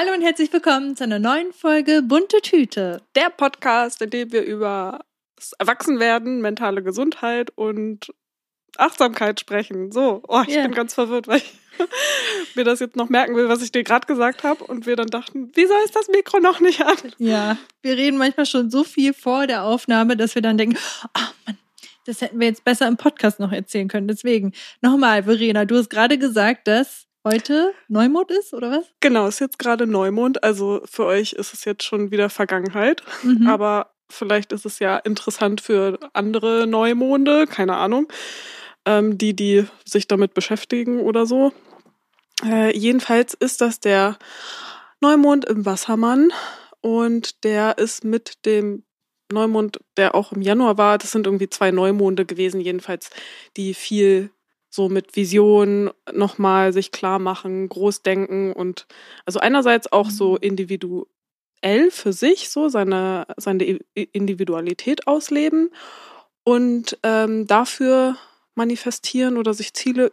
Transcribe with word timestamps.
Hallo 0.00 0.14
und 0.14 0.22
herzlich 0.22 0.50
willkommen 0.50 0.96
zu 0.96 1.04
einer 1.04 1.18
neuen 1.18 1.52
Folge 1.52 2.00
Bunte 2.00 2.40
Tüte. 2.40 3.02
Der 3.16 3.28
Podcast, 3.28 4.00
in 4.00 4.08
dem 4.08 4.32
wir 4.32 4.42
über 4.44 5.00
das 5.36 5.52
Erwachsenwerden, 5.58 6.40
mentale 6.40 6.82
Gesundheit 6.82 7.50
und 7.54 8.10
Achtsamkeit 8.78 9.40
sprechen. 9.40 9.92
So, 9.92 10.22
oh, 10.26 10.40
ich 10.48 10.54
Ja. 10.54 10.62
bin 10.62 10.72
ganz 10.72 10.94
verwirrt, 10.94 11.28
weil 11.28 11.36
ich 11.36 11.52
mir 12.54 12.64
das 12.64 12.80
jetzt 12.80 12.96
noch 12.96 13.10
merken 13.10 13.36
will, 13.36 13.50
was 13.50 13.60
ich 13.60 13.72
dir 13.72 13.84
gerade 13.84 14.06
gesagt 14.06 14.42
habe. 14.42 14.64
Und 14.64 14.86
wir 14.86 14.96
dann 14.96 15.08
dachten, 15.08 15.52
wieso 15.54 15.74
ist 15.84 15.94
das 15.94 16.08
Mikro 16.08 16.40
noch 16.40 16.60
nicht 16.60 16.80
an? 16.80 16.96
Ja, 17.18 17.58
wir 17.82 17.98
reden 17.98 18.16
manchmal 18.16 18.46
schon 18.46 18.70
so 18.70 18.84
viel 18.84 19.12
vor 19.12 19.46
der 19.46 19.64
Aufnahme, 19.64 20.16
dass 20.16 20.34
wir 20.34 20.40
dann 20.40 20.56
denken, 20.56 20.78
ah 21.12 21.28
Mann, 21.44 21.58
das 22.06 22.22
hätten 22.22 22.40
wir 22.40 22.46
jetzt 22.46 22.64
besser 22.64 22.88
im 22.88 22.96
Podcast 22.96 23.38
noch 23.38 23.52
erzählen 23.52 23.88
können. 23.88 24.08
Deswegen, 24.08 24.54
nochmal, 24.80 25.24
Verena, 25.24 25.66
du 25.66 25.76
hast 25.76 25.90
gerade 25.90 26.16
gesagt, 26.16 26.68
dass 26.68 27.06
heute 27.24 27.72
Neumond 27.88 28.30
ist, 28.30 28.54
oder 28.54 28.70
was? 28.70 28.86
Genau, 29.00 29.26
ist 29.26 29.40
jetzt 29.40 29.58
gerade 29.58 29.86
Neumond. 29.86 30.42
Also 30.42 30.82
für 30.84 31.06
euch 31.06 31.32
ist 31.32 31.52
es 31.54 31.64
jetzt 31.64 31.84
schon 31.84 32.10
wieder 32.10 32.30
Vergangenheit. 32.30 33.02
Mhm. 33.22 33.46
Aber 33.46 33.92
vielleicht 34.10 34.52
ist 34.52 34.66
es 34.66 34.78
ja 34.78 34.96
interessant 34.98 35.60
für 35.60 35.98
andere 36.12 36.66
Neumonde, 36.66 37.46
keine 37.46 37.76
Ahnung, 37.76 38.08
ähm, 38.84 39.18
die, 39.18 39.34
die 39.34 39.66
sich 39.84 40.08
damit 40.08 40.34
beschäftigen 40.34 41.00
oder 41.00 41.26
so. 41.26 41.52
Äh, 42.44 42.76
jedenfalls 42.76 43.34
ist 43.34 43.60
das 43.60 43.80
der 43.80 44.18
Neumond 45.00 45.44
im 45.44 45.64
Wassermann 45.66 46.32
und 46.80 47.44
der 47.44 47.78
ist 47.78 48.04
mit 48.04 48.44
dem 48.44 48.84
Neumond, 49.32 49.78
der 49.96 50.14
auch 50.14 50.32
im 50.32 50.42
Januar 50.42 50.76
war, 50.76 50.98
das 50.98 51.12
sind 51.12 51.26
irgendwie 51.26 51.48
zwei 51.48 51.70
Neumonde 51.70 52.26
gewesen, 52.26 52.60
jedenfalls, 52.60 53.10
die 53.56 53.74
viel 53.74 54.30
so 54.70 54.88
mit 54.88 55.16
Visionen 55.16 55.90
nochmal 56.12 56.72
sich 56.72 56.92
klar 56.92 57.18
machen, 57.18 57.68
groß 57.68 58.02
denken 58.02 58.52
und 58.52 58.86
also 59.26 59.40
einerseits 59.40 59.92
auch 59.92 60.08
so 60.08 60.36
individuell 60.36 61.90
für 61.90 62.12
sich 62.12 62.48
so 62.50 62.68
seine, 62.68 63.26
seine 63.36 63.80
Individualität 63.94 65.06
ausleben 65.08 65.70
und 66.44 66.98
ähm, 67.02 67.46
dafür 67.46 68.16
manifestieren 68.54 69.36
oder 69.36 69.54
sich 69.54 69.74
Ziele 69.74 70.12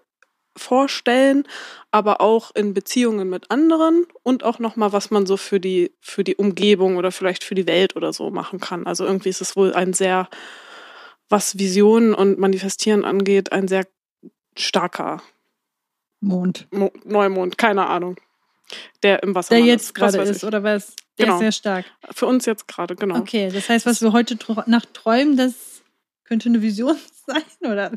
vorstellen, 0.58 1.44
aber 1.92 2.20
auch 2.20 2.54
in 2.56 2.74
Beziehungen 2.74 3.30
mit 3.30 3.52
anderen 3.52 4.06
und 4.24 4.44
auch 4.44 4.58
nochmal, 4.58 4.92
was 4.92 5.12
man 5.12 5.26
so 5.28 5.38
für 5.38 5.60
die, 5.60 5.92
für 6.02 6.24
die 6.24 6.36
Umgebung 6.36 6.98
oder 6.98 7.12
vielleicht 7.12 7.44
für 7.44 7.56
die 7.56 7.68
Welt 7.68 7.96
oder 7.96 8.12
so 8.12 8.32
machen 8.32 8.60
kann. 8.60 8.88
Also 8.88 9.06
irgendwie 9.06 9.30
ist 9.30 9.42
es 9.42 9.56
wohl 9.56 9.74
ein 9.74 9.94
sehr, 9.94 10.30
was 11.30 11.60
Visionen 11.60 12.16
und 12.16 12.40
Manifestieren 12.40 13.06
angeht, 13.06 13.52
ein 13.52 13.68
sehr 13.68 13.86
starker 14.58 15.22
Mond. 16.20 16.68
Mo 16.72 16.92
Neumond, 17.06 17.58
keine 17.58 17.88
Ahnung. 17.88 18.18
Der 19.04 19.24
im 19.24 19.34
Wasser 19.34 19.56
Der 19.56 19.64
jetzt 19.64 19.96
gerade 19.96 20.18
ist, 20.24 20.44
oder 20.44 20.64
was? 20.64 20.96
Der 21.18 21.26
Genau. 21.26 21.36
ist 21.36 21.40
sehr 21.42 21.52
stark. 21.52 21.86
Für 22.12 22.26
uns 22.26 22.46
jetzt 22.46 22.68
gerade, 22.68 22.96
genau. 22.96 23.18
Okay, 23.20 23.50
das 23.52 23.70
heißt, 23.70 23.86
was 23.86 24.02
wir 24.02 24.12
heute 24.12 24.38
Nacht 24.66 24.94
träumen, 24.94 25.38
das 25.38 25.84
könnte 26.26 26.50
eine 26.50 26.62
Vision 26.62 26.98
sein, 27.28 27.72
oder? 27.72 27.92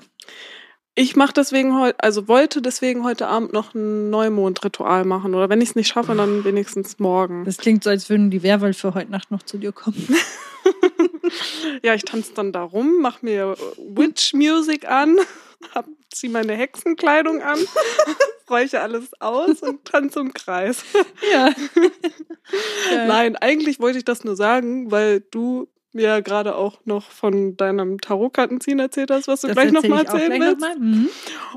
Ich 0.94 1.16
mache 1.16 1.32
deswegen 1.32 1.78
heute, 1.78 1.98
also 2.02 2.28
wollte 2.28 2.60
deswegen 2.62 3.04
heute 3.04 3.26
Abend 3.26 3.52
noch 3.52 3.74
ein 3.74 4.10
Neumondritual 4.10 5.04
machen. 5.04 5.34
Oder 5.34 5.48
wenn 5.48 5.60
ich 5.60 5.70
es 5.70 5.74
nicht 5.76 5.88
schaffe, 5.88 6.14
dann 6.14 6.44
wenigstens 6.44 6.98
morgen. 6.98 7.44
Das 7.44 7.56
klingt 7.58 7.84
so, 7.84 7.90
als 7.90 8.10
würden 8.10 8.30
die 8.30 8.42
Werwölfe 8.42 8.94
heute 8.94 9.10
Nacht 9.10 9.30
noch 9.30 9.42
zu 9.42 9.56
dir 9.58 9.72
kommen. 9.72 9.96
Ja, 11.82 11.94
ich 11.94 12.04
tanze 12.04 12.32
dann 12.34 12.52
da 12.52 12.62
rum, 12.62 13.00
mach 13.00 13.22
mir 13.22 13.56
Witch 13.76 14.34
Music 14.34 14.88
an, 14.88 15.18
hab, 15.74 15.86
zieh 16.12 16.28
meine 16.28 16.54
Hexenkleidung 16.54 17.42
an, 17.42 17.58
räuche 18.50 18.80
alles 18.80 19.10
aus 19.20 19.60
und 19.62 19.84
tanze 19.84 20.20
im 20.20 20.34
Kreis. 20.34 20.82
Ja. 21.32 21.50
Nein, 23.06 23.36
eigentlich 23.36 23.80
wollte 23.80 23.98
ich 23.98 24.04
das 24.04 24.24
nur 24.24 24.36
sagen, 24.36 24.90
weil 24.90 25.20
du 25.20 25.68
mir 25.92 26.06
ja 26.06 26.20
gerade 26.20 26.54
auch 26.54 26.80
noch 26.84 27.10
von 27.10 27.56
deinem 27.56 28.00
Tarotkartenziehen 28.00 28.78
erzählt 28.78 29.10
hast, 29.10 29.28
was 29.28 29.40
du 29.40 29.48
Das 29.48 29.56
gleich 29.56 29.72
nochmal 29.72 30.04
erzählen 30.04 30.32
gleich 30.32 30.40
willst. 30.40 30.60
noch. 30.60 30.76
Mhm. 30.78 31.08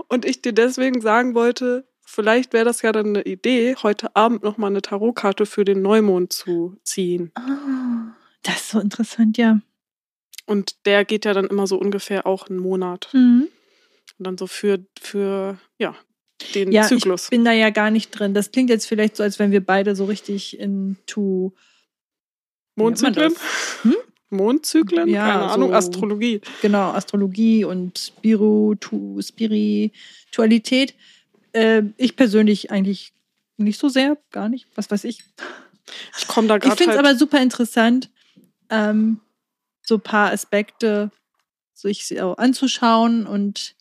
Und 0.08 0.26
ich 0.26 0.42
dir 0.42 0.54
deswegen 0.54 1.02
sagen 1.02 1.36
wollte, 1.36 1.86
vielleicht 2.06 2.54
wäre 2.54 2.66
das 2.66 2.82
ja 2.82 2.92
dann 2.92 3.08
eine 3.08 3.24
Idee, 3.24 3.76
heute 3.84 4.16
Abend 4.16 4.44
nochmal 4.44 4.72
eine 4.72 4.82
Tarotkarte 4.82 5.46
für 5.46 5.66
den 5.66 5.82
Neumond 5.82 6.34
zu 6.34 6.78
ziehen. 6.84 7.32
Ah, 7.36 8.16
das 8.44 8.56
ist 8.62 8.70
so 8.70 8.80
interessant, 8.80 9.38
ja. 9.38 9.60
Und 10.46 10.86
der 10.86 11.06
geht 11.06 11.26
ja 11.26 11.34
dann 11.34 11.48
immer 11.48 11.68
so 11.68 11.78
ungefähr 11.78 12.28
auch 12.28 12.50
einen 12.50 12.60
Monat. 12.60 13.10
Mhm. 13.14 13.48
Und 14.20 14.28
dann 14.28 14.38
so 14.38 14.48
für, 14.48 14.80
für 15.00 15.58
ja, 15.80 15.96
den 16.54 16.72
Ja, 16.72 16.84
Zyklus. 16.88 17.24
ich 17.26 17.30
bin 17.30 17.46
da 17.46 17.52
ja 17.54 17.70
gar 17.70 17.90
nicht 17.92 18.12
drin. 18.12 18.34
Das 18.34 18.52
klingt 18.52 18.70
jetzt 18.70 18.86
vielleicht 18.86 19.16
so, 19.16 19.24
als 19.24 19.40
wenn 19.40 19.52
wir 19.52 19.66
beide 19.66 19.96
so 19.96 20.06
richtig 20.06 20.60
into 20.60 21.54
nennt 22.76 23.02
man 23.02 23.14
Mondzyklen? 23.14 23.34
Hm? 23.84 23.96
Mondzyklen? 24.30 25.08
Ja, 25.10 25.28
Keine 25.32 25.44
Ahnung, 25.52 25.70
so- 25.70 25.76
Astrologie. 25.76 26.42
genau 26.62 26.92
Astrologie 26.92 27.64
und 27.66 27.98
Spiritu, 27.98 29.22
Spiritualität. 29.22 30.96
Äh, 31.54 31.84
ich 31.98 32.16
persönlich 32.16 32.72
eigentlich 32.72 33.14
nicht 33.58 33.80
so 33.80 33.90
sehr, 33.90 34.18
gar 34.32 34.50
nicht. 34.50 34.68
Was 34.76 34.90
weiß 34.90 35.04
ich. 35.06 35.24
Ich 36.18 36.28
komme 36.28 36.48
da 36.48 36.56
Ich 36.56 36.62
gerade 36.64 36.76
finde 36.78 36.92
es 36.94 36.98
halt. 36.98 37.08
aber 37.08 37.16
super 37.18 37.42
interessant, 37.42 38.10
ähm, 38.70 39.20
so 39.82 39.96
ein 39.96 40.02
paar 40.02 40.32
Aspekte 40.32 41.12
sich 41.74 42.08
so 42.08 42.36
anzuschauen 42.36 43.28
und 43.28 43.76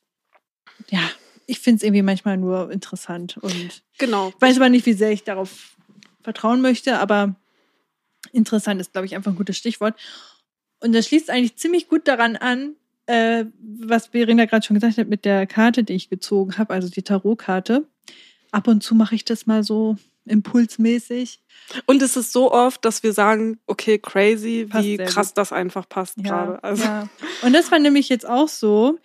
ja, 0.88 1.00
ich 1.46 1.60
finde 1.60 1.76
es 1.76 1.82
irgendwie 1.82 2.02
manchmal 2.02 2.36
nur 2.36 2.70
interessant 2.70 3.36
und 3.36 3.82
genau. 3.98 4.30
ich 4.30 4.40
weiß 4.40 4.56
aber 4.56 4.68
nicht, 4.68 4.86
wie 4.86 4.94
sehr 4.94 5.12
ich 5.12 5.24
darauf 5.24 5.76
vertrauen 6.22 6.60
möchte, 6.60 6.98
aber 6.98 7.34
interessant 8.32 8.80
ist, 8.80 8.92
glaube 8.92 9.06
ich, 9.06 9.14
einfach 9.14 9.32
ein 9.32 9.36
gutes 9.36 9.56
Stichwort. 9.56 9.98
Und 10.80 10.92
das 10.92 11.06
schließt 11.06 11.30
eigentlich 11.30 11.56
ziemlich 11.56 11.88
gut 11.88 12.08
daran 12.08 12.36
an, 12.36 12.76
äh, 13.06 13.44
was 13.60 14.08
Verena 14.08 14.44
gerade 14.44 14.64
schon 14.64 14.74
gesagt 14.74 14.98
hat 14.98 15.08
mit 15.08 15.24
der 15.24 15.46
Karte, 15.46 15.84
die 15.84 15.94
ich 15.94 16.08
gezogen 16.08 16.58
habe, 16.58 16.72
also 16.72 16.88
die 16.88 17.02
Tarotkarte. 17.02 17.86
Ab 18.50 18.68
und 18.68 18.82
zu 18.82 18.94
mache 18.94 19.14
ich 19.14 19.24
das 19.24 19.46
mal 19.46 19.62
so 19.62 19.96
impulsmäßig. 20.24 21.40
Und 21.86 22.02
es 22.02 22.16
ist 22.16 22.32
so 22.32 22.52
oft, 22.52 22.84
dass 22.84 23.02
wir 23.02 23.12
sagen, 23.12 23.58
okay, 23.66 23.98
crazy, 23.98 24.66
Passt 24.68 24.84
wie 24.84 24.96
krass 24.96 25.28
gut. 25.28 25.38
das 25.38 25.52
einfach 25.52 25.88
passt 25.88 26.16
gerade. 26.22 26.62
Also, 26.62 26.84
ja. 26.84 27.08
Und 27.42 27.52
das 27.52 27.70
war 27.70 27.78
nämlich 27.78 28.08
jetzt 28.08 28.28
auch 28.28 28.48
so. 28.48 28.98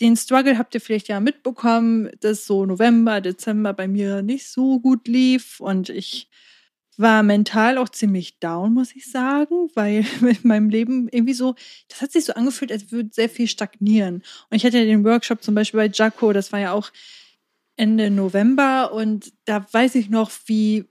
Den 0.00 0.16
Struggle 0.16 0.56
habt 0.56 0.74
ihr 0.74 0.80
vielleicht 0.80 1.08
ja 1.08 1.20
mitbekommen, 1.20 2.10
dass 2.20 2.46
so 2.46 2.64
November, 2.64 3.20
Dezember 3.20 3.74
bei 3.74 3.86
mir 3.86 4.22
nicht 4.22 4.48
so 4.48 4.80
gut 4.80 5.06
lief 5.06 5.60
und 5.60 5.90
ich 5.90 6.30
war 6.96 7.22
mental 7.22 7.78
auch 7.78 7.88
ziemlich 7.88 8.38
down, 8.40 8.74
muss 8.74 8.94
ich 8.94 9.10
sagen, 9.10 9.70
weil 9.74 10.04
mit 10.20 10.44
meinem 10.44 10.68
Leben 10.68 11.08
irgendwie 11.10 11.34
so, 11.34 11.54
das 11.88 12.02
hat 12.02 12.12
sich 12.12 12.24
so 12.24 12.34
angefühlt, 12.34 12.70
als 12.72 12.92
würde 12.92 13.10
sehr 13.12 13.28
viel 13.28 13.48
stagnieren. 13.48 14.16
Und 14.50 14.56
ich 14.56 14.64
hatte 14.64 14.78
ja 14.78 14.84
den 14.84 15.04
Workshop 15.04 15.42
zum 15.42 15.54
Beispiel 15.54 15.80
bei 15.80 15.90
Jaco, 15.92 16.32
das 16.32 16.52
war 16.52 16.60
ja 16.60 16.72
auch 16.72 16.90
Ende 17.76 18.10
November 18.10 18.92
und 18.92 19.32
da 19.44 19.66
weiß 19.72 19.94
ich 19.94 20.10
noch, 20.10 20.30
wie, 20.46 20.84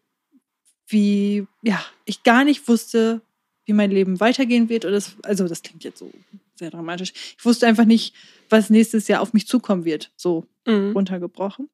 wie, 0.87 1.45
ja, 1.61 1.83
ich 2.05 2.23
gar 2.23 2.43
nicht 2.43 2.67
wusste, 2.67 3.21
wie 3.65 3.73
mein 3.73 3.91
Leben 3.91 4.19
weitergehen 4.19 4.67
wird. 4.67 4.85
Oder 4.85 4.95
das, 4.95 5.15
also 5.23 5.47
das 5.47 5.61
klingt 5.61 5.83
jetzt 5.83 5.99
so 5.99 6.11
sehr 6.55 6.71
dramatisch. 6.71 7.13
Ich 7.37 7.45
wusste 7.45 7.67
einfach 7.67 7.85
nicht, 7.85 8.15
was 8.49 8.69
nächstes 8.69 9.07
Jahr 9.07 9.21
auf 9.21 9.33
mich 9.33 9.47
zukommen 9.47 9.85
wird, 9.85 10.11
so 10.15 10.45
mhm. 10.65 10.93
runtergebrochen. 10.93 11.69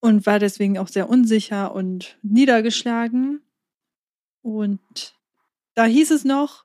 Und 0.00 0.26
war 0.26 0.38
deswegen 0.38 0.76
auch 0.76 0.88
sehr 0.88 1.08
unsicher 1.08 1.74
und 1.74 2.18
niedergeschlagen. 2.22 3.40
Und 4.42 5.14
da 5.74 5.84
hieß 5.84 6.10
es 6.10 6.24
noch, 6.24 6.64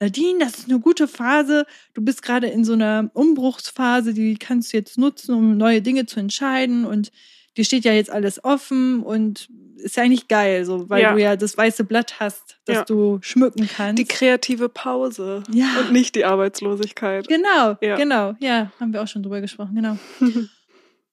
Nadine, 0.00 0.38
das 0.38 0.58
ist 0.60 0.68
eine 0.70 0.80
gute 0.80 1.06
Phase. 1.06 1.66
Du 1.94 2.02
bist 2.02 2.22
gerade 2.22 2.46
in 2.46 2.64
so 2.64 2.72
einer 2.72 3.10
Umbruchsphase, 3.12 4.14
die 4.14 4.36
kannst 4.36 4.72
du 4.72 4.78
jetzt 4.78 4.96
nutzen, 4.98 5.34
um 5.34 5.56
neue 5.56 5.82
Dinge 5.82 6.06
zu 6.06 6.18
entscheiden. 6.20 6.86
Und 6.86 7.12
dir 7.56 7.64
steht 7.64 7.84
ja 7.84 7.92
jetzt 7.92 8.10
alles 8.10 8.42
offen 8.42 9.02
und 9.02 9.48
ist 9.76 9.96
ja 9.96 10.02
eigentlich 10.02 10.28
geil, 10.28 10.64
so, 10.64 10.88
weil 10.90 11.02
Ja. 11.02 11.12
du 11.14 11.20
ja 11.20 11.36
das 11.36 11.56
weiße 11.56 11.84
Blatt 11.84 12.18
hast, 12.20 12.58
das 12.64 12.76
Ja. 12.76 12.84
du 12.84 13.18
schmücken 13.22 13.66
kannst. 13.68 13.98
die 13.98 14.04
kreative 14.06 14.68
Pause 14.68 15.42
ja. 15.52 15.68
und 15.80 15.92
nicht 15.92 16.14
die 16.14 16.24
Arbeitslosigkeit. 16.24 17.28
Genau, 17.28 17.76
genau. 17.80 18.34
Ja, 18.40 18.72
haben 18.80 18.92
wir 18.92 19.02
auch 19.02 19.08
schon 19.08 19.22
drüber 19.22 19.40
gesprochen, 19.40 19.74
genau. 19.74 19.98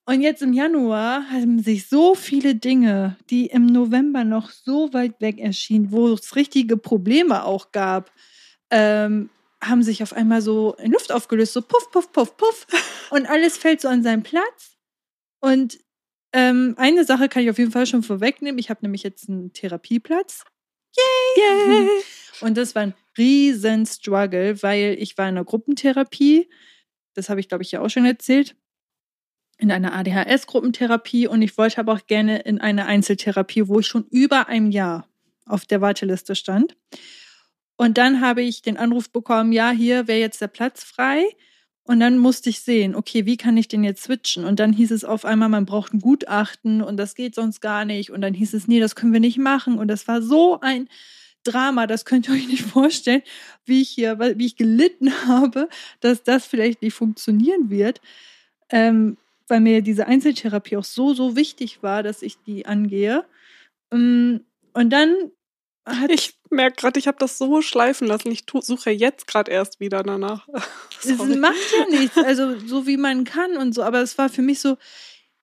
Und 0.10 0.22
jetzt 0.22 0.42
im 0.42 0.54
Januar 0.54 1.30
haben 1.30 1.60
sich 1.60 1.90
so 1.90 2.16
viele 2.16 2.56
Dinge, 2.56 3.18
die 3.30 3.48
im 3.48 3.66
November 3.66 4.24
noch 4.24 4.52
so 4.52 4.94
weit 4.94 5.20
weg 5.20 5.38
erschienen, 5.38 5.92
wo 5.92 6.14
es 6.14 6.38
richtige 6.38 6.78
Probleme 6.78 7.44
auch 7.44 7.74
gab, 7.74 8.10
ähm, 8.72 9.30
haben 9.62 9.84
sich 9.84 10.04
auf 10.04 10.14
einmal 10.14 10.42
so 10.42 10.76
in 10.76 10.92
Luft 10.92 11.12
aufgelöst, 11.12 11.54
so 11.54 11.62
puff, 11.62 11.90
puff, 11.92 12.12
puff, 12.12 12.38
puff. 12.38 12.68
Und 13.10 13.26
alles 13.26 13.58
fällt 13.58 13.82
so 13.82 13.88
an 13.88 14.04
seinen 14.04 14.24
Platz. 14.24 14.78
Und 15.40 15.80
ähm, 16.34 16.76
eine 16.78 17.06
Sache 17.06 17.30
kann 17.30 17.44
ich 17.44 17.50
auf 17.50 17.58
jeden 17.58 17.72
Fall 17.72 17.86
schon 17.86 18.04
vorwegnehmen. 18.04 18.60
Ich 18.60 18.70
habe 18.70 18.82
nämlich 18.84 19.04
jetzt 19.04 19.30
einen 19.30 19.54
Therapieplatz. 19.54 20.44
Yay! 20.96 21.88
Und 22.42 22.58
das 22.58 22.76
war 22.76 22.84
ein 22.84 22.94
riesen 23.18 23.86
Struggle, 23.86 24.62
weil 24.62 24.96
ich 25.00 25.18
war 25.18 25.26
in 25.28 25.38
einer 25.38 25.46
Gruppentherapie. 25.46 26.50
Das 27.16 27.30
habe 27.30 27.40
ich, 27.40 27.48
glaube 27.50 27.64
ich, 27.64 27.72
ja 27.72 27.82
auch 27.82 27.90
schon 27.90 28.06
erzählt. 28.06 28.56
in 29.58 29.72
einer 29.72 29.94
ADHS-Gruppentherapie 29.94 31.28
und 31.28 31.42
ich 31.42 31.58
wollte 31.58 31.80
aber 31.80 31.94
auch 31.94 32.06
gerne 32.06 32.40
in 32.42 32.62
eine 32.62 32.86
Einzeltherapie, 32.86 33.68
wo 33.68 33.80
ich 33.80 33.88
schon 33.88 34.06
über 34.12 34.48
ein 34.48 34.72
Jahr 34.72 35.08
auf 35.46 35.66
der 35.66 35.82
Warteliste 35.82 36.36
stand. 36.36 36.78
Und 37.78 37.98
dann 37.98 38.22
habe 38.22 38.42
ich 38.42 38.62
den 38.62 38.78
Anruf 38.78 39.10
bekommen, 39.10 39.52
ja, 39.52 39.70
hier 39.70 40.08
wäre 40.08 40.20
jetzt 40.20 40.42
der 40.42 40.48
Platz 40.48 40.84
frei. 40.84 41.26
Und 41.84 42.02
dann 42.02 42.18
musste 42.18 42.50
ich 42.50 42.60
sehen, 42.60 42.96
okay, 42.96 43.26
wie 43.26 43.38
kann 43.38 43.56
ich 43.56 43.70
den 43.70 43.84
jetzt 43.84 44.04
switchen? 44.04 44.44
Und 44.44 44.60
dann 44.60 44.74
hieß 44.74 44.92
es 44.92 45.06
auf 45.06 45.24
einmal, 45.24 45.48
man 45.48 45.66
braucht 45.66 45.94
ein 45.94 46.02
Gutachten 46.02 46.82
und 46.82 46.98
das 46.98 47.16
geht 47.16 47.34
sonst 47.34 47.62
gar 47.62 47.86
nicht. 47.86 48.12
Und 48.12 48.20
dann 48.20 48.34
hieß 48.34 48.54
es, 48.54 48.68
nee, 48.68 48.82
das 48.82 48.96
können 48.96 49.14
wir 49.14 49.22
nicht 49.22 49.38
machen. 49.38 49.80
Und 49.80 49.88
das 49.88 50.06
war 50.08 50.22
so 50.22 50.60
ein 50.60 50.90
Drama, 51.46 51.88
das 51.88 52.04
könnt 52.04 52.28
ihr 52.28 52.34
euch 52.36 52.48
nicht 52.48 52.64
vorstellen, 52.64 53.22
wie 53.66 53.82
ich 53.82 53.90
hier, 53.90 54.20
wie 54.20 54.46
ich 54.46 54.58
gelitten 54.58 55.14
habe, 55.28 55.70
dass 56.02 56.24
das 56.24 56.46
vielleicht 56.46 56.82
nicht 56.82 56.94
funktionieren 56.94 57.70
wird. 57.70 58.02
Ähm, 58.70 59.16
weil 59.48 59.62
mir 59.62 59.82
diese 59.82 60.08
Einzeltherapie 60.08 60.76
auch 60.76 60.84
so, 60.84 61.14
so 61.14 61.38
wichtig 61.38 61.82
war, 61.84 62.04
dass 62.04 62.22
ich 62.22 62.38
die 62.46 62.66
angehe. 62.66 63.24
Mm, 63.92 64.38
und 64.74 64.90
dann 64.90 65.16
ich 66.10 66.38
merke 66.50 66.76
gerade, 66.78 67.00
ich 67.00 67.08
habe 67.08 67.18
das 67.20 67.38
so 67.38 67.62
schleifen 67.62 68.08
lassen. 68.08 68.32
Ich 68.32 68.46
suche 68.62 68.92
jetzt 68.92 69.28
gerade 69.28 69.52
erst 69.52 69.80
wieder 69.80 70.04
danach. 70.04 70.48
es 71.04 71.18
macht 71.18 71.56
ja 71.78 71.86
nichts, 71.90 72.18
also 72.18 72.60
so 72.60 72.88
wie 72.88 72.98
man 72.98 73.24
kann 73.24 73.58
und 73.58 73.74
so. 73.74 73.84
Aber 73.84 74.02
es 74.02 74.18
war 74.18 74.30
für 74.30 74.42
mich 74.42 74.60
so, 74.60 74.78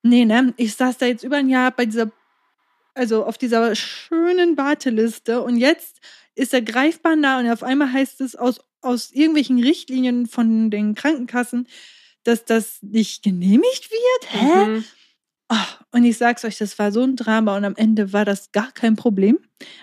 nee, 0.03 0.25
ne, 0.25 0.55
ich 0.57 0.75
saß 0.75 0.99
da 0.99 1.07
jetzt 1.07 1.25
über 1.25 1.37
ein 1.37 1.49
Jahr 1.49 1.71
bei 1.71 1.87
dieser, 1.87 2.11
also 2.95 3.25
auf 3.25 3.39
dieser 3.39 3.75
schönen 3.75 4.57
Warteliste 4.57 5.43
und 5.43 5.57
jetzt 5.57 6.01
ist 6.35 6.53
er 6.53 6.63
greifbar 6.63 7.17
nah 7.17 7.39
und 7.39 7.51
auf 7.51 7.63
einmal 7.63 7.93
heißt 7.93 8.21
es 8.21 8.37
aus, 8.37 8.61
aus 8.81 9.13
irgendwelchen 9.13 9.63
Richtlinien 9.63 10.27
von 10.27 10.71
den 10.71 10.95
Krankenkassen, 10.95 11.69
dass 12.25 12.45
das 12.45 12.83
nicht 12.83 13.23
genehmigt 13.23 13.91
wird. 13.91 14.33
Hä? 14.33 14.67
Mhm. 14.67 14.85
Oh, 15.49 15.57
und 15.93 16.05
ich 16.05 16.17
sag's 16.17 16.45
euch, 16.45 16.59
das 16.59 16.79
war 16.79 16.91
so 16.91 17.03
ein 17.03 17.17
Drama 17.17 17.57
und 17.57 17.65
am 17.65 17.77
Ende 17.77 18.13
war 18.13 18.25
das 18.25 18.53
gar 18.53 18.73
kein 18.73 18.97
Problem. 18.97 19.39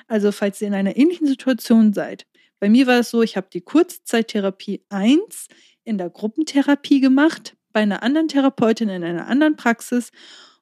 Also, 0.08 0.32
falls 0.32 0.62
ihr 0.62 0.68
in 0.68 0.74
einer 0.74 0.98
ähnlichen 0.98 1.28
Situation 1.28 1.94
seid. 1.94 2.26
Bei 2.60 2.70
mir 2.70 2.88
war 2.88 3.00
es 3.00 3.10
so, 3.10 3.22
ich 3.22 3.38
habe 3.38 3.48
die 3.52 3.62
Kurzzeittherapie 3.62 4.84
1 4.90 5.48
in 5.84 5.98
der 5.98 6.10
Gruppentherapie 6.10 7.00
gemacht, 7.00 7.56
bei 7.74 7.82
einer 7.82 8.04
anderen 8.04 8.28
Therapeutin 8.28 8.90
in 8.90 9.04
einer 9.04 9.28
anderen 9.28 9.56
Praxis 9.56 10.12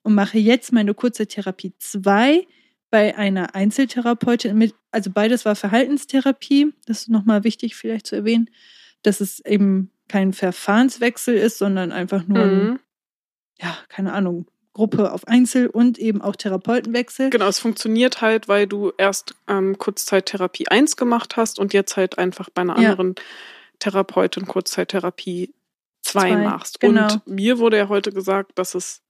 und 0.04 0.16
mache 0.16 0.38
jetzt 0.38 0.72
meine 0.72 0.94
Kurzzeittherapie 0.94 1.74
2 1.78 2.48
bei 2.90 3.18
einer 3.18 3.56
Einzeltherapeutin 3.56 4.58
mit, 4.58 4.74
also 4.92 5.12
beides 5.12 5.46
war 5.46 5.56
Verhaltenstherapie. 5.56 6.74
Das 6.86 7.02
ist 7.02 7.10
nochmal 7.10 7.44
wichtig 7.44 7.76
vielleicht 7.76 8.08
zu 8.08 8.16
erwähnen, 8.16 8.50
dass 9.04 9.22
es 9.22 9.44
eben 9.46 9.92
kein 10.08 10.34
Verfahrenswechsel 10.34 11.36
ist, 11.36 11.58
sondern 11.58 11.92
einfach 11.92 12.28
nur 12.28 12.46
mhm. 12.46 12.72
ein, 12.72 12.80
ja, 13.60 13.78
keine 13.90 14.14
Ahnung, 14.14 14.48
Gruppe 14.74 15.12
auf 15.12 15.28
Einzel 15.28 15.68
und 15.68 15.98
eben 15.98 16.22
auch 16.22 16.36
Therapeutenwechsel. 16.36 17.30
Genau, 17.30 17.48
es 17.48 17.60
funktioniert 17.60 18.22
halt, 18.22 18.48
weil 18.48 18.68
du 18.68 18.92
erst 18.98 19.36
ähm, 19.48 19.78
Kurzzeittherapie 19.78 20.68
1 20.68 20.96
gemacht 20.96 21.38
hast 21.38 21.60
und 21.60 21.74
jetzt 21.74 21.98
halt 21.98 22.18
einfach 22.18 22.50
bei 22.50 22.62
einer 22.62 22.80
ja. 22.80 22.92
anderen 22.92 23.16
Therapeutin 23.80 24.46
Kurzzeittherapie 24.46 25.54
2 26.04 26.38
machst. 26.38 26.80
Genau. 26.80 27.12
Und 27.14 27.28
mir 27.28 27.58
wurde 27.60 27.78
ja 27.78 27.90
heute 27.90 28.12
gesagt, 28.12 28.52
dass 28.56 28.76
es, 28.76 29.02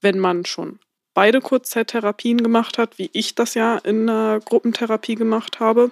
wenn 0.00 0.18
man 0.18 0.44
schon 0.44 0.78
beide 1.14 1.40
Kurzzeittherapien 1.40 2.38
gemacht 2.38 2.78
hat, 2.78 2.98
wie 2.98 3.10
ich 3.12 3.34
das 3.34 3.54
ja 3.54 3.78
in 3.78 4.06
der 4.06 4.40
Gruppentherapie 4.44 5.16
gemacht 5.16 5.60
habe, 5.60 5.90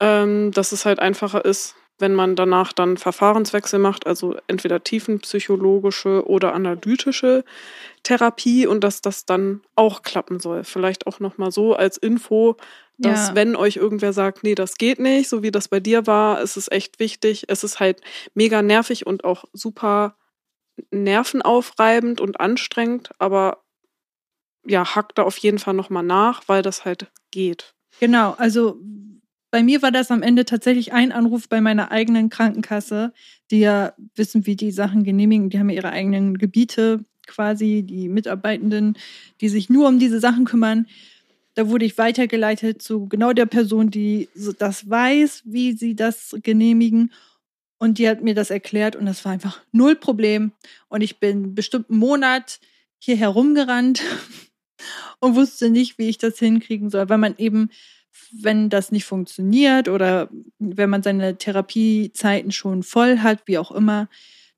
ähm, 0.00 0.50
dass 0.52 0.72
es 0.72 0.84
halt 0.84 0.98
einfacher 0.98 1.44
ist, 1.44 1.76
wenn 2.00 2.14
man 2.14 2.36
danach 2.36 2.72
dann 2.72 2.96
Verfahrenswechsel 2.96 3.78
macht, 3.78 4.06
also 4.06 4.36
entweder 4.46 4.82
tiefenpsychologische 4.82 6.26
oder 6.26 6.54
analytische 6.54 7.44
Therapie 8.02 8.66
und 8.66 8.82
dass 8.82 9.00
das 9.00 9.26
dann 9.26 9.62
auch 9.74 10.02
klappen 10.02 10.40
soll. 10.40 10.64
Vielleicht 10.64 11.06
auch 11.06 11.20
nochmal 11.20 11.50
so 11.52 11.74
als 11.74 11.96
Info, 11.96 12.56
dass 12.98 13.28
ja. 13.28 13.34
wenn 13.34 13.56
euch 13.56 13.76
irgendwer 13.76 14.12
sagt, 14.12 14.42
nee, 14.42 14.54
das 14.54 14.76
geht 14.76 14.98
nicht, 14.98 15.28
so 15.28 15.42
wie 15.42 15.50
das 15.50 15.68
bei 15.68 15.80
dir 15.80 16.06
war, 16.06 16.40
ist 16.40 16.56
es 16.56 16.70
echt 16.70 16.98
wichtig. 16.98 17.44
Es 17.48 17.64
ist 17.64 17.80
halt 17.80 18.00
mega 18.34 18.62
nervig 18.62 19.06
und 19.06 19.24
auch 19.24 19.44
super 19.52 20.16
nervenaufreibend 20.90 22.20
und 22.20 22.40
anstrengend, 22.40 23.10
aber 23.18 23.62
ja, 24.66 24.94
hackt 24.94 25.18
da 25.18 25.22
auf 25.22 25.38
jeden 25.38 25.58
Fall 25.58 25.74
nochmal 25.74 26.02
nach, 26.02 26.42
weil 26.46 26.62
das 26.62 26.84
halt 26.84 27.10
geht. 27.30 27.74
Genau, 28.00 28.34
also 28.38 28.78
bei 29.50 29.62
mir 29.62 29.82
war 29.82 29.90
das 29.90 30.10
am 30.10 30.22
Ende 30.22 30.44
tatsächlich 30.44 30.92
ein 30.92 31.12
Anruf 31.12 31.48
bei 31.48 31.60
meiner 31.60 31.90
eigenen 31.90 32.30
Krankenkasse, 32.30 33.12
die 33.50 33.60
ja 33.60 33.92
wissen, 34.14 34.46
wie 34.46 34.56
die 34.56 34.70
Sachen 34.70 35.02
genehmigen. 35.02 35.50
Die 35.50 35.58
haben 35.58 35.70
ja 35.70 35.76
ihre 35.76 35.90
eigenen 35.90 36.38
Gebiete 36.38 37.04
quasi, 37.26 37.82
die 37.82 38.08
Mitarbeitenden, 38.08 38.96
die 39.40 39.48
sich 39.48 39.68
nur 39.68 39.88
um 39.88 39.98
diese 39.98 40.20
Sachen 40.20 40.44
kümmern. 40.44 40.86
Da 41.54 41.68
wurde 41.68 41.84
ich 41.84 41.98
weitergeleitet 41.98 42.80
zu 42.80 43.08
genau 43.08 43.32
der 43.32 43.46
Person, 43.46 43.90
die 43.90 44.28
das 44.58 44.88
weiß, 44.88 45.42
wie 45.44 45.72
sie 45.72 45.96
das 45.96 46.36
genehmigen. 46.42 47.12
Und 47.78 47.98
die 47.98 48.08
hat 48.08 48.22
mir 48.22 48.34
das 48.34 48.50
erklärt 48.50 48.94
und 48.94 49.06
das 49.06 49.24
war 49.24 49.32
einfach 49.32 49.60
null 49.72 49.96
Problem. 49.96 50.52
Und 50.88 51.00
ich 51.00 51.18
bin 51.18 51.54
bestimmt 51.54 51.90
einen 51.90 51.98
Monat 51.98 52.60
hier 52.98 53.16
herumgerannt 53.16 54.02
und 55.20 55.34
wusste 55.34 55.70
nicht, 55.70 55.98
wie 55.98 56.08
ich 56.08 56.18
das 56.18 56.38
hinkriegen 56.38 56.90
soll, 56.90 57.08
weil 57.08 57.18
man 57.18 57.36
eben 57.36 57.70
wenn 58.32 58.70
das 58.70 58.92
nicht 58.92 59.04
funktioniert 59.04 59.88
oder 59.88 60.28
wenn 60.58 60.90
man 60.90 61.02
seine 61.02 61.36
Therapiezeiten 61.36 62.52
schon 62.52 62.82
voll 62.82 63.18
hat, 63.18 63.40
wie 63.46 63.58
auch 63.58 63.70
immer, 63.70 64.08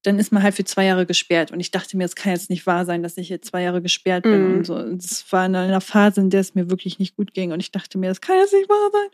dann 0.02 0.18
ist 0.18 0.32
man 0.32 0.42
halt 0.42 0.54
für 0.54 0.64
zwei 0.64 0.86
Jahre 0.86 1.06
gesperrt. 1.06 1.52
Und 1.52 1.60
ich 1.60 1.70
dachte 1.70 1.96
mir, 1.96 2.04
es 2.04 2.16
kann 2.16 2.32
jetzt 2.32 2.50
nicht 2.50 2.66
wahr 2.66 2.84
sein, 2.84 3.02
dass 3.02 3.16
ich 3.16 3.28
jetzt 3.28 3.48
zwei 3.48 3.62
Jahre 3.62 3.82
gesperrt 3.82 4.24
bin. 4.24 4.48
Mhm. 4.48 4.54
Und 4.58 4.66
so. 4.66 4.76
Es 4.76 5.30
war 5.30 5.46
in 5.46 5.54
einer 5.54 5.80
Phase, 5.80 6.20
in 6.20 6.30
der 6.30 6.40
es 6.40 6.54
mir 6.54 6.70
wirklich 6.70 6.98
nicht 6.98 7.16
gut 7.16 7.34
ging. 7.34 7.52
Und 7.52 7.60
ich 7.60 7.70
dachte 7.70 7.98
mir, 7.98 8.08
das 8.08 8.20
kann 8.20 8.36
jetzt 8.38 8.52
nicht 8.52 8.68
wahr 8.68 8.90
sein. 8.92 9.08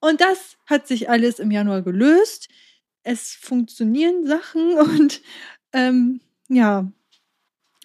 Und 0.00 0.20
das 0.20 0.56
hat 0.66 0.88
sich 0.88 1.08
alles 1.08 1.38
im 1.38 1.50
Januar 1.50 1.82
gelöst. 1.82 2.48
Es 3.04 3.32
funktionieren 3.40 4.26
Sachen 4.26 4.78
und 4.78 5.20
ähm, 5.72 6.20
ja, 6.48 6.90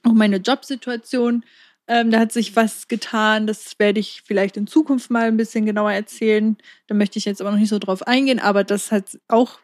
auch 0.03 0.13
meine 0.13 0.37
Jobsituation 0.37 1.43
ähm, 1.91 2.09
da 2.09 2.19
hat 2.19 2.31
sich 2.31 2.55
was 2.55 2.87
getan. 2.87 3.47
Das 3.47 3.77
werde 3.77 3.99
ich 3.99 4.23
vielleicht 4.25 4.55
in 4.55 4.65
Zukunft 4.65 5.11
mal 5.11 5.27
ein 5.27 5.35
bisschen 5.35 5.65
genauer 5.65 5.91
erzählen. 5.91 6.55
Da 6.87 6.95
möchte 6.95 7.19
ich 7.19 7.25
jetzt 7.25 7.41
aber 7.41 7.51
noch 7.51 7.59
nicht 7.59 7.67
so 7.67 7.79
drauf 7.79 8.07
eingehen. 8.07 8.39
Aber 8.39 8.63
das 8.63 8.93
hat 8.93 9.19
auch 9.27 9.59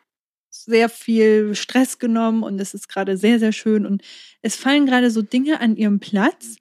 sehr 0.49 0.89
viel 0.89 1.55
Stress 1.55 1.99
genommen 1.99 2.43
und 2.43 2.59
es 2.59 2.73
ist 2.73 2.89
gerade 2.89 3.15
sehr, 3.15 3.39
sehr 3.39 3.53
schön. 3.53 3.85
Und 3.85 4.01
es 4.41 4.57
fallen 4.57 4.85
gerade 4.85 5.09
so 5.09 5.21
Dinge 5.21 5.61
an 5.61 5.77
ihrem 5.77 6.01
Platz. 6.01 6.57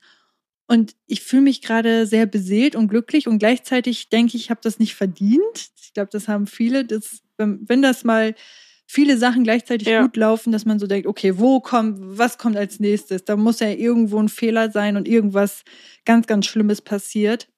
Und 0.68 0.94
ich 1.08 1.22
fühle 1.22 1.42
mich 1.42 1.62
gerade 1.62 2.06
sehr 2.06 2.26
beseelt 2.26 2.76
und 2.76 2.86
glücklich 2.86 3.26
und 3.26 3.40
gleichzeitig 3.40 4.08
denke 4.08 4.36
ich, 4.36 4.44
ich 4.44 4.50
habe 4.50 4.60
das 4.62 4.78
nicht 4.78 4.94
verdient. 4.94 5.70
Ich 5.82 5.94
glaube, 5.94 6.10
das 6.12 6.28
haben 6.28 6.46
viele. 6.46 6.84
Das, 6.84 7.22
wenn, 7.38 7.68
wenn 7.68 7.82
das 7.82 8.04
mal 8.04 8.36
viele 8.86 9.18
Sachen 9.18 9.42
gleichzeitig 9.44 9.88
ja. 9.88 10.02
gut 10.02 10.16
laufen, 10.16 10.52
dass 10.52 10.64
man 10.64 10.78
so 10.78 10.86
denkt, 10.86 11.06
okay, 11.06 11.38
wo 11.38 11.60
kommt, 11.60 11.98
was 12.00 12.38
kommt 12.38 12.56
als 12.56 12.80
nächstes? 12.80 13.24
Da 13.24 13.36
muss 13.36 13.60
ja 13.60 13.68
irgendwo 13.68 14.18
ein 14.18 14.28
Fehler 14.28 14.70
sein 14.70 14.96
und 14.96 15.08
irgendwas 15.08 15.64
ganz, 16.04 16.26
ganz 16.26 16.46
Schlimmes 16.46 16.80
passiert. 16.80 17.48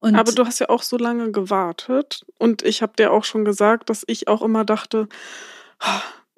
Und 0.00 0.16
Aber 0.16 0.32
du 0.32 0.44
hast 0.44 0.58
ja 0.58 0.68
auch 0.68 0.82
so 0.82 0.96
lange 0.98 1.30
gewartet 1.30 2.26
und 2.38 2.62
ich 2.62 2.82
habe 2.82 2.94
dir 2.96 3.12
auch 3.12 3.24
schon 3.24 3.44
gesagt, 3.44 3.88
dass 3.88 4.02
ich 4.06 4.26
auch 4.26 4.42
immer 4.42 4.64
dachte, 4.64 5.08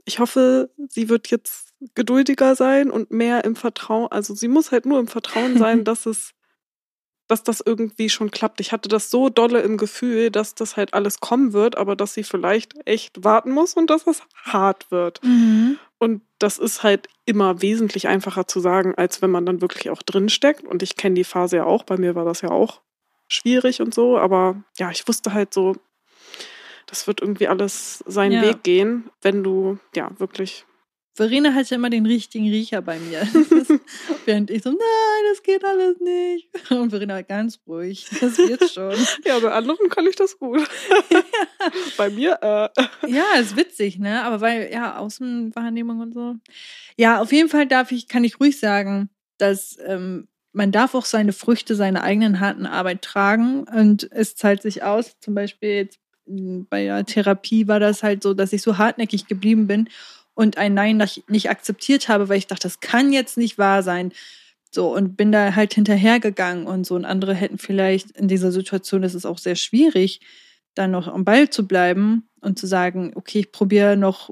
ich 0.04 0.18
hoffe, 0.18 0.70
sie 0.88 1.08
wird 1.08 1.30
jetzt 1.30 1.72
geduldiger 1.94 2.56
sein 2.56 2.90
und 2.90 3.10
mehr 3.10 3.44
im 3.44 3.56
Vertrauen, 3.56 4.08
also 4.12 4.34
sie 4.34 4.48
muss 4.48 4.70
halt 4.70 4.84
nur 4.84 4.98
im 4.98 5.08
Vertrauen 5.08 5.58
sein, 5.58 5.84
dass 5.84 6.04
es 6.04 6.34
dass 7.26 7.42
das 7.42 7.62
irgendwie 7.64 8.10
schon 8.10 8.30
klappt. 8.30 8.60
Ich 8.60 8.72
hatte 8.72 8.88
das 8.88 9.10
so 9.10 9.28
dolle 9.28 9.60
im 9.62 9.78
Gefühl, 9.78 10.30
dass 10.30 10.54
das 10.54 10.76
halt 10.76 10.92
alles 10.94 11.20
kommen 11.20 11.52
wird, 11.52 11.76
aber 11.76 11.96
dass 11.96 12.14
sie 12.14 12.24
vielleicht 12.24 12.74
echt 12.86 13.24
warten 13.24 13.52
muss 13.52 13.74
und 13.74 13.88
dass 13.88 14.06
es 14.06 14.22
hart 14.44 14.90
wird. 14.90 15.22
Mhm. 15.24 15.78
Und 15.98 16.22
das 16.38 16.58
ist 16.58 16.82
halt 16.82 17.08
immer 17.24 17.62
wesentlich 17.62 18.08
einfacher 18.08 18.46
zu 18.46 18.60
sagen, 18.60 18.94
als 18.94 19.22
wenn 19.22 19.30
man 19.30 19.46
dann 19.46 19.62
wirklich 19.62 19.88
auch 19.88 20.02
drinsteckt. 20.02 20.64
Und 20.64 20.82
ich 20.82 20.96
kenne 20.96 21.14
die 21.14 21.24
Phase 21.24 21.56
ja 21.56 21.64
auch. 21.64 21.84
Bei 21.84 21.96
mir 21.96 22.14
war 22.14 22.26
das 22.26 22.42
ja 22.42 22.50
auch 22.50 22.82
schwierig 23.28 23.80
und 23.80 23.94
so. 23.94 24.18
Aber 24.18 24.62
ja, 24.78 24.90
ich 24.90 25.08
wusste 25.08 25.32
halt 25.32 25.54
so, 25.54 25.76
das 26.86 27.06
wird 27.06 27.22
irgendwie 27.22 27.48
alles 27.48 28.04
seinen 28.06 28.32
ja. 28.32 28.42
Weg 28.42 28.62
gehen, 28.62 29.10
wenn 29.22 29.42
du 29.42 29.78
ja 29.96 30.10
wirklich 30.18 30.66
Verena 31.16 31.54
hatte 31.54 31.76
immer 31.76 31.90
den 31.90 32.06
richtigen 32.06 32.48
Riecher 32.48 32.82
bei 32.82 32.98
mir. 32.98 33.20
während 34.24 34.50
ich 34.50 34.64
so, 34.64 34.70
nein, 34.70 34.78
das 35.30 35.44
geht 35.44 35.64
alles 35.64 36.00
nicht. 36.00 36.48
Und 36.70 36.90
Verena 36.90 37.14
war 37.14 37.22
ganz 37.22 37.60
ruhig, 37.68 38.06
das 38.20 38.36
wird 38.36 38.68
schon. 38.68 38.94
ja, 39.24 39.38
bei 39.38 39.52
anderen 39.52 39.88
kann 39.90 40.06
ich 40.06 40.16
das 40.16 40.36
gut. 40.38 40.68
bei 41.96 42.10
mir, 42.10 42.38
äh. 42.42 43.08
Ja, 43.08 43.24
ist 43.38 43.56
witzig, 43.56 44.00
ne? 44.00 44.24
Aber 44.24 44.40
weil, 44.40 44.72
ja, 44.72 44.98
Außenwahrnehmung 44.98 46.00
und 46.00 46.14
so. 46.14 46.34
Ja, 46.96 47.20
auf 47.20 47.32
jeden 47.32 47.48
Fall 47.48 47.66
darf 47.68 47.92
ich, 47.92 48.08
kann 48.08 48.24
ich 48.24 48.40
ruhig 48.40 48.58
sagen, 48.58 49.08
dass 49.38 49.78
ähm, 49.86 50.26
man 50.52 50.72
darf 50.72 50.96
auch 50.96 51.04
seine 51.04 51.32
Früchte, 51.32 51.76
seine 51.76 52.02
eigenen 52.02 52.40
harten 52.40 52.66
Arbeit 52.66 53.02
tragen 53.02 53.64
und 53.64 54.08
es 54.10 54.34
zahlt 54.34 54.62
sich 54.62 54.82
aus. 54.82 55.16
Zum 55.20 55.36
Beispiel 55.36 55.68
jetzt 55.70 56.00
bei 56.26 56.84
der 56.84 57.04
Therapie 57.04 57.68
war 57.68 57.78
das 57.78 58.02
halt 58.02 58.22
so, 58.22 58.34
dass 58.34 58.52
ich 58.52 58.62
so 58.62 58.78
hartnäckig 58.78 59.26
geblieben 59.26 59.66
bin 59.66 59.88
und 60.34 60.58
ein 60.58 60.74
Nein 60.74 61.02
nicht 61.28 61.50
akzeptiert 61.50 62.08
habe, 62.08 62.28
weil 62.28 62.38
ich 62.38 62.46
dachte, 62.46 62.64
das 62.64 62.80
kann 62.80 63.12
jetzt 63.12 63.36
nicht 63.36 63.58
wahr 63.58 63.82
sein. 63.82 64.12
So, 64.70 64.92
und 64.92 65.16
bin 65.16 65.30
da 65.30 65.54
halt 65.54 65.74
hinterhergegangen 65.74 66.66
und 66.66 66.84
so. 66.84 66.96
Und 66.96 67.04
andere 67.04 67.34
hätten 67.34 67.58
vielleicht 67.58 68.10
in 68.12 68.26
dieser 68.26 68.50
Situation, 68.50 69.02
das 69.02 69.14
ist 69.14 69.24
auch 69.24 69.38
sehr 69.38 69.54
schwierig, 69.54 70.20
dann 70.74 70.90
noch 70.90 71.06
am 71.06 71.24
Ball 71.24 71.48
zu 71.48 71.68
bleiben 71.68 72.28
und 72.40 72.58
zu 72.58 72.66
sagen, 72.66 73.12
okay, 73.14 73.40
ich 73.40 73.52
probiere 73.52 73.96
noch 73.96 74.30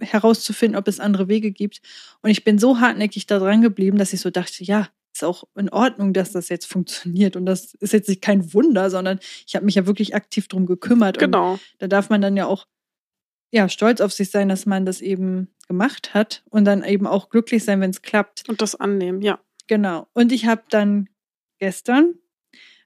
herauszufinden, 0.00 0.76
ob 0.76 0.88
es 0.88 0.98
andere 0.98 1.28
Wege 1.28 1.52
gibt. 1.52 1.80
Und 2.22 2.30
ich 2.30 2.42
bin 2.42 2.58
so 2.58 2.80
hartnäckig 2.80 3.26
da 3.26 3.38
dran 3.38 3.62
geblieben, 3.62 3.98
dass 3.98 4.12
ich 4.12 4.20
so 4.20 4.30
dachte, 4.30 4.64
ja, 4.64 4.88
ist 5.14 5.24
auch 5.24 5.44
in 5.56 5.68
Ordnung, 5.68 6.12
dass 6.12 6.32
das 6.32 6.48
jetzt 6.48 6.66
funktioniert. 6.66 7.36
Und 7.36 7.46
das 7.46 7.74
ist 7.74 7.92
jetzt 7.92 8.08
nicht 8.08 8.22
kein 8.22 8.52
Wunder, 8.52 8.90
sondern 8.90 9.20
ich 9.46 9.54
habe 9.54 9.64
mich 9.64 9.74
ja 9.74 9.86
wirklich 9.86 10.14
aktiv 10.14 10.48
drum 10.48 10.66
gekümmert. 10.66 11.18
Genau. 11.18 11.52
Und 11.52 11.60
da 11.78 11.86
darf 11.86 12.10
man 12.10 12.20
dann 12.20 12.36
ja 12.36 12.46
auch 12.46 12.66
ja, 13.50 13.68
stolz 13.68 14.00
auf 14.00 14.12
sich 14.12 14.30
sein, 14.30 14.48
dass 14.48 14.66
man 14.66 14.86
das 14.86 15.00
eben 15.00 15.48
gemacht 15.68 16.14
hat 16.14 16.42
und 16.50 16.64
dann 16.64 16.84
eben 16.84 17.06
auch 17.06 17.30
glücklich 17.30 17.64
sein, 17.64 17.80
wenn 17.80 17.90
es 17.90 18.02
klappt. 18.02 18.48
Und 18.48 18.62
das 18.62 18.74
annehmen, 18.74 19.22
ja. 19.22 19.38
Genau. 19.66 20.08
Und 20.12 20.32
ich 20.32 20.46
habe 20.46 20.62
dann 20.70 21.08
gestern 21.58 22.14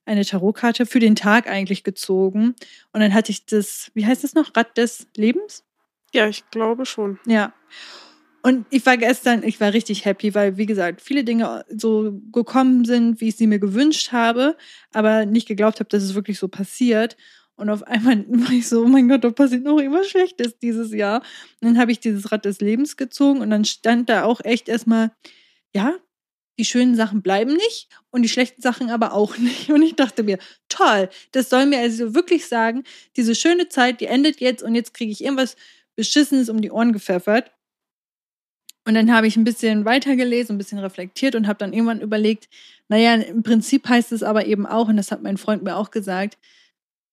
eine 0.04 0.24
Tarotkarte 0.24 0.84
für 0.86 1.00
den 1.00 1.16
Tag 1.16 1.48
eigentlich 1.48 1.82
gezogen. 1.82 2.54
Und 2.92 3.00
dann 3.00 3.14
hatte 3.14 3.32
ich 3.32 3.46
das, 3.46 3.90
wie 3.94 4.04
heißt 4.04 4.24
das 4.24 4.34
noch? 4.34 4.54
Rad 4.54 4.76
des 4.76 5.06
Lebens? 5.16 5.64
Ja, 6.12 6.28
ich 6.28 6.48
glaube 6.50 6.84
schon. 6.86 7.18
Ja. 7.26 7.54
Und 8.42 8.66
ich 8.68 8.84
war 8.84 8.98
gestern, 8.98 9.42
ich 9.42 9.58
war 9.60 9.72
richtig 9.72 10.04
happy, 10.04 10.34
weil, 10.34 10.58
wie 10.58 10.66
gesagt, 10.66 11.00
viele 11.00 11.24
Dinge 11.24 11.64
so 11.74 12.20
gekommen 12.30 12.84
sind, 12.84 13.22
wie 13.22 13.28
ich 13.28 13.36
sie 13.36 13.46
mir 13.46 13.58
gewünscht 13.58 14.12
habe, 14.12 14.58
aber 14.92 15.24
nicht 15.24 15.48
geglaubt 15.48 15.80
habe, 15.80 15.88
dass 15.88 16.02
es 16.02 16.14
wirklich 16.14 16.38
so 16.38 16.48
passiert. 16.48 17.16
Und 17.56 17.70
auf 17.70 17.82
einmal 17.84 18.24
war 18.28 18.52
ich 18.52 18.68
so, 18.68 18.82
oh 18.82 18.88
mein 18.88 19.08
Gott, 19.08 19.24
da 19.24 19.30
passiert 19.30 19.64
noch 19.64 19.78
irgendwas 19.78 20.08
Schlechtes 20.08 20.58
dieses 20.58 20.92
Jahr. 20.92 21.20
Und 21.60 21.68
dann 21.68 21.78
habe 21.78 21.92
ich 21.92 22.00
dieses 22.00 22.32
Rad 22.32 22.44
des 22.44 22.60
Lebens 22.60 22.96
gezogen 22.96 23.40
und 23.40 23.50
dann 23.50 23.64
stand 23.64 24.08
da 24.08 24.24
auch 24.24 24.40
echt 24.44 24.68
erstmal, 24.68 25.12
ja, 25.74 25.94
die 26.58 26.64
schönen 26.64 26.94
Sachen 26.94 27.20
bleiben 27.22 27.54
nicht 27.54 27.88
und 28.10 28.22
die 28.22 28.28
schlechten 28.28 28.62
Sachen 28.62 28.90
aber 28.90 29.12
auch 29.12 29.38
nicht. 29.38 29.70
Und 29.70 29.82
ich 29.82 29.96
dachte 29.96 30.22
mir, 30.22 30.38
toll, 30.68 31.08
das 31.32 31.50
soll 31.50 31.66
mir 31.66 31.78
also 31.78 32.14
wirklich 32.14 32.46
sagen, 32.46 32.84
diese 33.16 33.34
schöne 33.34 33.68
Zeit, 33.68 34.00
die 34.00 34.06
endet 34.06 34.40
jetzt 34.40 34.62
und 34.62 34.74
jetzt 34.74 34.94
kriege 34.94 35.12
ich 35.12 35.22
irgendwas 35.22 35.56
Beschissenes 35.96 36.48
um 36.48 36.60
die 36.60 36.70
Ohren 36.70 36.92
gepfeffert. 36.92 37.50
Und 38.86 38.94
dann 38.94 39.12
habe 39.14 39.26
ich 39.26 39.36
ein 39.36 39.44
bisschen 39.44 39.86
weitergelesen, 39.86 40.56
ein 40.56 40.58
bisschen 40.58 40.78
reflektiert 40.78 41.34
und 41.34 41.46
habe 41.46 41.58
dann 41.58 41.72
irgendwann 41.72 42.02
überlegt, 42.02 42.50
naja, 42.88 43.14
im 43.14 43.42
Prinzip 43.42 43.88
heißt 43.88 44.12
es 44.12 44.22
aber 44.22 44.46
eben 44.46 44.66
auch, 44.66 44.88
und 44.88 44.98
das 44.98 45.10
hat 45.10 45.22
mein 45.22 45.38
Freund 45.38 45.62
mir 45.62 45.76
auch 45.76 45.90
gesagt, 45.90 46.36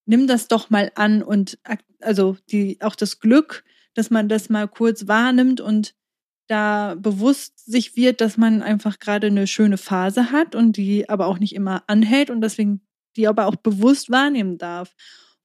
nimm 0.05 0.27
das 0.27 0.47
doch 0.47 0.69
mal 0.69 0.91
an 0.95 1.23
und 1.23 1.59
also 1.99 2.37
die, 2.49 2.79
auch 2.81 2.95
das 2.95 3.19
Glück, 3.19 3.63
dass 3.93 4.09
man 4.09 4.29
das 4.29 4.49
mal 4.49 4.67
kurz 4.67 5.07
wahrnimmt 5.07 5.61
und 5.61 5.93
da 6.47 6.95
bewusst 6.95 7.65
sich 7.65 7.95
wird, 7.95 8.19
dass 8.19 8.37
man 8.37 8.61
einfach 8.61 8.99
gerade 8.99 9.27
eine 9.27 9.47
schöne 9.47 9.77
Phase 9.77 10.31
hat 10.31 10.55
und 10.55 10.75
die 10.75 11.07
aber 11.07 11.27
auch 11.27 11.39
nicht 11.39 11.55
immer 11.55 11.83
anhält 11.87 12.29
und 12.29 12.41
deswegen 12.41 12.81
die 13.15 13.27
aber 13.27 13.45
auch 13.45 13.55
bewusst 13.55 14.09
wahrnehmen 14.09 14.57
darf. 14.57 14.93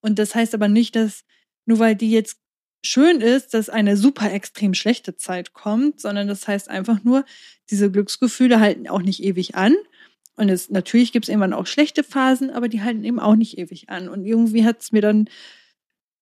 Und 0.00 0.18
das 0.18 0.34
heißt 0.34 0.54
aber 0.54 0.68
nicht, 0.68 0.96
dass 0.96 1.24
nur 1.64 1.78
weil 1.78 1.96
die 1.96 2.10
jetzt 2.10 2.38
schön 2.84 3.20
ist, 3.20 3.54
dass 3.54 3.68
eine 3.68 3.96
super 3.96 4.32
extrem 4.32 4.74
schlechte 4.74 5.16
Zeit 5.16 5.52
kommt, 5.52 6.00
sondern 6.00 6.28
das 6.28 6.46
heißt 6.46 6.68
einfach 6.68 7.02
nur, 7.02 7.24
diese 7.70 7.90
Glücksgefühle 7.90 8.60
halten 8.60 8.88
auch 8.88 9.02
nicht 9.02 9.22
ewig 9.22 9.54
an. 9.54 9.74
Und 10.36 10.48
es, 10.50 10.70
natürlich 10.70 11.12
gibt 11.12 11.24
es 11.24 11.28
irgendwann 11.28 11.54
auch 11.54 11.66
schlechte 11.66 12.04
Phasen, 12.04 12.50
aber 12.50 12.68
die 12.68 12.82
halten 12.82 13.04
eben 13.04 13.18
auch 13.18 13.36
nicht 13.36 13.58
ewig 13.58 13.88
an. 13.88 14.08
Und 14.08 14.24
irgendwie 14.24 14.64
hat 14.64 14.82
es 14.82 14.92
mir 14.92 15.00
dann 15.00 15.28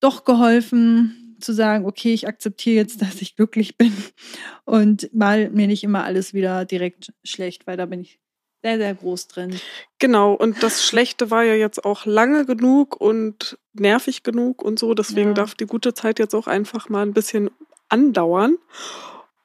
doch 0.01 0.25
geholfen, 0.25 1.37
zu 1.41 1.53
sagen, 1.53 1.85
okay, 1.85 2.13
ich 2.13 2.27
akzeptiere 2.27 2.77
jetzt, 2.77 3.03
dass 3.03 3.21
ich 3.21 3.37
glücklich 3.37 3.77
bin 3.77 3.93
und 4.65 5.13
mal 5.13 5.51
mir 5.51 5.67
nicht 5.67 5.85
immer 5.85 6.05
alles 6.05 6.35
wieder 6.35 6.65
direkt 6.65 7.13
schlecht, 7.23 7.67
weil 7.67 7.77
da 7.77 7.87
bin 7.87 8.01
ich 8.01 8.19
sehr, 8.63 8.79
sehr 8.79 8.95
groß 8.95 9.29
drin. 9.29 9.61
Genau, 9.99 10.33
und 10.33 10.63
das 10.63 10.87
Schlechte 10.87 11.31
war 11.31 11.45
ja 11.45 11.55
jetzt 11.55 11.85
auch 11.85 12.07
lange 12.07 12.47
genug 12.47 12.99
und 12.99 13.59
nervig 13.75 14.23
genug 14.23 14.63
und 14.63 14.79
so. 14.79 14.95
Deswegen 14.95 15.31
ja. 15.31 15.35
darf 15.35 15.55
die 15.55 15.67
gute 15.67 15.93
Zeit 15.93 16.19
jetzt 16.19 16.35
auch 16.35 16.47
einfach 16.47 16.89
mal 16.89 17.03
ein 17.03 17.13
bisschen 17.13 17.51
andauern. 17.91 18.57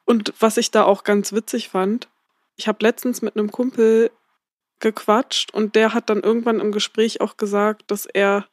Und 0.06 0.32
was 0.40 0.56
ich 0.56 0.70
da 0.70 0.84
auch 0.84 1.04
ganz 1.04 1.34
witzig 1.34 1.68
fand, 1.68 2.08
ich 2.56 2.66
habe 2.66 2.78
letztens 2.80 3.20
mit 3.20 3.36
einem 3.36 3.52
Kumpel 3.52 4.10
gequatscht 4.80 5.52
und 5.52 5.74
der 5.74 5.94
hat 5.94 6.10
dann 6.10 6.20
irgendwann 6.20 6.60
im 6.60 6.72
Gespräch 6.72 7.20
auch 7.20 7.36
gesagt, 7.36 7.90
dass 7.90 8.06
er 8.06 8.46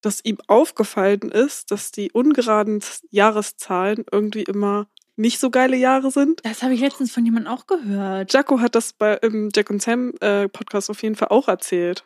dass 0.00 0.24
ihm 0.24 0.38
aufgefallen 0.46 1.30
ist, 1.32 1.72
dass 1.72 1.90
die 1.90 2.12
ungeraden 2.12 2.80
Jahreszahlen 3.10 4.04
irgendwie 4.10 4.44
immer 4.44 4.86
nicht 5.16 5.40
so 5.40 5.50
geile 5.50 5.76
Jahre 5.76 6.12
sind. 6.12 6.44
Das 6.44 6.62
habe 6.62 6.74
ich 6.74 6.80
letztens 6.80 7.12
von 7.12 7.24
jemandem 7.24 7.52
auch 7.52 7.66
gehört. 7.66 8.32
Jaco 8.32 8.60
hat 8.60 8.76
das 8.76 8.92
bei 8.92 9.14
im 9.14 9.50
Jack 9.54 9.70
und 9.70 9.82
Sam 9.82 10.14
äh, 10.20 10.48
Podcast 10.48 10.90
auf 10.90 11.02
jeden 11.02 11.16
Fall 11.16 11.28
auch 11.28 11.48
erzählt. 11.48 12.04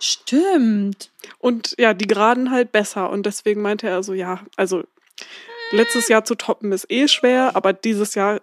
Stimmt. 0.00 1.12
Und 1.38 1.74
ja, 1.78 1.94
die 1.94 2.06
geraden 2.06 2.50
halt 2.50 2.72
besser. 2.72 3.10
Und 3.10 3.26
deswegen 3.26 3.62
meinte 3.62 3.88
er 3.88 4.02
so, 4.02 4.14
ja, 4.14 4.40
also 4.56 4.82
letztes 5.70 6.08
Jahr 6.08 6.24
zu 6.24 6.34
toppen 6.34 6.72
ist 6.72 6.90
eh 6.90 7.06
schwer, 7.08 7.54
aber 7.54 7.72
dieses 7.72 8.14
Jahr, 8.14 8.40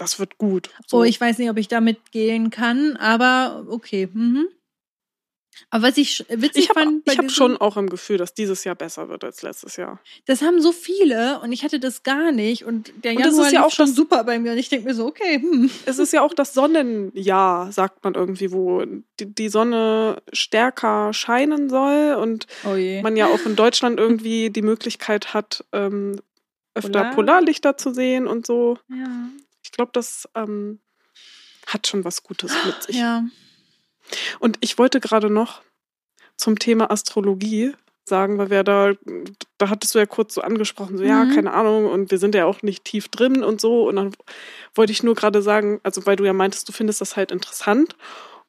das 0.00 0.18
wird 0.18 0.38
gut. 0.38 0.70
So. 0.86 0.98
Oh, 0.98 1.04
ich 1.04 1.20
weiß 1.20 1.38
nicht, 1.38 1.50
ob 1.50 1.58
ich 1.58 1.68
damit 1.68 2.10
gehen 2.10 2.50
kann, 2.50 2.96
aber 2.96 3.66
okay. 3.68 4.08
Mhm. 4.12 4.48
Aber 5.68 5.88
was 5.88 5.98
ich 5.98 6.24
witzig 6.28 6.64
ich 6.64 6.68
hab, 6.70 6.78
fand. 6.78 7.02
Ich 7.06 7.18
habe 7.18 7.28
schon 7.28 7.56
auch 7.58 7.76
im 7.76 7.90
Gefühl, 7.90 8.16
dass 8.16 8.32
dieses 8.32 8.64
Jahr 8.64 8.74
besser 8.74 9.10
wird 9.10 9.24
als 9.24 9.42
letztes 9.42 9.76
Jahr. 9.76 10.00
Das 10.24 10.40
haben 10.40 10.62
so 10.62 10.72
viele 10.72 11.40
und 11.40 11.52
ich 11.52 11.64
hatte 11.64 11.78
das 11.78 12.02
gar 12.02 12.32
nicht. 12.32 12.64
Und 12.64 12.92
der 13.04 13.12
und 13.12 13.20
Januar 13.20 13.46
ist 13.46 13.52
ja 13.52 13.66
auch 13.66 13.70
schon 13.70 13.88
super 13.88 14.24
bei 14.24 14.38
mir. 14.38 14.52
Und 14.52 14.58
ich 14.58 14.70
denke 14.70 14.88
mir 14.88 14.94
so, 14.94 15.06
okay. 15.06 15.38
Hm. 15.40 15.70
Es 15.84 15.98
ist 15.98 16.14
ja 16.14 16.22
auch 16.22 16.32
das 16.32 16.54
Sonnenjahr, 16.54 17.72
sagt 17.72 18.02
man 18.02 18.14
irgendwie, 18.14 18.52
wo 18.52 18.82
die, 19.18 19.34
die 19.34 19.48
Sonne 19.50 20.22
stärker 20.32 21.12
scheinen 21.12 21.68
soll 21.68 22.14
und 22.14 22.46
oh 22.64 22.76
man 23.02 23.16
ja 23.16 23.26
auch 23.26 23.44
in 23.44 23.54
Deutschland 23.54 24.00
irgendwie 24.00 24.48
die 24.48 24.62
Möglichkeit 24.62 25.34
hat, 25.34 25.64
ähm, 25.72 26.16
öfter 26.74 26.90
Polar? 26.90 27.14
Polarlichter 27.14 27.76
zu 27.76 27.92
sehen 27.92 28.26
und 28.26 28.46
so. 28.46 28.78
Ja. 28.88 29.28
Ich 29.70 29.76
glaube, 29.76 29.92
das 29.92 30.28
ähm, 30.34 30.80
hat 31.66 31.86
schon 31.86 32.04
was 32.04 32.24
Gutes 32.24 32.52
mit 32.66 32.82
sich. 32.82 32.96
Ja. 32.96 33.24
Und 34.40 34.58
ich 34.60 34.78
wollte 34.78 34.98
gerade 34.98 35.30
noch 35.30 35.62
zum 36.36 36.58
Thema 36.58 36.90
Astrologie 36.90 37.74
sagen, 38.04 38.38
weil 38.38 38.50
wir 38.50 38.64
da, 38.64 38.94
da 39.58 39.68
hattest 39.68 39.94
du 39.94 40.00
ja 40.00 40.06
kurz 40.06 40.34
so 40.34 40.40
angesprochen, 40.40 40.98
so, 40.98 41.04
mhm. 41.04 41.08
ja, 41.08 41.24
keine 41.26 41.52
Ahnung, 41.52 41.86
und 41.86 42.10
wir 42.10 42.18
sind 42.18 42.34
ja 42.34 42.46
auch 42.46 42.62
nicht 42.62 42.84
tief 42.84 43.08
drin 43.08 43.44
und 43.44 43.60
so. 43.60 43.88
Und 43.88 43.96
dann 43.96 44.12
wollte 44.74 44.90
ich 44.92 45.04
nur 45.04 45.14
gerade 45.14 45.42
sagen, 45.42 45.80
also 45.84 46.04
weil 46.06 46.16
du 46.16 46.24
ja 46.24 46.32
meintest, 46.32 46.68
du 46.68 46.72
findest 46.72 47.00
das 47.00 47.16
halt 47.16 47.30
interessant. 47.30 47.94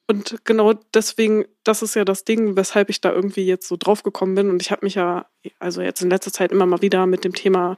Und 0.08 0.44
genau 0.44 0.74
deswegen, 0.92 1.44
das 1.62 1.80
ist 1.80 1.94
ja 1.94 2.04
das 2.04 2.24
Ding, 2.24 2.56
weshalb 2.56 2.90
ich 2.90 3.00
da 3.00 3.12
irgendwie 3.12 3.46
jetzt 3.46 3.68
so 3.68 3.76
drauf 3.76 4.02
gekommen 4.02 4.34
bin. 4.34 4.50
Und 4.50 4.60
ich 4.60 4.72
habe 4.72 4.84
mich 4.84 4.96
ja, 4.96 5.26
also 5.60 5.80
jetzt 5.80 6.02
in 6.02 6.10
letzter 6.10 6.32
Zeit 6.32 6.50
immer 6.50 6.66
mal 6.66 6.82
wieder 6.82 7.06
mit 7.06 7.24
dem 7.24 7.34
Thema 7.34 7.76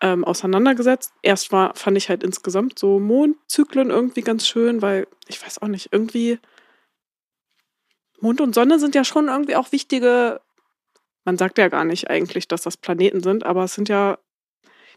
ähm, 0.00 0.24
auseinandergesetzt. 0.24 1.12
Erst 1.22 1.52
war, 1.52 1.74
fand 1.74 1.96
ich 1.96 2.08
halt 2.08 2.22
insgesamt 2.22 2.78
so 2.78 2.98
Mondzyklen 3.00 3.90
irgendwie 3.90 4.22
ganz 4.22 4.46
schön, 4.46 4.82
weil 4.82 5.06
ich 5.26 5.44
weiß 5.44 5.60
auch 5.62 5.68
nicht, 5.68 5.88
irgendwie 5.92 6.38
Mond 8.20 8.40
und 8.40 8.54
Sonne 8.54 8.78
sind 8.78 8.94
ja 8.94 9.04
schon 9.04 9.28
irgendwie 9.28 9.56
auch 9.56 9.72
wichtige, 9.72 10.40
man 11.24 11.38
sagt 11.38 11.58
ja 11.58 11.68
gar 11.68 11.84
nicht 11.84 12.10
eigentlich, 12.10 12.48
dass 12.48 12.62
das 12.62 12.76
Planeten 12.76 13.22
sind, 13.22 13.44
aber 13.44 13.64
es 13.64 13.74
sind 13.74 13.88
ja, 13.88 14.18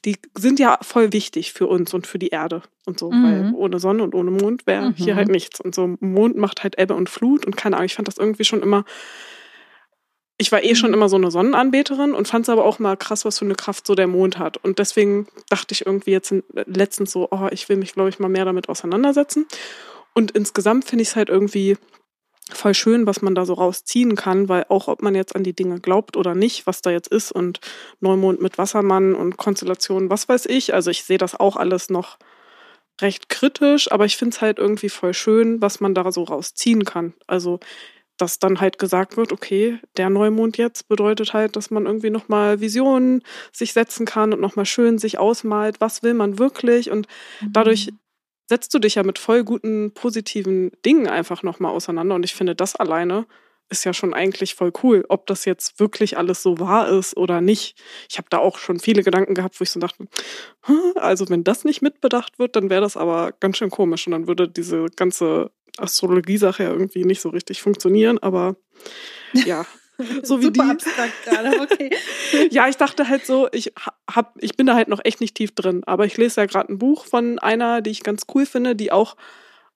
die 0.06 0.18
sind 0.36 0.60
ja 0.60 0.80
voll 0.82 1.14
wichtig 1.14 1.54
für 1.54 1.68
uns 1.68 1.94
und 1.94 2.08
für 2.08 2.18
die 2.18 2.30
Erde 2.30 2.64
und 2.86 2.98
so, 2.98 3.12
mhm. 3.12 3.24
weil 3.24 3.54
ohne 3.54 3.80
Sonne 3.80 4.04
und 4.04 4.16
ohne 4.16 4.32
Mond 4.32 4.66
wäre 4.66 4.90
mhm. 4.90 4.96
hier 4.96 5.16
halt 5.16 5.28
nichts. 5.30 5.60
Und 5.60 5.76
so 5.76 5.96
Mond 6.00 6.38
macht 6.38 6.64
halt 6.64 6.80
Ebbe 6.80 6.96
und 6.96 7.10
Flut 7.10 7.46
und 7.46 7.56
keine 7.56 7.76
Ahnung, 7.76 7.86
ich 7.86 7.96
fand 7.96 8.08
das 8.08 8.18
irgendwie 8.18 8.46
schon 8.46 8.64
immer, 8.64 8.84
ich 10.42 10.52
war 10.52 10.64
eh 10.64 10.76
schon 10.76 10.90
mhm. 10.90 10.96
immer 10.96 11.10
so 11.10 11.16
eine 11.16 11.32
Sonnenanbeterin 11.32 12.14
und 12.14 12.28
fand 12.28 12.46
es 12.46 12.50
aber 12.50 12.66
auch 12.66 12.80
mal 12.80 12.98
krass, 12.98 13.26
was 13.26 13.40
für 13.40 13.46
eine 13.46 13.56
Kraft 13.56 13.86
so 13.86 13.94
der 13.94 14.08
Mond 14.08 14.40
hat. 14.40 14.58
Und 14.58 14.80
deswegen 14.80 15.28
dachte 15.50 15.74
ich 15.74 15.86
irgendwie 15.86 16.12
jetzt 16.12 16.34
letztens 16.66 17.12
so, 17.12 17.28
oh, 17.30 17.48
ich 17.52 17.70
will 17.70 17.78
mich, 17.78 17.94
glaube 17.94 18.10
ich, 18.10 18.20
mal 18.20 18.28
mehr 18.28 18.46
damit 18.46 18.68
auseinandersetzen. 18.68 19.46
Und 20.14 20.32
insgesamt 20.32 20.86
finde 20.86 21.04
ich 21.04 21.10
es 21.10 21.16
halt 21.16 21.30
irgendwie 21.30 21.78
voll 22.50 22.74
schön, 22.74 23.06
was 23.06 23.22
man 23.22 23.36
da 23.36 23.46
so 23.46 23.54
rausziehen 23.54 24.16
kann, 24.16 24.50
weil 24.50 24.66
auch 24.68 24.88
ob 24.88 25.04
man 25.04 25.14
jetzt 25.16 25.36
an 25.36 25.44
die 25.44 25.56
Dinge 25.56 25.80
glaubt 25.80 26.18
oder 26.18 26.34
nicht, 26.34 26.66
was 26.68 26.82
da 26.82 26.90
jetzt 26.90 27.08
ist 27.08 27.32
und 27.32 27.60
Neumond 28.02 28.42
mit 28.42 28.58
Wassermann 28.58 29.14
und 29.16 29.38
Konstellationen, 29.38 30.10
was 30.10 30.28
weiß 30.28 30.48
ich, 30.48 30.74
also 30.74 30.90
ich 30.90 31.04
sehe 31.04 31.20
das 31.20 31.40
auch 31.40 31.56
alles 31.56 31.90
noch 31.90 32.18
recht 33.00 33.30
kritisch, 33.30 33.92
aber 33.92 34.06
ich 34.06 34.18
finde 34.18 34.36
es 34.36 34.42
halt 34.42 34.60
irgendwie 34.60 34.90
voll 34.90 35.14
schön, 35.14 35.62
was 35.62 35.80
man 35.80 35.94
da 35.94 36.12
so 36.12 36.24
rausziehen 36.24 36.84
kann. 36.84 37.14
Also 37.26 37.60
dass 38.22 38.40
dann 38.40 38.62
halt 38.62 38.78
gesagt 38.78 39.18
wird, 39.18 39.32
okay, 39.32 39.80
der 39.98 40.10
Neumond 40.10 40.58
jetzt 40.58 40.88
bedeutet 40.88 41.34
halt, 41.34 41.56
dass 41.56 41.72
man 41.72 41.86
irgendwie 41.86 42.10
nochmal 42.10 42.62
Visionen 42.62 43.24
sich 43.52 43.74
setzen 43.74 44.06
kann 44.06 44.34
und 44.34 44.40
nochmal 44.42 44.66
schön 44.66 44.98
sich 44.98 45.18
ausmalt, 45.18 45.82
was 45.82 46.04
will 46.04 46.14
man 46.14 46.40
wirklich 46.40 46.92
und 46.92 47.08
dadurch 47.52 47.88
mhm 47.88 47.98
setzt 48.52 48.74
du 48.74 48.80
dich 48.80 48.96
ja 48.96 49.04
mit 49.04 49.18
voll 49.18 49.46
guten, 49.46 49.94
positiven 49.94 50.72
Dingen 50.86 51.08
einfach 51.08 51.42
nochmal 51.42 51.72
auseinander. 51.72 52.16
Und 52.16 52.26
ich 52.26 52.34
finde, 52.36 52.54
das 52.54 52.76
alleine 52.76 53.26
ist 53.72 53.86
ja 53.86 53.94
schon 53.94 54.14
eigentlich 54.14 54.54
voll 54.54 54.72
cool, 54.84 55.06
ob 55.10 55.26
das 55.28 55.46
jetzt 55.46 55.80
wirklich 55.80 56.18
alles 56.18 56.44
so 56.44 56.60
wahr 56.60 56.90
ist 56.90 57.16
oder 57.16 57.42
nicht. 57.42 57.82
Ich 58.10 58.18
habe 58.18 58.28
da 58.30 58.38
auch 58.38 58.58
schon 58.58 58.80
viele 58.80 59.02
Gedanken 59.02 59.34
gehabt, 59.34 59.60
wo 59.60 59.64
ich 59.64 59.72
so 59.72 59.80
dachte, 59.80 60.08
also 60.96 61.30
wenn 61.30 61.44
das 61.44 61.64
nicht 61.64 61.82
mitbedacht 61.82 62.38
wird, 62.38 62.56
dann 62.56 62.70
wäre 62.70 62.82
das 62.82 62.98
aber 62.98 63.32
ganz 63.40 63.58
schön 63.58 63.70
komisch 63.70 64.06
und 64.06 64.12
dann 64.12 64.28
würde 64.28 64.48
diese 64.48 64.86
ganze 64.96 65.52
Astrologie-Sache 65.78 66.64
ja 66.64 66.70
irgendwie 66.72 67.06
nicht 67.06 67.22
so 67.22 67.30
richtig 67.30 67.62
funktionieren, 67.62 68.20
aber 68.20 68.56
ja. 69.34 69.66
So 70.24 70.40
wie 70.40 70.46
Super 70.46 70.64
die. 70.64 70.72
abstrakt 70.72 71.26
gerade, 71.26 71.62
okay. 71.62 71.92
ja, 72.50 72.68
ich 72.68 72.76
dachte 72.76 73.08
halt 73.08 73.24
so, 73.24 73.48
ich 73.52 73.72
hab, 74.10 74.34
ich 74.42 74.58
bin 74.58 74.66
da 74.66 74.74
halt 74.74 74.88
noch 74.88 75.00
echt 75.04 75.22
nicht 75.22 75.36
tief 75.36 75.54
drin. 75.54 75.84
Aber 75.86 76.08
ich 76.08 76.18
lese 76.18 76.42
ja 76.42 76.48
gerade 76.48 76.74
ein 76.74 76.80
Buch 76.80 77.06
von 77.06 77.38
einer, 77.38 77.82
die 77.82 77.92
ich 77.92 78.02
ganz 78.02 78.24
cool 78.34 78.48
finde, 78.48 78.76
die 78.76 78.92
auch 78.92 79.16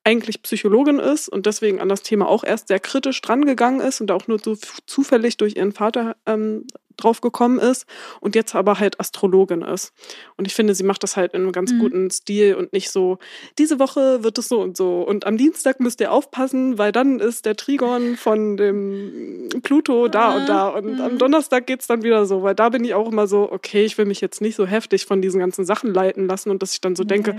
eigentlich 0.06 0.42
Psychologin 0.44 1.00
ist 1.00 1.28
und 1.28 1.48
deswegen 1.48 1.82
an 1.82 1.90
das 1.90 2.04
Thema 2.04 2.30
auch 2.30 2.44
erst 2.44 2.68
sehr 2.70 2.80
kritisch 2.80 3.20
drangegangen 3.22 3.82
ist 3.82 4.00
und 4.02 4.12
auch 4.12 4.28
nur 4.28 4.40
so 4.40 4.56
zufällig 4.86 5.38
durch 5.38 5.56
ihren 5.56 5.72
Vater 5.74 6.16
ähm, 6.26 6.66
drauf 6.98 7.22
gekommen 7.22 7.60
ist 7.60 7.86
und 8.20 8.36
jetzt 8.36 8.56
aber 8.56 8.80
halt 8.80 9.00
Astrologin 9.00 9.62
ist. 9.62 9.94
Und 10.38 10.48
ich 10.48 10.54
finde, 10.54 10.76
sie 10.76 10.84
macht 10.84 11.04
das 11.04 11.18
halt 11.18 11.34
in 11.34 11.42
einem 11.42 11.52
ganz 11.52 11.72
mhm. 11.72 11.80
guten 11.80 12.12
Stil 12.12 12.56
und 12.56 12.74
nicht 12.74 12.92
so, 12.92 13.18
diese 13.58 13.80
Woche 13.80 14.24
wird 14.24 14.38
es 14.38 14.48
so 14.48 14.62
und 14.62 14.78
so. 14.78 15.02
Und 15.02 15.26
am 15.26 15.38
Dienstag 15.38 15.80
müsst 15.80 16.02
ihr 16.02 16.12
aufpassen, 16.12 16.78
weil 16.78 16.92
dann 16.92 17.20
ist 17.20 17.46
der 17.46 17.56
Trigon 17.56 18.18
von 18.18 18.58
dem 18.58 19.50
Pluto 19.64 20.08
da 20.08 20.30
ah, 20.30 20.38
und 20.38 20.50
da. 20.50 20.68
Und 20.70 20.96
mhm. 20.96 21.02
am 21.02 21.18
Donnerstag 21.18 21.68
geht's 21.68 21.88
dann 21.88 22.04
wieder 22.04 22.26
so, 22.26 22.44
weil 22.44 22.56
da 22.56 22.70
bin 22.70 22.84
ich 22.84 22.94
auch 22.94 23.12
immer 23.12 23.28
so, 23.28 23.52
okay, 23.52 23.86
ich 23.86 23.98
will 23.98 24.06
mich 24.06 24.22
jetzt 24.22 24.42
nicht 24.42 24.56
so 24.56 24.66
heftig 24.66 25.06
von 25.06 25.22
diesen 25.22 25.40
ganzen 25.40 25.66
Sachen 25.66 25.94
leiten 25.94 26.28
lassen 26.28 26.50
und 26.50 26.62
dass 26.62 26.74
ich 26.74 26.82
dann 26.82 26.96
so 26.96 27.04
nee. 27.04 27.10
denke, 27.10 27.38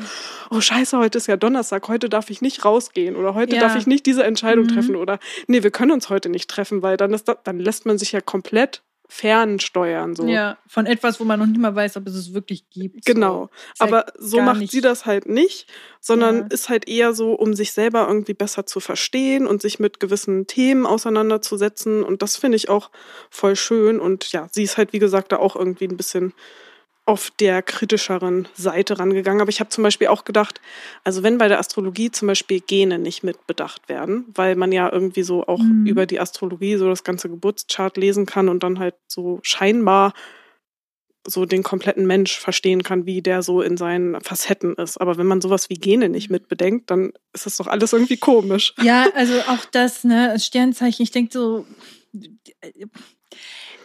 oh 0.50 0.60
scheiße, 0.60 0.98
heute 0.98 1.18
ist 1.18 1.26
ja 1.26 1.36
Donnerstag, 1.36 1.88
heute 1.88 2.08
darf 2.08 2.30
ich 2.30 2.42
nicht 2.42 2.64
rausgehen 2.64 3.16
oder 3.16 3.34
heute 3.34 3.56
ja. 3.56 3.60
darf 3.60 3.76
ich 3.76 3.86
nicht 3.86 4.06
diese 4.06 4.24
Entscheidung 4.24 4.64
mhm. 4.64 4.70
treffen 4.70 4.96
oder 4.96 5.18
nee, 5.46 5.62
wir 5.62 5.70
können 5.70 5.92
uns 5.92 6.08
heute 6.08 6.28
nicht 6.28 6.48
treffen, 6.48 6.82
weil 6.82 6.96
dann 6.96 7.12
ist 7.12 7.28
das, 7.28 7.38
dann 7.44 7.58
lässt 7.58 7.86
man 7.86 7.98
sich 7.98 8.12
ja 8.12 8.20
komplett 8.20 8.82
fernsteuern. 9.08 10.16
So. 10.16 10.26
Ja, 10.26 10.58
von 10.66 10.86
etwas, 10.86 11.20
wo 11.20 11.24
man 11.24 11.38
noch 11.38 11.46
nicht 11.46 11.60
mal 11.60 11.74
weiß, 11.74 11.96
ob 11.96 12.06
es 12.06 12.14
es 12.14 12.34
wirklich 12.34 12.68
gibt. 12.70 13.04
Genau. 13.06 13.50
So. 13.74 13.84
Aber 13.84 14.06
so 14.18 14.40
macht 14.40 14.60
nicht. 14.60 14.72
sie 14.72 14.80
das 14.80 15.06
halt 15.06 15.28
nicht, 15.28 15.68
sondern 16.00 16.38
ja. 16.38 16.46
ist 16.50 16.68
halt 16.68 16.88
eher 16.88 17.12
so, 17.12 17.32
um 17.32 17.54
sich 17.54 17.72
selber 17.72 18.06
irgendwie 18.08 18.34
besser 18.34 18.66
zu 18.66 18.80
verstehen 18.80 19.46
und 19.46 19.62
sich 19.62 19.78
mit 19.78 20.00
gewissen 20.00 20.46
Themen 20.46 20.86
auseinanderzusetzen. 20.86 22.02
Und 22.02 22.22
das 22.22 22.36
finde 22.36 22.56
ich 22.56 22.68
auch 22.68 22.90
voll 23.30 23.56
schön. 23.56 24.00
Und 24.00 24.32
ja, 24.32 24.48
sie 24.50 24.64
ist 24.64 24.76
halt, 24.76 24.92
wie 24.92 24.98
gesagt, 24.98 25.32
da 25.32 25.36
auch 25.36 25.56
irgendwie 25.56 25.86
ein 25.86 25.96
bisschen 25.96 26.32
auf 27.06 27.30
der 27.38 27.62
kritischeren 27.62 28.48
Seite 28.54 28.98
rangegangen. 28.98 29.40
Aber 29.40 29.48
ich 29.48 29.60
habe 29.60 29.70
zum 29.70 29.84
Beispiel 29.84 30.08
auch 30.08 30.24
gedacht, 30.24 30.60
also 31.04 31.22
wenn 31.22 31.38
bei 31.38 31.46
der 31.46 31.60
Astrologie 31.60 32.10
zum 32.10 32.26
Beispiel 32.26 32.60
Gene 32.60 32.98
nicht 32.98 33.22
mit 33.22 33.46
bedacht 33.46 33.88
werden, 33.88 34.26
weil 34.34 34.56
man 34.56 34.72
ja 34.72 34.92
irgendwie 34.92 35.22
so 35.22 35.46
auch 35.46 35.60
mhm. 35.60 35.86
über 35.86 36.04
die 36.04 36.18
Astrologie 36.18 36.76
so 36.76 36.88
das 36.88 37.04
ganze 37.04 37.28
Geburtschart 37.28 37.96
lesen 37.96 38.26
kann 38.26 38.48
und 38.48 38.64
dann 38.64 38.80
halt 38.80 38.96
so 39.06 39.38
scheinbar 39.42 40.12
so 41.28 41.44
den 41.44 41.62
kompletten 41.62 42.06
Mensch 42.06 42.38
verstehen 42.38 42.82
kann, 42.82 43.06
wie 43.06 43.22
der 43.22 43.42
so 43.42 43.60
in 43.60 43.76
seinen 43.76 44.20
Facetten 44.20 44.74
ist. 44.74 45.00
Aber 45.00 45.16
wenn 45.16 45.26
man 45.26 45.40
sowas 45.40 45.68
wie 45.70 45.74
Gene 45.74 46.08
nicht 46.08 46.30
mit 46.30 46.48
bedenkt, 46.48 46.90
dann 46.90 47.12
ist 47.32 47.46
das 47.46 47.56
doch 47.56 47.66
alles 47.66 47.92
irgendwie 47.92 48.16
komisch. 48.16 48.74
Ja, 48.82 49.06
also 49.14 49.34
auch 49.48 49.64
das, 49.72 50.04
ne, 50.04 50.38
Sternzeichen, 50.38 51.02
ich 51.02 51.10
denke 51.10 51.32
so, 51.32 51.66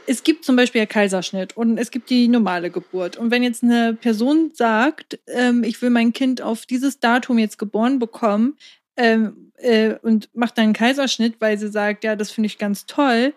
es 0.08 0.24
gibt 0.24 0.46
zum 0.46 0.55
Beispiel 0.55 0.86
Kaiserschnitt 0.86 1.55
und 1.55 1.77
es 1.77 1.91
gibt 1.91 2.10
die 2.10 2.27
normale 2.27 2.70
Geburt. 2.70 3.17
Und 3.17 3.31
wenn 3.31 3.43
jetzt 3.43 3.63
eine 3.63 3.93
Person 3.93 4.51
sagt, 4.53 5.20
ähm, 5.27 5.63
ich 5.63 5.81
will 5.81 5.89
mein 5.89 6.13
Kind 6.13 6.41
auf 6.41 6.65
dieses 6.65 7.00
Datum 7.00 7.38
jetzt 7.38 7.58
geboren 7.58 8.00
bekommen 8.00 8.58
ähm, 8.98 9.51
äh, 9.58 9.96
und 10.01 10.29
macht 10.34 10.58
dann 10.58 10.65
einen 10.65 10.74
Kaiserschnitt, 10.74 11.36
weil 11.39 11.58
sie 11.58 11.70
sagt, 11.70 12.03
ja, 12.03 12.15
das 12.15 12.31
finde 12.31 12.48
ich 12.48 12.58
ganz 12.58 12.86
toll, 12.86 13.34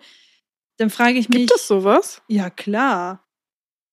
dann 0.77 0.89
frage 0.89 1.17
ich 1.17 1.29
mich. 1.29 1.47
Gibt 1.47 1.55
es 1.55 1.67
sowas? 1.67 2.21
Ja, 2.27 2.49
klar. 2.49 3.23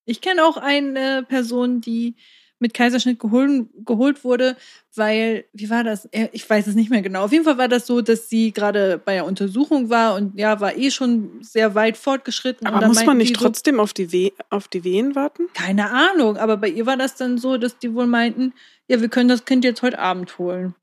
Ich 0.05 0.21
kenne 0.21 0.45
auch 0.45 0.57
eine 0.57 1.25
Person, 1.29 1.81
die 1.81 2.17
mit 2.63 2.73
Kaiserschnitt 2.73 3.19
geholt, 3.19 3.67
geholt 3.85 4.25
wurde, 4.25 4.57
weil, 4.95 5.45
wie 5.53 5.69
war 5.69 5.85
das? 5.85 6.09
Ich 6.33 6.49
weiß 6.49 6.69
es 6.69 6.75
nicht 6.75 6.91
mehr 6.91 7.03
genau. 7.03 7.25
Auf 7.25 7.33
jeden 7.33 7.45
Fall 7.45 7.59
war 7.59 7.69
das 7.69 7.87
so, 7.87 8.01
dass 8.01 8.31
sie 8.31 8.53
gerade 8.53 8.99
bei 9.05 9.15
der 9.15 9.27
Untersuchung 9.27 9.91
war 9.91 10.15
und 10.15 10.39
ja, 10.39 10.61
war 10.61 10.77
eh 10.77 10.91
schon 10.91 11.43
sehr 11.43 11.75
weit 11.75 11.97
fortgeschritten. 11.97 12.67
Aber 12.67 12.87
muss 12.87 13.05
man 13.05 13.19
nicht 13.19 13.35
trotzdem 13.35 13.77
so, 13.77 13.83
auf, 13.83 13.93
die 13.93 14.33
auf 14.49 14.69
die 14.69 14.85
Wehen 14.85 15.15
warten? 15.15 15.49
Keine 15.53 15.91
Ahnung, 15.91 16.39
aber 16.39 16.57
bei 16.57 16.69
ihr 16.69 16.87
war 16.87 16.97
das 16.97 17.17
dann 17.17 17.37
so, 17.37 17.59
dass 17.59 17.79
die 17.79 17.93
wohl 17.95 18.07
meinten, 18.07 18.55
ja, 18.89 19.01
wir 19.01 19.09
können 19.09 19.29
das 19.29 19.45
Kind 19.45 19.65
jetzt 19.65 19.83
heute 19.83 19.99
Abend 19.99 20.39
holen. 20.39 20.75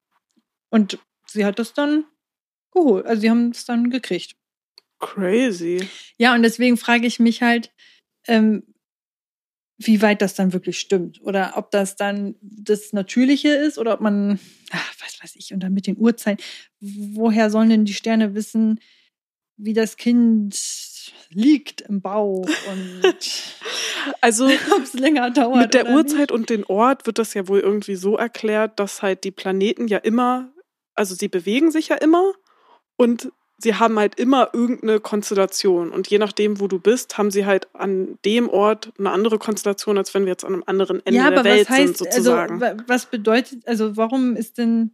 Und 0.70 1.00
sie 1.26 1.46
hat 1.46 1.58
das 1.58 1.74
dann 1.74 2.04
geholt. 2.72 3.06
Also 3.06 3.22
sie 3.22 3.30
haben 3.30 3.50
es 3.50 3.65
dann 3.65 3.89
gekriegt. 3.89 4.36
Crazy. 5.00 5.88
Ja, 6.18 6.36
und 6.36 6.44
deswegen 6.44 6.76
frage 6.76 7.08
ich 7.08 7.20
mich 7.20 7.42
halt, 7.42 7.72
ähm, 8.28 8.63
wie 9.82 10.02
weit 10.02 10.22
das 10.22 10.36
dann 10.36 10.52
wirklich 10.52 10.78
stimmt 10.78 11.22
oder 11.22 11.54
ob 11.56 11.72
das 11.72 11.96
dann 11.96 12.36
das 12.42 12.92
Natürliche 12.92 13.50
ist 13.50 13.78
oder 13.78 13.94
ob 13.94 14.02
man, 14.02 14.38
ach, 14.72 14.94
was 15.00 15.24
weiß 15.24 15.36
ich, 15.38 15.54
und 15.54 15.62
dann 15.62 15.74
mit 15.74 15.88
den 15.88 15.98
Uhrzeiten, 15.98 16.44
woher 16.82 17.50
sollen 17.50 17.70
denn 17.70 17.86
die 17.86 17.94
Sterne 17.94 18.36
wissen, 18.36 18.80
wie 19.56 19.74
das 19.74 19.96
Kind 19.96 20.58
liegt 21.30 21.82
im 21.82 22.02
Bauch 22.02 22.46
und 22.72 23.02
also 24.22 24.48
ob 24.48 24.84
es 24.84 24.94
länger 24.94 25.32
dauert. 25.32 25.62
Mit 25.62 25.74
der 25.74 25.89
Uhrzeit 25.89 26.20
nicht. 26.20 26.32
und 26.32 26.50
den 26.50 26.65
Ort 26.65 27.06
wird 27.06 27.18
das 27.18 27.34
ja 27.34 27.48
wohl 27.48 27.60
irgendwie 27.60 27.96
so 27.96 28.18
erklärt, 28.18 28.80
dass 28.80 29.02
halt 29.02 29.24
die 29.24 29.32
Planeten 29.32 29.88
ja 29.88 29.98
immer, 29.98 30.52
also 30.94 31.15
sie 31.15 31.30
bewegen 31.30 31.72
sich 31.72 31.88
ja 31.88 31.96
immer 31.96 32.34
und 32.98 33.32
sie 33.60 33.76
haben 33.76 34.00
halt 34.00 34.15
immer 34.15 34.50
irgendeine 34.54 35.00
Konstellation. 35.00 35.91
Und 35.91 36.08
je 36.08 36.17
nachdem, 36.17 36.60
wo 36.60 36.67
du 36.67 36.80
bist, 36.80 37.17
haben 37.17 37.30
sie 37.30 37.45
halt 37.45 37.67
an 37.76 38.17
dem 38.26 38.50
Ort 38.50 38.91
eine 38.98 39.12
andere 39.12 39.38
Konstellation, 39.38 39.98
als 39.98 40.13
wenn 40.13 40.24
wir 40.24 40.32
jetzt 40.32 40.45
an 40.45 40.54
einem 40.54 40.63
anderen 40.65 41.06
Ende 41.06 41.19
ja, 41.19 41.30
der 41.30 41.43
Welt 41.43 41.69
heißt, 41.69 41.98
sind, 41.98 42.08
also, 42.08 42.24
sozusagen. 42.24 42.63
Also, 42.63 42.84
was 42.88 43.06
bedeutet, 43.08 43.67
also 43.67 43.98
warum 43.98 44.36
ist 44.36 44.58
denn, 44.58 44.91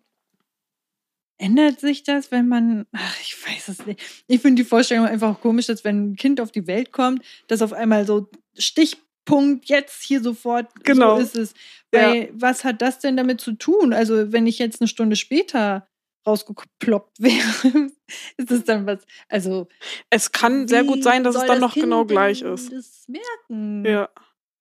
ändert 1.38 1.80
sich 1.80 2.04
das, 2.04 2.32
wenn 2.32 2.47
man, 2.47 2.88
ach, 2.91 3.19
ich 3.21 3.38
weiß 3.45 3.67
es 3.69 3.86
nicht. 3.86 4.01
Ich 4.28 4.41
finde 4.41 4.63
die 4.63 4.67
Vorstellung 4.67 5.06
einfach 5.06 5.39
komisch, 5.39 5.67
dass 5.67 5.84
wenn 5.84 6.12
ein 6.12 6.15
Kind 6.15 6.41
auf 6.41 6.51
die 6.51 6.65
Welt 6.67 6.91
kommt, 6.91 7.23
dass 7.47 7.62
auf 7.62 7.73
einmal 7.73 8.08
so 8.08 8.30
Stichpunkt 8.58 9.65
jetzt 9.65 10.01
hier 10.01 10.21
sofort 10.21 10.67
genau. 10.84 11.17
so 11.17 11.21
ist 11.21 11.36
es. 11.36 11.54
Weil 11.91 12.15
ja. 12.15 12.28
was 12.34 12.63
hat 12.63 12.82
das 12.82 12.99
denn 12.99 13.15
damit 13.15 13.41
zu 13.41 13.51
tun? 13.51 13.93
Also 13.93 14.32
wenn 14.32 14.47
ich 14.47 14.58
jetzt 14.58 14.82
eine 14.82 14.88
Stunde 14.88 15.15
später 15.15 15.88
rausgeploppt 16.25 17.19
wäre, 17.19 17.91
ist 18.38 18.51
es 18.51 18.63
dann 18.63 18.85
was, 18.85 19.05
also. 19.29 19.67
Es 20.09 20.31
kann 20.31 20.67
sehr 20.67 20.83
gut 20.83 21.03
sein, 21.03 21.23
dass 21.23 21.35
es 21.35 21.45
dann 21.45 21.59
noch 21.59 21.73
kind 21.73 21.85
genau 21.85 22.05
gleich 22.05 22.41
ist. 22.41 22.71
Das 22.71 23.07
merken? 23.07 23.85
Ja. 23.85 24.09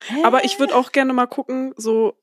Hä? 0.05 0.23
Aber 0.25 0.45
ich 0.45 0.59
würde 0.59 0.75
auch 0.75 0.93
gerne 0.93 1.13
mal 1.13 1.27
gucken, 1.27 1.73
so, 1.77 2.15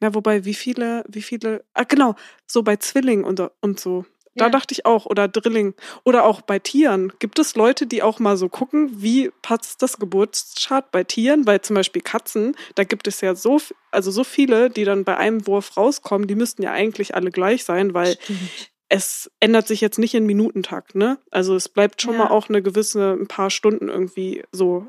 na, 0.00 0.14
wobei, 0.14 0.44
wie 0.44 0.54
viele, 0.54 1.04
wie 1.08 1.22
viele, 1.22 1.64
ah, 1.74 1.84
genau, 1.84 2.14
so 2.46 2.62
bei 2.62 2.76
Zwillingen 2.76 3.24
und, 3.24 3.40
und 3.60 3.80
so. 3.80 4.04
Da 4.40 4.46
ja. 4.46 4.50
dachte 4.50 4.72
ich 4.72 4.86
auch, 4.86 5.04
oder 5.04 5.28
Drilling. 5.28 5.74
Oder 6.04 6.24
auch 6.24 6.40
bei 6.40 6.58
Tieren. 6.58 7.12
Gibt 7.18 7.38
es 7.38 7.56
Leute, 7.56 7.86
die 7.86 8.02
auch 8.02 8.18
mal 8.18 8.38
so 8.38 8.48
gucken, 8.48 8.90
wie 9.02 9.30
passt 9.42 9.82
das 9.82 9.98
Geburtschart 9.98 10.90
bei 10.90 11.04
Tieren? 11.04 11.46
Weil 11.46 11.60
zum 11.60 11.74
Beispiel 11.74 12.00
Katzen, 12.00 12.56
da 12.74 12.84
gibt 12.84 13.06
es 13.06 13.20
ja 13.20 13.34
so, 13.34 13.60
also 13.90 14.10
so 14.10 14.24
viele, 14.24 14.70
die 14.70 14.84
dann 14.84 15.04
bei 15.04 15.18
einem 15.18 15.46
Wurf 15.46 15.76
rauskommen, 15.76 16.26
die 16.26 16.34
müssten 16.34 16.62
ja 16.62 16.72
eigentlich 16.72 17.14
alle 17.14 17.30
gleich 17.30 17.64
sein, 17.64 17.92
weil 17.92 18.14
Stimmt. 18.14 18.70
es 18.88 19.30
ändert 19.40 19.68
sich 19.68 19.82
jetzt 19.82 19.98
nicht 19.98 20.14
in 20.14 20.24
Minutentakt, 20.24 20.94
ne? 20.94 21.18
Also 21.30 21.54
es 21.54 21.68
bleibt 21.68 22.00
schon 22.00 22.14
ja. 22.14 22.20
mal 22.20 22.30
auch 22.30 22.48
eine 22.48 22.62
gewisse, 22.62 23.12
ein 23.12 23.28
paar 23.28 23.50
Stunden 23.50 23.88
irgendwie 23.88 24.42
so 24.52 24.86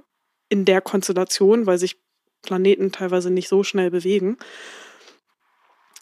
in 0.47 0.63
der 0.63 0.79
Konstellation, 0.79 1.65
weil 1.65 1.77
sich 1.77 1.97
Planeten 2.41 2.93
teilweise 2.93 3.29
nicht 3.31 3.49
so 3.49 3.63
schnell 3.63 3.91
bewegen. 3.91 4.37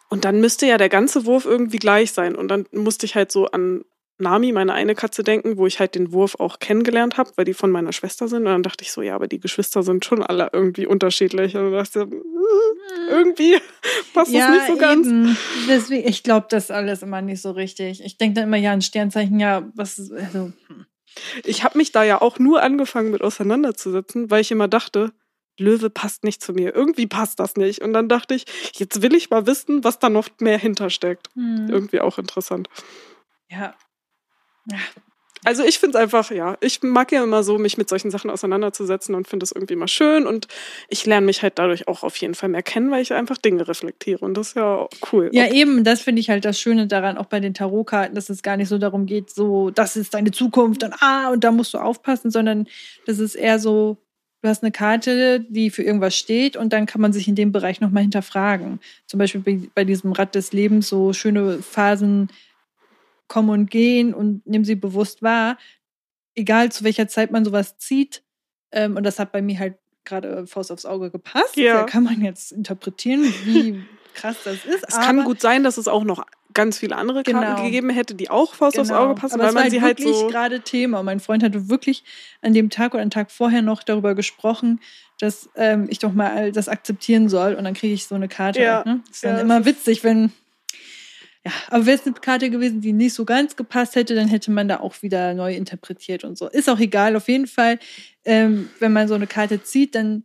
Und 0.10 0.26
dann 0.26 0.42
müsste 0.42 0.66
ja 0.66 0.78
der 0.78 0.90
ganze 0.90 1.26
Wurf 1.26 1.46
irgendwie 1.46 1.78
gleich 1.78 2.12
sein. 2.12 2.36
Und 2.36 2.48
dann 2.50 2.66
musste 2.72 3.06
ich 3.06 3.16
halt 3.16 3.32
so 3.32 3.46
an 3.48 3.86
Nami, 4.18 4.52
meine 4.52 4.74
eine 4.74 4.96
Katze, 4.96 5.24
denken, 5.24 5.58
wo 5.58 5.66
ich 5.66 5.80
halt 5.80 5.96
den 5.96 6.12
Wurf 6.12 6.36
auch 6.40 6.60
kennengelernt 6.60 7.18
habe, 7.18 7.32
weil 7.36 7.46
die 7.46 7.54
von 7.54 7.72
meiner 7.72 7.94
Schwester 7.94 8.28
sind. 8.28 8.40
Und 8.40 8.52
dann 8.52 8.64
dachte 8.64 8.84
ich 8.84 8.92
so, 8.92 9.02
ja, 9.02 9.16
aber 9.16 9.28
die 9.28 9.40
Geschwister 9.40 9.82
sind 9.82 10.04
schon 10.04 10.22
alle 10.22 10.50
irgendwie 10.52 10.86
unterschiedlich. 10.86 11.56
Und 11.56 11.66
dann 11.66 11.74
dachte 11.74 12.00
ich, 12.00 12.12
hm, 12.12 12.22
irgendwie 13.10 13.58
passt 14.14 14.32
ja, 14.32 14.48
das 14.48 14.58
nicht 14.58 14.68
so 14.68 14.78
ganz. 14.78 15.08
Eben. 15.08 15.38
Deswegen, 15.70 16.10
ich 16.10 16.24
glaube 16.24 16.48
das 16.50 16.70
alles 16.70 17.02
immer 17.02 17.22
nicht 17.22 17.42
so 17.42 17.52
richtig. 17.52 18.04
Ich 18.04 18.18
denke 18.18 18.36
dann 18.36 18.46
immer, 18.46 18.58
ja, 18.58 18.74
ein 18.74 18.82
Sternzeichen, 18.82 19.40
ja, 19.40 19.70
was, 19.76 20.12
also. 20.12 20.52
Hm. 20.68 20.86
Ich 21.44 21.64
habe 21.64 21.78
mich 21.78 21.92
da 21.92 22.04
ja 22.04 22.22
auch 22.22 22.40
nur 22.40 22.62
angefangen 22.62 23.12
mit 23.12 23.22
auseinanderzusetzen, 23.22 24.30
weil 24.30 24.42
ich 24.42 24.52
immer 24.52 24.68
dachte, 24.68 25.12
Löwe 25.60 25.90
passt 25.90 26.24
nicht 26.24 26.42
zu 26.42 26.54
mir. 26.54 26.74
Irgendwie 26.74 27.08
passt 27.08 27.40
das 27.40 27.56
nicht. 27.56 27.82
Und 27.82 27.94
dann 27.94 28.10
dachte 28.10 28.36
ich, 28.36 28.46
jetzt 28.74 29.02
will 29.02 29.16
ich 29.16 29.30
mal 29.30 29.48
wissen, 29.48 29.84
was 29.84 30.00
da 30.00 30.10
noch 30.10 30.30
mehr 30.40 30.58
hintersteckt. 30.58 31.30
Hm. 31.36 31.68
Irgendwie 31.70 32.02
auch 32.02 32.18
interessant. 32.18 32.70
Ja. 33.50 33.76
ja. 34.66 34.78
Also 35.46 35.64
ich 35.64 35.80
finde 35.80 35.98
es 35.98 36.04
einfach, 36.04 36.32
ja, 36.32 36.58
ich 36.60 36.84
mag 36.84 37.12
ja 37.14 37.24
immer 37.24 37.44
so, 37.44 37.58
mich 37.58 37.78
mit 37.78 37.88
solchen 37.88 38.12
Sachen 38.12 38.30
auseinanderzusetzen 38.30 39.16
und 39.16 39.28
finde 39.28 39.46
es 39.46 39.54
irgendwie 39.54 39.78
mal 39.78 39.88
schön 39.88 40.28
und 40.28 40.48
ich 40.90 41.06
lerne 41.06 41.26
mich 41.26 41.42
halt 41.44 41.58
dadurch 41.58 41.88
auch 41.88 42.04
auf 42.04 42.18
jeden 42.18 42.36
Fall 42.36 42.50
mehr 42.50 42.62
kennen, 42.62 42.92
weil 42.92 43.02
ich 43.02 43.14
einfach 43.14 43.38
Dinge 43.38 43.66
reflektiere 43.68 44.26
und 44.26 44.36
das 44.36 44.50
ist 44.50 44.56
ja 44.56 44.88
cool. 45.12 45.30
Ja, 45.32 45.50
eben, 45.50 45.86
das 45.86 46.02
finde 46.02 46.20
ich 46.20 46.30
halt 46.30 46.44
das 46.44 46.60
Schöne 46.60 46.88
daran, 46.88 47.18
auch 47.18 47.28
bei 47.28 47.40
den 47.40 47.54
Tarotkarten, 47.54 48.16
dass 48.16 48.30
es 48.30 48.42
gar 48.42 48.58
nicht 48.58 48.68
so 48.68 48.78
darum 48.78 49.06
geht, 49.06 49.30
so, 49.30 49.70
das 49.70 49.96
ist 49.96 50.14
deine 50.14 50.32
Zukunft 50.32 50.84
und 50.84 50.94
ah, 51.00 51.30
und 51.30 51.44
da 51.44 51.52
musst 51.52 51.74
du 51.74 51.78
aufpassen, 51.78 52.32
sondern 52.32 52.68
das 53.06 53.20
ist 53.20 53.36
eher 53.36 53.60
so, 53.60 53.98
du 54.42 54.48
hast 54.48 54.64
eine 54.64 54.72
Karte, 54.72 55.42
die 55.50 55.70
für 55.70 55.84
irgendwas 55.84 56.16
steht 56.16 56.56
und 56.56 56.74
dann 56.74 56.86
kann 56.86 57.02
man 57.02 57.14
sich 57.14 57.28
in 57.28 57.36
dem 57.36 57.52
Bereich 57.52 57.82
nochmal 57.82 58.04
hinterfragen. 58.04 58.80
Zum 59.06 59.18
Beispiel 59.18 59.70
bei, 59.74 59.84
diesem 59.84 60.12
Rad 60.12 60.36
des 60.36 60.54
Lebens 60.54 60.88
so 60.88 61.14
schöne 61.14 61.62
Phasen 61.62 62.30
kommen 63.28 63.50
und 63.50 63.72
gehen 63.72 64.14
und 64.14 64.46
nehmen 64.48 64.66
sie 64.66 64.76
bewusst 64.76 65.22
wahr. 65.22 65.58
Egal 66.36 66.72
zu 66.72 66.84
welcher 66.84 67.08
Zeit 67.08 67.32
man 67.32 67.44
sowas 67.44 67.78
zieht. 67.78 68.24
Ähm, 68.72 68.96
und 68.96 69.04
das 69.04 69.20
hat 69.20 69.32
bei 69.32 69.42
mir 69.42 69.60
halt 69.60 69.78
gerade 70.06 70.48
Faust 70.48 70.72
aufs 70.72 70.86
Auge 70.86 71.12
gepasst. 71.12 71.58
Ja. 71.58 71.82
Da 71.82 71.84
kann 71.84 72.04
man 72.04 72.22
jetzt 72.22 72.52
interpretieren, 72.52 73.24
wie 73.46 73.84
krass 74.14 74.38
das 74.44 74.66
ist. 74.66 74.86
Es 74.88 74.96
kann 74.96 75.24
gut 75.24 75.42
sein, 75.42 75.64
dass 75.64 75.78
es 75.78 75.88
auch 75.88 76.04
noch 76.04 76.24
ganz 76.54 76.80
viele 76.80 76.96
andere 76.96 77.24
Karten 77.24 77.56
genau. 77.56 77.64
gegeben 77.64 77.90
hätte, 77.90 78.16
die 78.16 78.30
auch 78.30 78.54
Faust 78.54 78.76
genau. 78.76 78.84
aufs 78.84 78.92
Auge 78.92 79.16
passen, 79.16 79.36
Aber 79.36 79.46
weil 79.46 79.54
man 79.54 79.64
halt 79.64 79.72
sie 79.72 79.82
halt 79.82 80.00
so 80.00 80.28
gerade 80.28 80.62
Thema. 80.62 81.04
Mein 81.04 81.20
Freund 81.20 81.44
hatte 81.44 81.70
wirklich 81.70 82.04
an 82.42 82.54
dem 82.54 82.70
Tag 82.70 82.94
oder 82.94 83.02
einen 83.02 83.12
Tag 83.12 83.32
vorher 83.32 83.62
noch 83.62 83.84
darüber 83.84 84.16
gesprochen, 84.16 84.80
dass 85.20 85.50
ähm, 85.56 85.88
ich 85.90 86.00
doch 86.00 86.14
mal 86.14 86.52
das 86.52 86.68
akzeptieren 86.68 87.30
soll. 87.30 87.54
Und 87.54 87.66
dann 87.66 87.74
kriege 87.74 87.94
ich 87.94 88.08
so 88.08 88.16
eine 88.16 88.28
Karte. 88.28 88.62
Ja. 88.62 88.84
Ne? 88.86 89.02
Ist 89.10 89.24
dann 89.24 89.36
ja, 89.36 89.42
immer 89.42 89.66
witzig, 89.66 90.04
wenn 90.04 90.32
ja, 91.46 91.54
aber 91.70 91.86
wäre 91.86 91.98
es 91.98 92.06
eine 92.06 92.14
Karte 92.16 92.50
gewesen, 92.50 92.82
die 92.82 92.92
nicht 92.92 93.14
so 93.14 93.24
ganz 93.24 93.56
gepasst 93.56 93.96
hätte, 93.96 94.14
dann 94.14 94.28
hätte 94.28 94.52
man 94.52 94.68
da 94.68 94.82
auch 94.82 95.02
wieder 95.02 95.34
neu 95.34 95.56
interpretiert 95.56 96.26
und 96.26 96.38
so. 96.38 96.50
Ist 96.50 96.70
auch 96.70 96.80
egal. 96.80 97.16
Auf 97.16 97.30
jeden 97.30 97.48
Fall, 97.48 97.80
ähm, 98.26 98.70
wenn 98.80 98.92
man 98.92 99.08
so 99.08 99.14
eine 99.14 99.28
Karte 99.28 99.64
zieht, 99.64 99.96
dann 99.96 100.24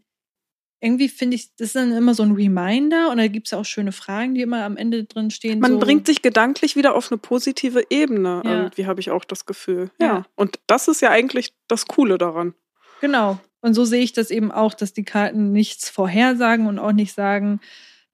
irgendwie 0.84 1.08
finde 1.08 1.36
ich, 1.36 1.54
das 1.56 1.68
ist 1.68 1.76
dann 1.76 1.92
immer 1.92 2.14
so 2.14 2.22
ein 2.22 2.32
Reminder 2.32 3.10
und 3.10 3.16
da 3.16 3.26
gibt 3.26 3.46
es 3.46 3.54
auch 3.54 3.64
schöne 3.64 3.92
Fragen, 3.92 4.34
die 4.34 4.42
immer 4.42 4.64
am 4.64 4.76
Ende 4.76 5.04
drin 5.04 5.30
stehen. 5.30 5.60
Man 5.60 5.72
so. 5.72 5.78
bringt 5.78 6.06
sich 6.06 6.20
gedanklich 6.20 6.76
wieder 6.76 6.94
auf 6.94 7.10
eine 7.10 7.18
positive 7.18 7.84
Ebene, 7.90 8.42
ja. 8.44 8.54
irgendwie 8.54 8.86
habe 8.86 9.00
ich 9.00 9.10
auch 9.10 9.24
das 9.24 9.46
Gefühl. 9.46 9.90
Ja. 9.98 10.06
ja. 10.06 10.26
Und 10.34 10.60
das 10.66 10.88
ist 10.88 11.00
ja 11.00 11.10
eigentlich 11.10 11.54
das 11.68 11.86
Coole 11.86 12.18
daran. 12.18 12.54
Genau. 13.00 13.40
Und 13.60 13.74
so 13.74 13.84
sehe 13.84 14.02
ich 14.02 14.12
das 14.12 14.30
eben 14.30 14.52
auch, 14.52 14.74
dass 14.74 14.92
die 14.92 15.04
Karten 15.04 15.52
nichts 15.52 15.88
vorhersagen 15.88 16.66
und 16.66 16.78
auch 16.78 16.92
nicht 16.92 17.14
sagen, 17.14 17.60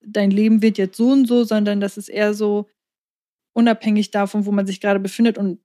dein 0.00 0.30
Leben 0.30 0.62
wird 0.62 0.78
jetzt 0.78 0.96
so 0.96 1.10
und 1.10 1.26
so, 1.26 1.44
sondern 1.44 1.80
das 1.80 1.96
ist 1.96 2.08
eher 2.08 2.34
so, 2.34 2.68
unabhängig 3.52 4.10
davon, 4.10 4.46
wo 4.46 4.52
man 4.52 4.66
sich 4.66 4.80
gerade 4.80 5.00
befindet 5.00 5.38
und 5.38 5.60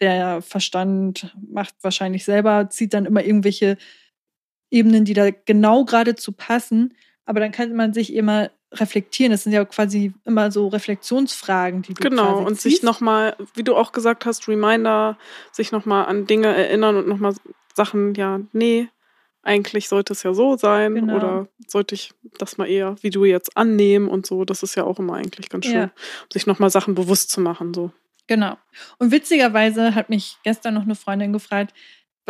der 0.00 0.40
Verstand 0.42 1.34
macht 1.48 1.74
wahrscheinlich 1.82 2.24
selber, 2.24 2.70
zieht 2.70 2.94
dann 2.94 3.06
immer 3.06 3.24
irgendwelche 3.24 3.76
Ebenen, 4.70 5.04
die 5.04 5.14
da 5.14 5.30
genau 5.30 5.84
gerade 5.84 6.14
zu 6.14 6.32
passen. 6.32 6.94
Aber 7.24 7.40
dann 7.40 7.52
kann 7.52 7.74
man 7.74 7.92
sich 7.92 8.14
immer 8.14 8.50
reflektieren. 8.72 9.32
Das 9.32 9.44
sind 9.44 9.52
ja 9.52 9.64
quasi 9.64 10.12
immer 10.24 10.50
so 10.50 10.68
Reflexionsfragen, 10.68 11.82
die 11.82 11.94
du 11.94 12.02
Genau, 12.02 12.38
und 12.38 12.60
ziehst. 12.60 12.62
sich 12.76 12.82
nochmal, 12.82 13.36
wie 13.54 13.64
du 13.64 13.74
auch 13.76 13.92
gesagt 13.92 14.26
hast, 14.26 14.48
Reminder, 14.48 15.18
sich 15.52 15.72
nochmal 15.72 16.06
an 16.06 16.26
Dinge 16.26 16.48
erinnern 16.48 16.96
und 16.96 17.08
nochmal 17.08 17.34
Sachen, 17.74 18.14
ja, 18.14 18.40
nee, 18.52 18.88
eigentlich 19.42 19.88
sollte 19.88 20.12
es 20.12 20.22
ja 20.22 20.34
so 20.34 20.56
sein 20.56 20.94
genau. 20.94 21.16
oder 21.16 21.48
sollte 21.66 21.94
ich 21.94 22.12
das 22.38 22.58
mal 22.58 22.68
eher 22.68 22.96
wie 23.00 23.10
du 23.10 23.24
jetzt 23.24 23.56
annehmen 23.56 24.08
und 24.08 24.26
so. 24.26 24.44
Das 24.44 24.62
ist 24.62 24.74
ja 24.74 24.84
auch 24.84 24.98
immer 24.98 25.14
eigentlich 25.14 25.48
ganz 25.48 25.64
schön, 25.66 25.74
ja. 25.74 25.84
um 25.84 26.30
sich 26.32 26.46
nochmal 26.46 26.70
Sachen 26.70 26.94
bewusst 26.94 27.30
zu 27.30 27.40
machen. 27.40 27.72
So. 27.72 27.90
Genau. 28.26 28.56
Und 28.98 29.10
witzigerweise 29.10 29.94
hat 29.94 30.10
mich 30.10 30.36
gestern 30.44 30.74
noch 30.74 30.82
eine 30.82 30.94
Freundin 30.94 31.32
gefragt, 31.32 31.74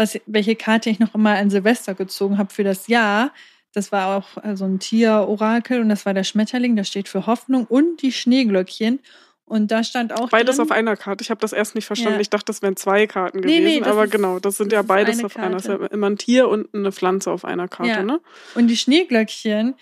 was, 0.01 0.19
welche 0.27 0.57
Karte 0.57 0.91
ich 0.91 0.99
noch 0.99 1.15
immer 1.15 1.37
an 1.37 1.51
Silvester 1.51 1.95
gezogen 1.95 2.39
habe 2.39 2.53
für 2.53 2.65
das 2.65 2.89
Jahr. 2.89 3.33
Das 3.73 3.93
war 3.93 4.17
auch 4.17 4.35
so 4.35 4.41
also 4.41 4.65
ein 4.65 4.81
Tier-Orakel 4.81 5.81
und 5.81 5.91
das 5.91 6.05
war 6.05 6.15
der 6.15 6.25
Schmetterling, 6.25 6.75
das 6.75 6.89
steht 6.89 7.09
für 7.09 7.27
Hoffnung 7.27 7.67
und 7.67 8.03
die 8.03 8.11
Schneeglöckchen. 8.11 8.99
Und 9.45 9.73
da 9.73 9.83
stand 9.83 10.13
auch. 10.13 10.31
Beides 10.31 10.57
drin, 10.57 10.65
auf 10.65 10.71
einer 10.71 10.97
Karte. 10.97 11.23
Ich 11.23 11.31
habe 11.31 11.41
das 11.41 11.53
erst 11.53 11.75
nicht 11.75 11.85
verstanden. 11.85 12.15
Ja. 12.15 12.21
Ich 12.21 12.31
dachte, 12.31 12.47
das 12.47 12.63
wären 12.63 12.77
zwei 12.77 13.09
Karten 13.09 13.43
gewesen. 13.43 13.65
Nee, 13.65 13.81
nee, 13.81 13.85
aber 13.85 14.05
ist, 14.05 14.13
genau, 14.13 14.39
das 14.39 14.57
sind 14.57 14.73
ja 14.73 14.83
beides 14.83 15.19
eine 15.19 15.27
auf 15.27 15.37
einer. 15.37 15.57
Das 15.57 15.67
ist 15.67 15.69
ja 15.69 15.87
immer 15.87 16.09
ein 16.09 16.19
Tier 16.19 16.49
und 16.49 16.73
eine 16.73 16.93
Pflanze 16.93 17.33
auf 17.33 17.45
einer 17.45 17.67
Karte, 17.67 17.91
ja. 17.91 18.03
ne? 18.03 18.21
Und 18.55 18.69
die 18.69 18.77
Schneeglöckchen, 18.77 19.75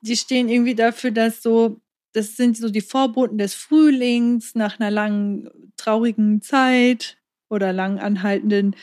die 0.00 0.16
stehen 0.16 0.48
irgendwie 0.48 0.76
dafür, 0.76 1.10
dass 1.10 1.42
so, 1.42 1.80
das 2.12 2.36
sind 2.36 2.56
so 2.56 2.70
die 2.70 2.80
Vorboten 2.80 3.36
des 3.36 3.54
Frühlings 3.54 4.54
nach 4.54 4.78
einer 4.78 4.92
langen, 4.92 5.50
traurigen 5.76 6.40
Zeit 6.40 7.16
oder 7.48 7.72
lang 7.72 7.98
anhaltenden 7.98 8.76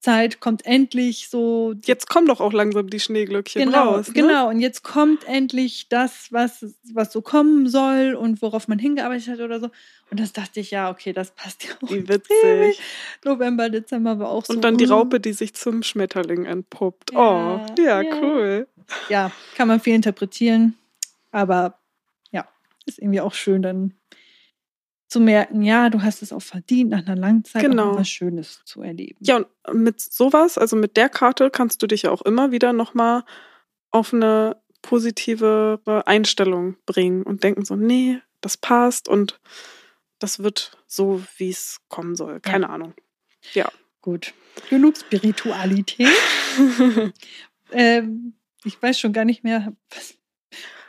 Zeit 0.00 0.40
kommt 0.40 0.64
endlich 0.64 1.28
so. 1.28 1.74
Jetzt 1.84 2.08
kommen 2.08 2.26
doch 2.26 2.40
auch 2.40 2.52
langsam 2.52 2.88
die 2.88 3.00
Schneeglöckchen 3.00 3.66
genau, 3.66 3.92
raus. 3.92 4.08
Ne? 4.08 4.14
Genau, 4.14 4.48
und 4.48 4.60
jetzt 4.60 4.82
kommt 4.82 5.24
endlich 5.28 5.88
das, 5.88 6.28
was, 6.32 6.64
was 6.92 7.12
so 7.12 7.20
kommen 7.20 7.68
soll 7.68 8.14
und 8.14 8.40
worauf 8.40 8.66
man 8.66 8.78
hingearbeitet 8.78 9.28
hat 9.28 9.40
oder 9.40 9.60
so. 9.60 9.70
Und 10.10 10.18
das 10.18 10.32
dachte 10.32 10.60
ich, 10.60 10.70
ja, 10.70 10.90
okay, 10.90 11.12
das 11.12 11.32
passt 11.32 11.64
ja 11.64 11.70
auch. 11.82 11.90
Wie 11.90 12.08
witzig. 12.08 12.80
November, 13.24 13.68
Dezember 13.68 14.18
war 14.18 14.30
auch 14.30 14.44
so. 14.44 14.54
Und 14.54 14.62
dann 14.62 14.78
die 14.78 14.86
Raupe, 14.86 15.20
die 15.20 15.34
sich 15.34 15.54
zum 15.54 15.82
Schmetterling 15.82 16.46
entpuppt. 16.46 17.12
Ja, 17.12 17.56
oh, 17.56 17.66
ja, 17.78 18.00
ja, 18.00 18.14
cool. 18.20 18.66
Ja, 19.08 19.30
kann 19.54 19.68
man 19.68 19.80
viel 19.80 19.94
interpretieren. 19.94 20.76
Aber 21.30 21.78
ja, 22.32 22.48
ist 22.86 22.98
irgendwie 22.98 23.20
auch 23.20 23.34
schön, 23.34 23.62
dann 23.62 23.94
zu 25.10 25.18
merken, 25.18 25.62
ja, 25.62 25.90
du 25.90 26.02
hast 26.02 26.22
es 26.22 26.32
auch 26.32 26.40
verdient, 26.40 26.90
nach 26.90 27.04
einer 27.04 27.16
langen 27.16 27.44
Zeit 27.44 27.62
genau. 27.62 27.96
was 27.96 28.08
Schönes 28.08 28.62
zu 28.64 28.80
erleben. 28.80 29.18
Ja, 29.20 29.38
und 29.66 29.82
mit 29.82 30.00
sowas, 30.00 30.56
also 30.56 30.76
mit 30.76 30.96
der 30.96 31.08
Karte, 31.08 31.50
kannst 31.50 31.82
du 31.82 31.88
dich 31.88 32.02
ja 32.02 32.12
auch 32.12 32.22
immer 32.22 32.52
wieder 32.52 32.72
nochmal 32.72 33.24
auf 33.90 34.14
eine 34.14 34.56
positive 34.82 35.80
Einstellung 36.06 36.76
bringen 36.86 37.24
und 37.24 37.42
denken 37.42 37.64
so, 37.64 37.74
nee, 37.74 38.20
das 38.40 38.56
passt 38.56 39.08
und 39.08 39.40
das 40.20 40.38
wird 40.38 40.78
so, 40.86 41.22
wie 41.36 41.50
es 41.50 41.78
kommen 41.88 42.14
soll. 42.14 42.38
Keine 42.38 42.66
ja. 42.66 42.70
Ahnung. 42.70 42.94
Ja. 43.52 43.68
Gut. 44.02 44.32
Genug 44.68 44.96
Spiritualität. 44.96 46.08
ähm, 47.72 48.34
ich 48.64 48.80
weiß 48.80 48.98
schon 48.98 49.12
gar 49.12 49.24
nicht 49.24 49.42
mehr, 49.42 49.72
was, 49.90 50.14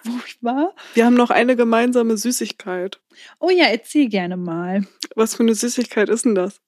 wo 0.06 0.20
ich 0.26 0.42
war. 0.42 0.76
Wir 0.94 1.06
haben 1.06 1.16
noch 1.16 1.30
eine 1.30 1.56
gemeinsame 1.56 2.18
Süßigkeit. 2.18 3.00
Oh 3.40 3.50
ja, 3.50 3.66
erzähl 3.66 4.08
gerne 4.10 4.38
mal. 4.38 4.88
Was 5.16 5.36
für 5.36 5.44
eine 5.44 5.56
Süßigkeit 5.56 6.10
ist 6.10 6.26
denn 6.26 6.36
das? 6.36 6.62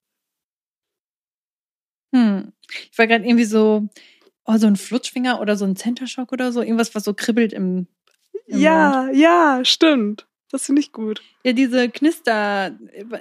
Hm. 2.13 2.54
Ich 2.91 2.98
war 2.98 3.08
gerade 3.08 3.26
irgendwie 3.26 3.46
so, 3.46 3.88
oh, 4.46 4.58
so 4.58 4.67
ein 4.67 4.76
Flutschfinger 4.76 5.41
oder 5.41 5.56
so 5.56 5.65
ein 5.65 5.76
Center 5.76 6.08
Shock 6.08 6.32
oder 6.32 6.52
so. 6.52 6.62
Irgendwas, 6.62 6.96
was 6.96 7.04
so 7.04 7.13
kribbelt 7.13 7.54
im. 7.54 7.88
im 8.46 8.60
ja, 8.60 9.04
Mund. 9.06 9.17
ja, 9.17 9.62
stimmt. 9.63 10.28
Das 10.52 10.67
finde 10.67 10.82
ich 10.82 10.91
gut. 10.91 11.24
Ja, 11.43 11.54
diese 11.54 11.89
Knister. 11.89 12.78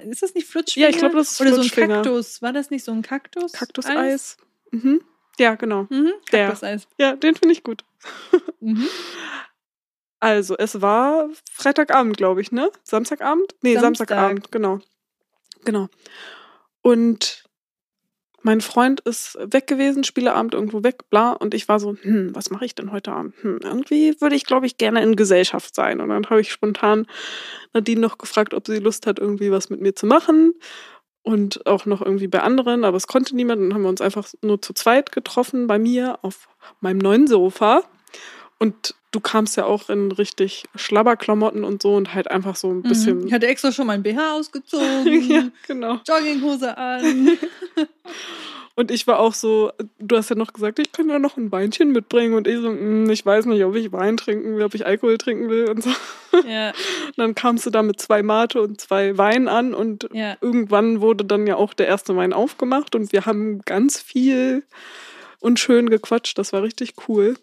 Ist 0.07 0.21
das 0.21 0.35
nicht 0.35 0.47
Flutschfinger? 0.47 0.85
Ja, 0.85 0.89
ich 0.91 0.99
glaube, 0.99 1.15
das 1.15 1.31
ist 1.31 1.41
Oder 1.41 1.55
so 1.55 1.61
ein 1.61 1.69
Kaktus. 1.69 2.43
War 2.43 2.53
das 2.53 2.69
nicht 2.69 2.83
so 2.83 2.91
ein 2.91 3.01
Kaktus? 3.01 3.53
Kaktuseis. 3.53 4.37
Mhm. 4.69 5.01
Ja, 5.39 5.55
genau. 5.55 5.87
Mhm. 5.89 6.11
Kaktuseis. 6.29 6.87
Ja, 6.99 7.15
den 7.15 7.33
finde 7.35 7.53
ich 7.53 7.63
gut. 7.63 7.83
mhm. 8.59 8.87
Also, 10.23 10.55
es 10.57 10.81
war 10.81 11.27
Freitagabend, 11.51 12.15
glaube 12.15 12.39
ich, 12.39 12.53
ne? 12.53 12.71
Samstagabend? 12.83 13.55
Nee, 13.61 13.73
Samstag. 13.73 14.07
Samstagabend, 14.07 14.53
genau. 14.53 14.79
Genau. 15.65 15.89
Und 16.81 17.43
mein 18.41 18.61
Freund 18.61 19.01
ist 19.01 19.37
weg 19.41 19.67
gewesen, 19.67 20.05
Spieleabend 20.05 20.53
irgendwo 20.53 20.81
weg, 20.81 21.09
bla. 21.09 21.33
Und 21.33 21.53
ich 21.53 21.67
war 21.67 21.77
so, 21.81 21.97
hm, 22.01 22.33
was 22.33 22.51
mache 22.51 22.63
ich 22.63 22.73
denn 22.73 22.93
heute 22.93 23.11
Abend? 23.11 23.35
Hm, 23.41 23.59
irgendwie 23.63 24.15
würde 24.21 24.37
ich, 24.37 24.45
glaube 24.45 24.65
ich, 24.65 24.77
gerne 24.77 25.03
in 25.03 25.17
Gesellschaft 25.17 25.75
sein. 25.75 25.99
Und 25.99 26.07
dann 26.07 26.29
habe 26.29 26.39
ich 26.39 26.53
spontan 26.53 27.05
Nadine 27.73 27.99
noch 27.99 28.17
gefragt, 28.17 28.53
ob 28.53 28.65
sie 28.65 28.79
Lust 28.79 29.05
hat, 29.05 29.19
irgendwie 29.19 29.51
was 29.51 29.69
mit 29.69 29.81
mir 29.81 29.93
zu 29.93 30.05
machen. 30.05 30.53
Und 31.21 31.65
auch 31.65 31.85
noch 31.85 32.01
irgendwie 32.01 32.29
bei 32.29 32.39
anderen, 32.39 32.85
aber 32.85 32.95
es 32.95 33.07
konnte 33.07 33.35
niemand. 33.35 33.61
Dann 33.61 33.73
haben 33.73 33.81
wir 33.81 33.89
uns 33.89 33.99
einfach 33.99 34.29
nur 34.41 34.61
zu 34.61 34.71
zweit 34.71 35.11
getroffen 35.11 35.67
bei 35.67 35.79
mir 35.79 36.19
auf 36.21 36.47
meinem 36.79 36.99
neuen 36.99 37.27
Sofa. 37.27 37.83
Und 38.63 38.95
du 39.11 39.19
kamst 39.19 39.57
ja 39.57 39.65
auch 39.65 39.89
in 39.89 40.09
richtig 40.13 40.63
Schlabberklamotten 40.73 41.65
und 41.65 41.81
so 41.81 41.95
und 41.95 42.13
halt 42.13 42.31
einfach 42.31 42.55
so 42.55 42.69
ein 42.69 42.77
mhm. 42.77 42.83
bisschen. 42.83 43.27
Ich 43.27 43.33
hatte 43.33 43.47
extra 43.47 43.73
schon 43.73 43.87
mein 43.87 44.03
BH 44.03 44.35
ausgezogen. 44.35 45.29
ja, 45.29 45.49
genau. 45.67 45.99
Jogginghose 46.07 46.77
an. 46.77 47.37
und 48.75 48.89
ich 48.89 49.05
war 49.05 49.19
auch 49.19 49.33
so, 49.33 49.73
du 49.99 50.15
hast 50.15 50.29
ja 50.29 50.37
noch 50.37 50.53
gesagt, 50.53 50.79
ich 50.79 50.93
kann 50.93 51.09
ja 51.09 51.19
noch 51.19 51.35
ein 51.35 51.51
Weinchen 51.51 51.91
mitbringen 51.91 52.35
und 52.35 52.47
ich 52.47 52.55
so, 52.55 52.69
hm, 52.69 53.09
ich 53.09 53.25
weiß 53.25 53.47
nicht, 53.47 53.65
ob 53.65 53.75
ich 53.75 53.91
Wein 53.91 54.15
trinken 54.15 54.55
will, 54.55 54.63
ob 54.63 54.75
ich 54.75 54.85
Alkohol 54.85 55.17
trinken 55.17 55.49
will 55.49 55.69
und 55.69 55.83
so. 55.83 55.89
Ja. 56.47 56.69
Und 56.69 57.17
dann 57.17 57.35
kamst 57.35 57.65
du 57.65 57.69
da 57.69 57.83
mit 57.83 57.99
zwei 57.99 58.23
Mate 58.23 58.61
und 58.61 58.79
zwei 58.79 59.17
Wein 59.17 59.49
an 59.49 59.73
und 59.73 60.07
ja. 60.13 60.37
irgendwann 60.39 61.01
wurde 61.01 61.25
dann 61.25 61.47
ja 61.47 61.57
auch 61.57 61.73
der 61.73 61.87
erste 61.87 62.15
Wein 62.15 62.31
aufgemacht 62.31 62.95
und 62.95 63.11
wir 63.11 63.25
haben 63.25 63.59
ganz 63.65 63.99
viel 63.99 64.63
und 65.41 65.59
schön 65.59 65.89
gequatscht. 65.89 66.37
Das 66.37 66.53
war 66.53 66.63
richtig 66.63 66.93
cool. 67.09 67.35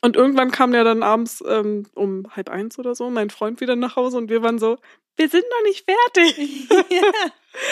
Und 0.00 0.16
irgendwann 0.16 0.50
kam 0.50 0.74
ja 0.74 0.84
dann 0.84 1.02
abends 1.02 1.42
ähm, 1.46 1.86
um 1.94 2.24
halb 2.34 2.48
eins 2.48 2.78
oder 2.78 2.94
so 2.94 3.10
mein 3.10 3.30
Freund 3.30 3.60
wieder 3.60 3.76
nach 3.76 3.96
Hause 3.96 4.18
und 4.18 4.30
wir 4.30 4.42
waren 4.42 4.58
so, 4.58 4.78
wir 5.16 5.28
sind 5.28 5.44
noch 5.50 5.62
nicht 5.64 5.84
fertig. 5.84 6.68
ja, 6.90 7.02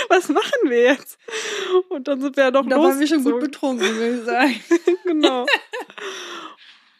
Was 0.08 0.28
machen 0.28 0.68
wir 0.68 0.82
jetzt? 0.82 1.18
Und 1.88 2.08
dann 2.08 2.20
sind 2.20 2.36
wir 2.36 2.44
ja 2.44 2.50
doch 2.50 2.66
da 2.66 2.76
waren 2.76 2.98
wir 2.98 3.06
schon 3.06 3.22
gut 3.22 3.40
betrunken, 3.40 3.86
würde 3.86 4.18
ich 4.18 4.24
sagen. 4.24 4.60
genau. 5.04 5.46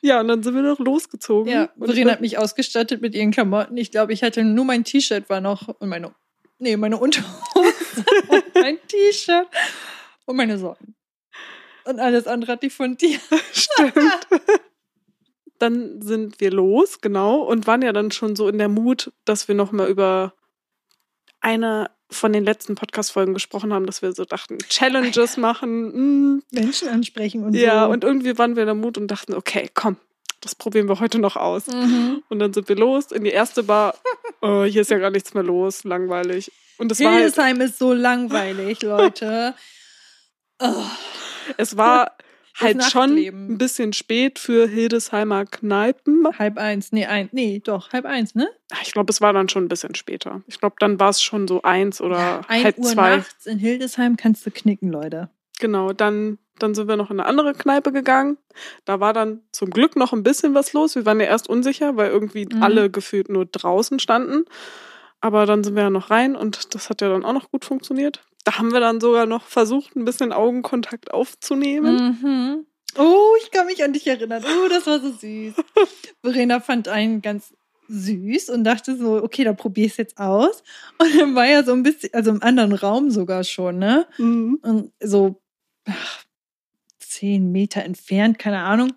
Ja, 0.03 0.21
und 0.21 0.29
dann 0.29 0.43
sind 0.43 0.55
wir 0.55 0.62
noch 0.62 0.79
losgezogen. 0.79 1.53
Ja, 1.53 1.71
und 1.77 1.87
Verena 1.87 2.12
hat 2.12 2.21
mich 2.21 2.39
ausgestattet 2.39 3.03
mit 3.03 3.15
ihren 3.15 3.33
Klamotten. 3.33 3.77
Ich 3.77 3.91
glaube, 3.91 4.12
ich 4.12 4.23
hatte 4.23 4.45
nur 4.45 4.65
mein 4.65 4.85
T-Shirt 4.85 5.29
war 5.29 5.41
noch 5.41 5.69
und 5.69 5.89
meine, 5.89 6.15
nee, 6.59 6.77
meine 6.77 6.99
Unterhose 6.99 7.33
und 8.29 8.45
mein 8.55 8.79
T-Shirt 8.87 9.49
und 10.27 10.37
meine 10.37 10.59
Socken. 10.59 10.95
Und 11.85 11.99
alles 11.99 12.27
andere 12.27 12.53
hatte 12.53 12.67
ich 12.67 12.73
von 12.73 12.97
dir. 12.97 13.19
Stimmt. 13.53 14.27
Dann 15.59 16.01
sind 16.03 16.40
wir 16.40 16.51
los, 16.51 17.01
genau, 17.01 17.40
und 17.40 17.66
waren 17.66 17.83
ja 17.83 17.92
dann 17.92 18.11
schon 18.11 18.37
so 18.37 18.49
in 18.49 18.59
der 18.59 18.69
Mut, 18.69 19.12
dass 19.25 19.49
wir 19.49 19.55
nochmal 19.55 19.88
über 19.88 20.35
eine 21.40 21.90
von 22.09 22.33
den 22.33 22.45
letzten 22.45 22.77
Podcast-Folgen 22.77 23.35
gesprochen 23.35 23.73
haben, 23.73 23.85
dass 23.87 24.01
wir 24.01 24.12
so 24.12 24.25
dachten, 24.25 24.59
Challenges 24.69 25.37
machen. 25.37 26.35
mm. 26.37 26.42
Menschen 26.53 26.88
ansprechen 26.88 27.42
und 27.45 27.55
Ja, 27.55 27.87
so. 27.87 27.90
und 27.92 28.05
irgendwie 28.05 28.38
waren 28.38 28.55
wir 28.55 28.62
in 28.62 28.69
der 28.69 28.75
Mut 28.77 28.97
und 28.97 29.09
dachten, 29.09 29.35
okay, 29.35 29.69
komm, 29.75 29.97
das 30.40 30.55
probieren 30.55 30.88
wir 30.88 31.01
heute 31.01 31.19
noch 31.19 31.35
aus. 31.37 31.66
Mhm. 31.66 32.23
Und 32.29 32.38
dann 32.38 32.53
sind 32.53 32.69
wir 32.69 32.77
los 32.77 33.11
in 33.11 33.25
die 33.25 33.31
erste 33.31 33.64
Bar. 33.64 33.97
Oh, 34.40 34.62
hier 34.62 34.83
ist 34.83 34.90
ja 34.90 34.99
gar 34.99 35.11
nichts 35.11 35.35
mehr 35.35 35.42
los, 35.42 35.83
langweilig. 35.83 36.53
Und 36.79 36.92
es 36.92 37.01
war 37.01 37.12
halt, 37.12 37.23
Hildesheim 37.23 37.61
ist 37.61 37.79
so 37.79 37.92
langweilig, 37.92 38.83
Leute. 38.83 39.55
Oh, 40.59 40.85
es 41.59 41.77
war 41.77 42.16
halt 42.61 42.83
schon 42.85 43.16
ein 43.16 43.59
bisschen 43.59 43.92
spät 43.92 44.38
für 44.38 44.66
Hildesheimer 44.69 45.45
Kneipen. 45.47 46.27
halb 46.38 46.59
eins, 46.59 46.92
nee, 46.92 47.07
ein, 47.07 47.29
nee, 47.33 47.61
doch, 47.64 47.92
halb 47.92 48.05
eins, 48.05 48.35
ne? 48.35 48.49
Ich 48.83 48.92
glaube, 48.92 49.11
es 49.12 49.21
war 49.21 49.33
dann 49.33 49.49
schon 49.49 49.64
ein 49.64 49.69
bisschen 49.69 49.95
später. 49.95 50.42
Ich 50.47 50.59
glaube, 50.61 50.77
dann 50.79 50.99
war 51.01 51.11
es 51.11 51.23
schon 51.23 51.47
so 51.49 51.62
eins 51.62 52.01
oder 52.01 52.42
Ein 52.49 52.64
halb 52.64 52.79
Uhr 52.79 52.85
zwei. 52.85 53.16
nachts 53.16 53.47
in 53.47 53.59
Hildesheim 53.59 54.16
kannst 54.16 54.45
du 54.47 54.51
knicken, 54.51 54.90
Leute. 54.90 55.29
Genau, 55.59 55.92
dann, 55.92 56.38
dann 56.59 56.75
sind 56.75 56.88
wir 56.88 56.97
noch 56.97 57.11
in 57.11 57.19
eine 57.21 57.29
andere 57.29 57.53
Kneipe 57.55 57.92
gegangen. 57.92 58.37
Da 58.85 59.01
war 59.01 59.12
dann 59.12 59.40
zum 59.53 59.71
Glück 59.71 59.97
noch 59.97 60.12
ein 60.12 60.23
bisschen 60.23 60.55
was 60.55 60.73
los. 60.73 60.95
Wir 60.95 61.07
waren 61.07 61.21
ja 61.21 61.27
erst 61.27 61.49
unsicher, 61.49 61.97
weil 61.97 62.11
irgendwie 62.11 62.47
Mhm. 62.47 62.62
alle 62.62 62.90
gefühlt 62.90 63.29
nur 63.29 63.47
draußen 63.47 63.99
standen. 63.99 64.45
Aber 65.21 65.47
dann 65.47 65.64
sind 65.64 65.75
wir 65.77 65.85
ja 65.85 65.90
noch 65.90 66.11
rein 66.11 66.37
und 66.37 66.75
das 66.75 66.90
hat 66.90 67.01
ja 67.01 67.09
dann 67.09 67.25
auch 67.25 67.33
noch 67.33 67.51
gut 67.51 67.64
funktioniert. 67.64 68.23
Da 68.47 68.59
haben 68.59 68.73
wir 68.73 68.79
dann 68.79 69.01
sogar 69.01 69.27
noch 69.27 69.43
versucht, 69.43 69.97
ein 69.97 70.05
bisschen 70.05 70.33
Augenkontakt 70.33 71.11
aufzunehmen. 71.11 72.17
Mhm. 72.23 72.67
Oh, 72.97 73.35
ich 73.43 73.51
kann 73.51 73.67
mich 73.67 73.83
an 73.83 73.93
dich 73.93 74.07
erinnern. 74.07 74.45
Oh, 74.45 74.69
das 74.69 74.87
war 74.87 75.01
so 75.01 75.11
süß. 75.11 75.55
Verena 76.23 76.61
fand 76.61 76.87
einen 76.87 77.23
ganz 77.23 77.53
süß 77.89 78.51
und 78.51 78.63
dachte 78.63 78.97
so, 78.97 79.21
okay, 79.21 79.43
da 79.43 79.53
probier 79.53 79.87
ich 79.87 79.97
jetzt 79.97 80.19
aus. 80.19 80.63
Und 80.99 81.19
dann 81.19 81.35
war 81.35 81.45
er 81.45 81.65
so 81.65 81.73
ein 81.73 81.83
bisschen, 81.83 82.15
also 82.15 82.31
im 82.31 82.41
anderen 82.41 82.73
Raum 82.73 83.11
sogar 83.11 83.43
schon, 83.43 83.79
ne? 83.79 84.07
Mhm. 84.17 84.61
Und 84.63 84.93
so 85.01 85.43
ach, 85.85 86.25
zehn 87.01 87.51
Meter 87.51 87.83
entfernt, 87.83 88.39
keine 88.39 88.61
Ahnung. 88.61 88.93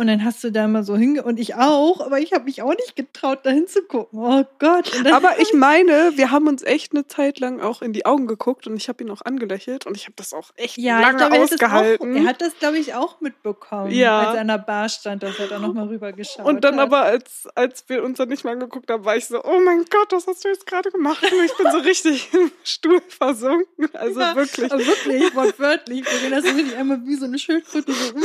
Und 0.00 0.06
dann 0.06 0.24
hast 0.24 0.42
du 0.42 0.50
da 0.50 0.66
mal 0.66 0.82
so 0.82 0.96
hinge 0.96 1.22
und 1.22 1.38
ich 1.38 1.56
auch, 1.56 2.00
aber 2.00 2.18
ich 2.20 2.32
habe 2.32 2.44
mich 2.44 2.62
auch 2.62 2.70
nicht 2.70 2.96
getraut, 2.96 3.40
da 3.42 3.50
hinzugucken. 3.50 4.18
Oh 4.18 4.44
Gott. 4.58 4.90
Aber 5.12 5.38
ich 5.40 5.52
meine, 5.52 6.12
wir 6.14 6.30
haben 6.30 6.48
uns 6.48 6.62
echt 6.62 6.92
eine 6.92 7.06
Zeit 7.06 7.38
lang 7.38 7.60
auch 7.60 7.82
in 7.82 7.92
die 7.92 8.06
Augen 8.06 8.26
geguckt 8.26 8.66
und 8.66 8.78
ich 8.78 8.88
habe 8.88 9.04
ihn 9.04 9.10
auch 9.10 9.20
angelächelt 9.20 9.84
und 9.84 9.98
ich 9.98 10.04
habe 10.04 10.14
das 10.16 10.32
auch 10.32 10.52
echt 10.56 10.78
ja, 10.78 11.02
lange 11.02 11.18
glaube, 11.18 11.36
er, 11.36 11.42
hat 11.42 11.52
das 11.52 11.60
auch, 11.60 11.64
ausgehalten. 11.66 12.16
er 12.16 12.24
hat 12.24 12.40
das, 12.40 12.58
glaube 12.58 12.78
ich, 12.78 12.94
auch 12.94 13.20
mitbekommen, 13.20 13.90
Ja. 13.90 14.20
als 14.20 14.34
er 14.36 14.40
an 14.40 14.48
der 14.48 14.56
Bar 14.56 14.88
stand, 14.88 15.22
dass 15.22 15.38
er 15.38 15.48
da 15.48 15.58
nochmal 15.58 15.88
rübergeschaut 15.88 16.46
Und 16.46 16.64
dann 16.64 16.76
hat. 16.76 16.80
aber, 16.80 17.02
als, 17.02 17.46
als 17.54 17.84
wir 17.88 18.02
uns 18.02 18.16
dann 18.16 18.30
nicht 18.30 18.42
mehr 18.42 18.54
angeguckt 18.54 18.90
haben, 18.90 19.04
war 19.04 19.16
ich 19.16 19.26
so, 19.26 19.44
oh 19.44 19.60
mein 19.62 19.84
Gott, 19.90 20.12
was 20.12 20.26
hast 20.26 20.42
du 20.46 20.48
jetzt 20.48 20.64
gerade 20.66 20.90
gemacht? 20.90 21.22
Und 21.22 21.44
ich 21.44 21.54
bin 21.58 21.70
so 21.70 21.78
richtig 21.78 22.30
im 22.32 22.50
Stuhl 22.64 23.02
versunken. 23.06 23.90
Also 23.92 24.18
Ja, 24.18 24.34
wirklich. 24.34 24.70
Wirklich, 24.70 25.34
wortwörtlich. 25.34 26.08
Verena 26.08 26.38
ist 26.38 26.48
so 26.48 26.54
richtig 26.54 26.74
einmal 26.78 27.04
wie 27.04 27.16
so 27.16 27.26
eine 27.26 27.38
Schildkröte. 27.38 27.92
So, 27.92 28.14
mm. 28.16 28.22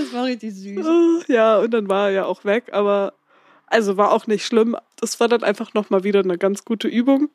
Das 0.00 0.12
war 0.12 0.24
richtig 0.24 0.54
süß. 0.54 0.86
Oh, 0.86 1.22
Ja, 1.32 1.58
und 1.58 1.70
dann 1.72 1.88
war 1.88 2.06
er 2.08 2.12
ja 2.12 2.24
auch 2.26 2.44
weg, 2.44 2.70
aber 2.72 3.14
also 3.66 3.96
war 3.96 4.12
auch 4.12 4.26
nicht 4.26 4.44
schlimm. 4.46 4.76
Das 4.96 5.18
war 5.20 5.28
dann 5.28 5.42
einfach 5.42 5.74
nochmal 5.74 6.04
wieder 6.04 6.20
eine 6.20 6.38
ganz 6.38 6.64
gute 6.64 6.88
Übung. 6.88 7.28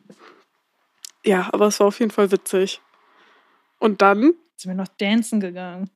Ja, 1.25 1.49
aber 1.53 1.67
es 1.67 1.79
war 1.79 1.87
auf 1.87 1.99
jeden 1.99 2.11
Fall 2.11 2.31
witzig. 2.31 2.81
Und 3.79 4.01
dann 4.01 4.33
Sind 4.55 4.71
wir 4.71 4.75
noch 4.75 4.87
dancen 4.87 5.39
gegangen. 5.39 5.89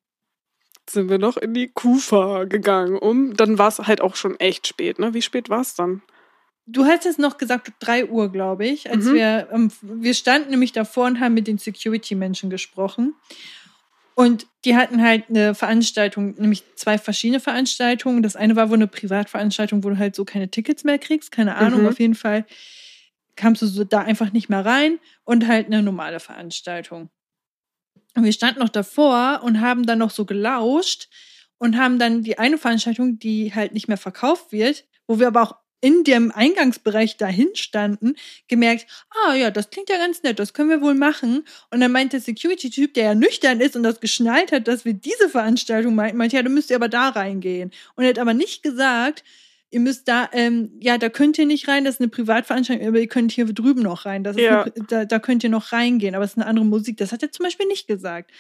sind 0.90 1.10
wir 1.10 1.18
noch 1.18 1.38
in 1.38 1.54
die 1.54 1.68
Kufa 1.70 2.44
gegangen. 2.44 2.98
Um, 2.98 3.36
dann 3.36 3.58
war 3.58 3.70
es 3.70 3.80
halt 3.80 4.02
auch 4.02 4.16
schon 4.16 4.40
echt 4.40 4.68
spät, 4.68 5.00
ne? 5.00 5.14
Wie 5.14 5.22
spät 5.22 5.50
war 5.50 5.62
es 5.62 5.74
dann? 5.76 6.02
Du 6.68 6.86
hast 6.86 7.06
jetzt 7.06 7.20
noch 7.20 7.38
gesagt, 7.38 7.72
3 7.80 8.08
Uhr, 8.08 8.32
glaube 8.32 8.66
ich, 8.66 8.90
als 8.92 9.06
Mhm. 9.06 9.14
wir, 9.14 9.48
ähm, 9.52 9.72
wir 9.82 10.14
standen 10.16 10.50
nämlich 10.50 10.72
davor 10.74 11.06
und 11.06 11.20
haben 11.20 11.34
mit 11.36 11.48
den 11.48 11.58
Security-Menschen 11.60 12.50
gesprochen. 12.50 13.14
Und 14.16 14.48
die 14.64 14.78
hatten 14.78 15.02
halt 15.02 15.30
eine 15.30 15.54
Veranstaltung, 15.54 16.36
nämlich 16.36 16.64
zwei 16.76 16.98
verschiedene 16.98 17.42
Veranstaltungen. 17.42 18.24
Das 18.24 18.38
eine 18.38 18.56
war 18.56 18.70
wohl 18.70 18.78
eine 18.78 18.88
Privatveranstaltung, 18.88 19.84
wo 19.84 19.90
du 19.90 19.98
halt 19.98 20.16
so 20.16 20.24
keine 20.24 20.50
Tickets 20.50 20.86
mehr 20.86 20.98
kriegst, 20.98 21.32
keine 21.32 21.56
Ahnung. 21.56 21.82
Mhm. 21.82 21.88
Auf 21.88 22.00
jeden 22.00 22.16
Fall 22.16 22.46
kamst 23.36 23.62
du 23.62 23.68
so 23.68 23.84
da 23.84 24.00
einfach 24.00 24.32
nicht 24.32 24.48
mehr 24.48 24.66
rein 24.66 25.00
und 25.26 25.48
halt 25.48 25.68
eine 25.68 25.84
normale 25.84 26.22
Veranstaltung. 26.22 27.10
Und 28.16 28.24
wir 28.24 28.32
standen 28.32 28.62
noch 28.62 28.70
davor 28.70 29.42
und 29.44 29.60
haben 29.60 29.86
dann 29.86 30.00
noch 30.00 30.12
so 30.12 30.24
gelauscht 30.26 31.10
und 31.58 31.78
haben 31.78 32.00
dann 32.00 32.24
die 32.24 32.38
eine 32.40 32.58
Veranstaltung, 32.58 33.20
die 33.20 33.54
halt 33.54 33.74
nicht 33.74 33.90
mehr 33.90 33.98
verkauft 33.98 34.54
wird, 34.54 34.86
wo 35.08 35.20
wir 35.20 35.28
aber 35.28 35.42
auch 35.42 35.56
in 35.82 36.04
dem 36.04 36.32
Eingangsbereich 36.32 37.18
dahin 37.18 37.50
standen, 37.54 38.16
gemerkt, 38.48 38.88
ah 39.28 39.36
ja, 39.36 39.52
das 39.52 39.70
klingt 39.70 39.90
ja 39.90 39.98
ganz 39.98 40.24
nett, 40.24 40.40
das 40.40 40.54
können 40.54 40.70
wir 40.70 40.82
wohl 40.82 40.96
machen. 40.96 41.46
Und 41.70 41.80
dann 41.80 41.92
meinte 41.92 42.18
der 42.18 42.22
Security-Typ, 42.22 42.94
der 42.94 43.04
ja 43.04 43.16
nüchtern 43.16 43.60
ist 43.60 43.76
und 43.76 43.84
das 43.84 44.00
geschnallt 44.00 44.52
hat, 44.52 44.68
dass 44.68 44.86
wir 44.86 44.94
diese 44.94 45.30
Veranstaltung 45.30 45.96
meinten, 45.96 46.18
meinte, 46.18 46.36
ja, 46.38 46.44
du 46.44 46.50
müsst 46.50 46.70
ihr 46.70 46.76
aber 46.76 46.90
da 46.90 47.10
reingehen. 47.10 47.72
Und 47.96 48.04
er 48.04 48.10
hat 48.10 48.20
aber 48.20 48.34
nicht 48.34 48.64
gesagt, 48.64 49.24
ihr 49.72 49.80
müsst 49.80 50.08
da, 50.08 50.30
ähm, 50.32 50.72
ja, 50.80 50.98
da 50.98 51.10
könnt 51.10 51.38
ihr 51.38 51.46
nicht 51.46 51.68
rein, 51.68 51.84
das 51.84 51.96
ist 51.96 52.02
eine 52.02 52.10
Privatveranstaltung, 52.10 52.88
aber 52.88 53.00
ihr 53.00 53.08
könnt 53.08 53.32
hier 53.32 53.46
drüben 53.46 53.82
noch 53.82 54.06
rein. 54.06 54.24
Das 54.24 54.38
Ja. 54.38 54.64
eine, 54.64 54.74
da, 54.88 55.06
da 55.06 55.20
könnt 55.20 55.44
ihr 55.44 55.50
noch 55.50 55.72
reingehen, 55.72 56.16
aber 56.16 56.24
es 56.24 56.32
ist 56.32 56.38
eine 56.38 56.48
andere 56.48 56.66
Musik. 56.66 56.98
Das 56.98 57.12
hat 57.12 57.24
er 57.24 57.32
zum 57.32 57.44
Beispiel 57.44 57.68
nicht 57.68 57.86
gesagt. 57.88 58.32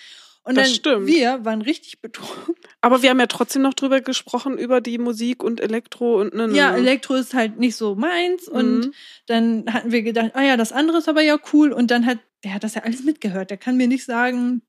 Und 0.47 0.55
Das 0.55 0.67
dann 0.67 0.75
stimmt. 0.75 1.07
wir 1.07 1.43
waren 1.43 1.61
richtig 1.63 2.01
betrunken. 2.01 2.53
Aber 2.81 3.01
wir 3.01 3.09
haben 3.09 3.19
ja 3.19 3.25
trotzdem 3.25 3.63
noch 3.63 3.73
drüber 3.73 3.99
gesprochen, 4.01 4.57
über 4.59 4.79
die 4.79 4.99
Musik 4.99 5.43
und 5.43 5.59
Elektro 5.59 6.21
und 6.21 6.35
ne, 6.35 6.47
ne, 6.47 6.55
Ja, 6.55 6.71
ne. 6.71 6.77
Elektro 6.77 7.15
ist 7.15 7.33
halt 7.33 7.57
nicht 7.59 7.75
so 7.75 7.95
meins. 7.95 8.47
Und 8.47 8.79
Mhm. 8.79 8.93
dann 9.25 9.65
hatten 9.73 9.91
wir 9.91 10.03
gedacht, 10.03 10.31
ah 10.35 10.43
ja, 10.43 10.55
das 10.55 10.71
andere 10.71 10.99
ist 10.99 11.09
aber 11.09 11.21
ja 11.21 11.37
cool. 11.51 11.71
Und 11.73 11.89
dann 11.89 12.05
hat, 12.05 12.19
der 12.43 12.53
hat 12.53 12.63
das 12.63 12.75
ja 12.75 12.83
alles 12.83 13.03
mitgehört. 13.03 13.49
Der 13.49 13.57
kann 13.57 13.75
mir 13.75 13.87
nicht 13.87 14.05
sagen, 14.05 14.61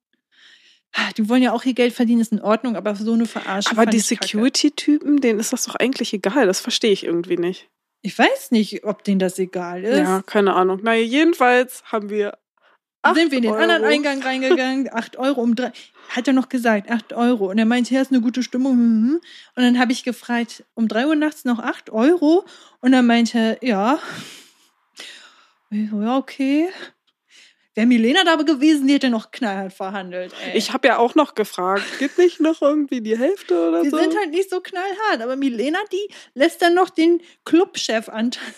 ah, 0.95 1.11
die 1.19 1.29
wollen 1.29 1.43
ja 1.43 1.53
auch 1.53 1.65
ihr 1.67 1.75
Geld 1.75 1.93
verdienen, 1.93 2.23
ist 2.23 2.33
in 2.33 2.41
Ordnung, 2.41 2.75
aber 2.75 2.97
so 2.97 3.13
eine 3.13 3.27
Verarsche. 3.27 3.71
Aber 3.71 3.85
die. 3.85 4.01
Security-Typen, 4.01 5.21
denen 5.21 5.39
ist 5.39 5.53
das 5.53 5.65
doch 5.65 5.75
eigentlich 5.75 6.15
egal. 6.15 6.47
Das 6.47 6.61
verstehe 6.61 6.93
ich 6.93 7.05
irgendwie 7.05 7.37
nicht. 7.37 7.69
Ich 8.01 8.19
weiß 8.19 8.51
nicht, 8.51 8.85
ob 8.85 9.05
denen 9.05 9.19
das 9.19 9.39
egal 9.39 9.85
ist. 9.85 9.99
Ja, 9.99 10.23
keine 10.23 10.55
Ahnung. 10.55 10.81
Naja, 10.83 11.03
jedenfalls 11.03 11.83
haben 11.85 12.09
wir. 12.09 12.39
Acht 13.09 13.17
sind 13.17 13.31
wir 13.31 13.39
in 13.39 13.43
den 13.45 13.53
Euro. 13.53 13.63
anderen 13.63 13.85
Eingang 13.85 14.23
reingegangen, 14.23 14.89
8 14.93 15.17
Euro 15.17 15.41
um 15.43 15.55
drei. 15.55 15.73
Hat 16.11 16.27
er 16.29 16.35
noch 16.35 16.49
gesagt, 16.49 16.91
8 16.91 17.13
Euro. 17.15 17.51
Und 17.51 17.59
er 17.59 17.65
meinte, 17.65 17.91
hier 17.91 18.03
ist 18.03 18.13
eine 18.13 18.21
gute 18.21 18.43
Stimmung. 18.43 18.77
mhm. 18.77 19.21
Und 19.57 19.63
dann 19.63 19.79
habe 19.79 19.93
ich 19.93 20.05
gefragt, 20.05 20.65
um 20.75 20.87
3 20.89 21.07
Uhr 21.09 21.17
nachts 21.17 21.45
noch 21.45 21.59
8 21.59 21.91
Euro? 21.91 22.45
Und 22.81 22.93
er 22.93 23.03
meinte, 23.03 23.59
ja. 23.61 23.99
Ich 25.71 25.91
so, 25.91 26.01
Ja, 26.01 26.17
okay. 26.17 26.69
Wäre 27.75 27.87
Milena 27.87 28.25
da 28.25 28.37
gewesen, 28.37 28.87
die 28.87 28.95
hätte 28.95 29.11
noch 29.11 29.31
knallhart 29.33 29.73
verhandelt. 29.75 30.33
Ey. 30.47 30.57
Ich 30.57 30.73
habe 30.73 30.89
ja 30.89 30.97
auch 30.97 31.15
noch 31.15 31.35
gefragt, 31.35 31.83
gibt 31.99 32.17
nicht 32.17 32.41
noch 32.41 32.63
irgendwie 32.63 33.03
die 33.03 33.19
Hälfte 33.19 33.69
oder 33.69 33.83
Wir 33.83 33.91
so? 33.91 33.99
sind 33.99 34.17
halt 34.17 34.31
nicht 34.31 34.49
so 34.49 34.61
knallhart, 34.61 35.21
aber 35.21 35.37
Milena, 35.37 35.79
die 35.93 36.09
lässt 36.33 36.63
dann 36.63 36.73
noch 36.73 36.89
den 36.89 37.21
Clubchef 37.45 38.09
antanzen. 38.09 38.55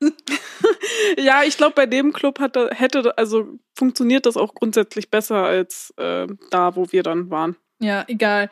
ja, 1.18 1.42
ich 1.44 1.56
glaube, 1.56 1.74
bei 1.74 1.86
dem 1.86 2.12
Club 2.12 2.38
hat, 2.40 2.56
hätte, 2.56 3.16
also 3.18 3.58
funktioniert 3.76 4.26
das 4.26 4.36
auch 4.36 4.54
grundsätzlich 4.54 5.10
besser 5.10 5.44
als 5.44 5.92
äh, 5.96 6.26
da, 6.50 6.76
wo 6.76 6.90
wir 6.92 7.02
dann 7.02 7.30
waren. 7.30 7.56
Ja, 7.80 8.04
egal. 8.08 8.50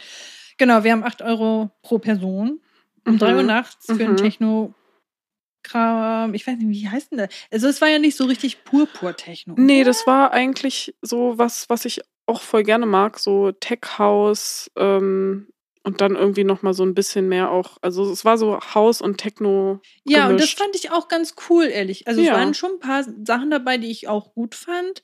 Genau, 0.56 0.84
wir 0.84 0.92
haben 0.92 1.04
8 1.04 1.22
Euro 1.22 1.70
pro 1.82 1.98
Person. 1.98 2.60
Um 3.06 3.14
Mhm. 3.14 3.18
3 3.18 3.36
Uhr 3.36 3.42
nachts 3.42 3.86
für 3.86 3.94
Mhm. 3.94 4.00
einen 4.02 4.16
Techno-Kram. 4.16 6.34
Ich 6.34 6.46
weiß 6.46 6.56
nicht, 6.58 6.68
wie 6.68 6.88
heißt 6.88 7.12
denn 7.12 7.18
das? 7.18 7.28
Also, 7.50 7.68
es 7.68 7.80
war 7.80 7.88
ja 7.88 7.98
nicht 7.98 8.16
so 8.16 8.24
richtig 8.24 8.64
pur-pur-Techno. 8.64 9.54
Nee, 9.56 9.84
das 9.84 10.06
war 10.06 10.32
eigentlich 10.32 10.94
so 11.02 11.38
was, 11.38 11.68
was 11.70 11.84
ich 11.84 12.00
auch 12.26 12.40
voll 12.42 12.62
gerne 12.62 12.86
mag, 12.86 13.18
so 13.18 13.52
Tech 13.52 13.80
House 13.98 14.70
ähm, 14.76 15.48
und 15.88 16.02
dann 16.02 16.16
irgendwie 16.16 16.44
noch 16.44 16.60
mal 16.60 16.74
so 16.74 16.84
ein 16.84 16.92
bisschen 16.94 17.28
mehr 17.30 17.50
auch, 17.50 17.78
also 17.80 18.12
es 18.12 18.22
war 18.26 18.36
so 18.36 18.60
House 18.74 19.00
und 19.00 19.16
Techno 19.16 19.80
Ja, 20.04 20.28
und 20.28 20.38
das 20.38 20.50
fand 20.50 20.76
ich 20.76 20.90
auch 20.90 21.08
ganz 21.08 21.34
cool, 21.48 21.64
ehrlich. 21.64 22.06
Also, 22.06 22.20
es 22.20 22.26
Ja. 22.26 22.34
waren 22.34 22.52
schon 22.52 22.72
ein 22.72 22.78
paar 22.78 23.04
Sachen 23.24 23.50
dabei, 23.50 23.78
die 23.78 23.90
ich 23.90 24.06
auch 24.06 24.34
gut 24.34 24.54
fand. 24.54 25.02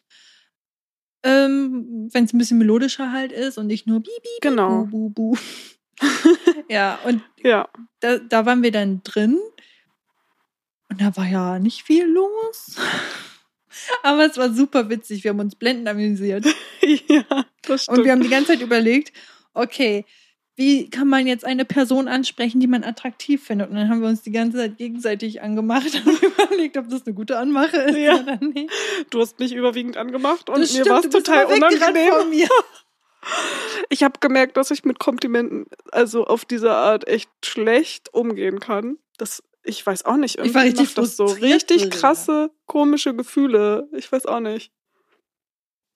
Ähm, 1.23 2.11
Wenn 2.13 2.25
es 2.25 2.35
ein 2.35 2.39
bisschen 2.39 2.59
melodischer 2.59 3.13
halt 3.13 3.33
ist 3.33 3.57
und 3.57 3.67
nicht 3.67 3.87
nur 3.87 4.01
bi, 4.01 4.11
bi, 4.23 4.29
bi, 4.43 4.49
Genau. 4.49 4.85
bu, 4.85 5.09
bu, 5.09 5.33
bu. 5.33 5.37
ja, 6.69 6.99
und 7.07 7.23
Ja. 7.43 7.67
da, 8.01 8.19
da 8.19 8.45
waren 8.45 8.63
wir 8.63 8.73
dann 8.73 9.01
drin. 9.05 9.39
Und 10.91 11.01
da 11.01 11.17
war 11.17 11.27
ja 11.27 11.59
nicht 11.59 11.83
viel 11.83 12.05
los. 12.05 12.77
Aber 14.03 14.27
es 14.27 14.37
war 14.37 14.53
super 14.53 14.91
witzig. 14.91 15.25
Wir 15.25 15.31
haben 15.31 15.41
uns 15.41 15.55
blendend 15.55 15.89
amüsiert. 15.89 16.45
ja, 17.09 17.25
das 17.63 17.85
stimmt. 17.85 17.99
Und 17.99 18.05
wir 18.05 18.13
haben 18.13 18.23
die 18.23 18.29
ganze 18.29 18.53
Zeit 18.53 18.61
überlegt, 18.61 19.13
okay, 19.55 20.05
wie 20.57 20.89
kann 20.89 21.09
man 21.09 21.27
jetzt 21.27 21.45
eine 21.45 21.65
Person 21.65 22.07
ansprechen, 22.07 22.61
die 22.61 22.67
man 22.69 22.85
attraktiv 22.85 23.43
findet? 23.45 23.71
Und 23.71 23.77
dann 23.77 23.89
haben 23.89 24.01
wir 24.01 24.09
uns 24.09 24.23
die 24.23 24.31
ganze 24.31 24.59
Zeit 24.59 24.77
gegenseitig 24.79 25.43
angemacht 25.43 25.87
und 26.07 26.23
überlegt, 26.23 26.77
ob 26.77 26.89
das 26.89 27.05
eine 27.07 27.15
gute 27.15 27.39
Anmache 27.39 27.77
ist 27.77 27.97
Ja. 27.97 28.21
oder 28.21 28.39
nicht. 28.41 28.71
du 29.11 29.21
hast 29.21 29.39
mich 29.41 29.53
überwiegend 29.53 29.97
angemacht 29.97 30.49
und 30.51 30.61
Das 30.61 30.73
mir 30.75 30.87
war 30.87 31.01
es 31.01 31.11
total 31.11 31.47
unangenehm. 31.47 32.13
von 32.13 32.31
mir. 32.31 32.49
Ich 33.89 34.03
habe 34.03 34.19
gemerkt, 34.21 34.57
dass 34.59 34.71
ich 34.71 34.85
mit 34.85 34.99
Komplimenten 34.99 35.65
also 35.93 36.27
auf 36.27 36.45
diese 36.45 36.73
Art 36.73 37.09
echt 37.09 37.31
schlecht 37.45 38.13
umgehen 38.13 38.61
kann. 38.61 38.99
Das, 39.17 39.43
ich 39.63 39.85
weiß 39.85 40.05
auch 40.05 40.17
nicht. 40.17 40.39
Ich 40.39 40.53
war 40.55 40.65
irgendwie 40.65 40.83
richtig 40.83 40.97
macht 40.97 40.99
das 40.99 41.17
so 41.17 41.25
richtig 41.25 41.91
krasse, 41.91 42.51
komische 42.67 43.15
Gefühle. 43.15 43.89
Ich 43.97 44.11
weiß 44.13 44.27
auch 44.27 44.41
nicht. 44.41 44.73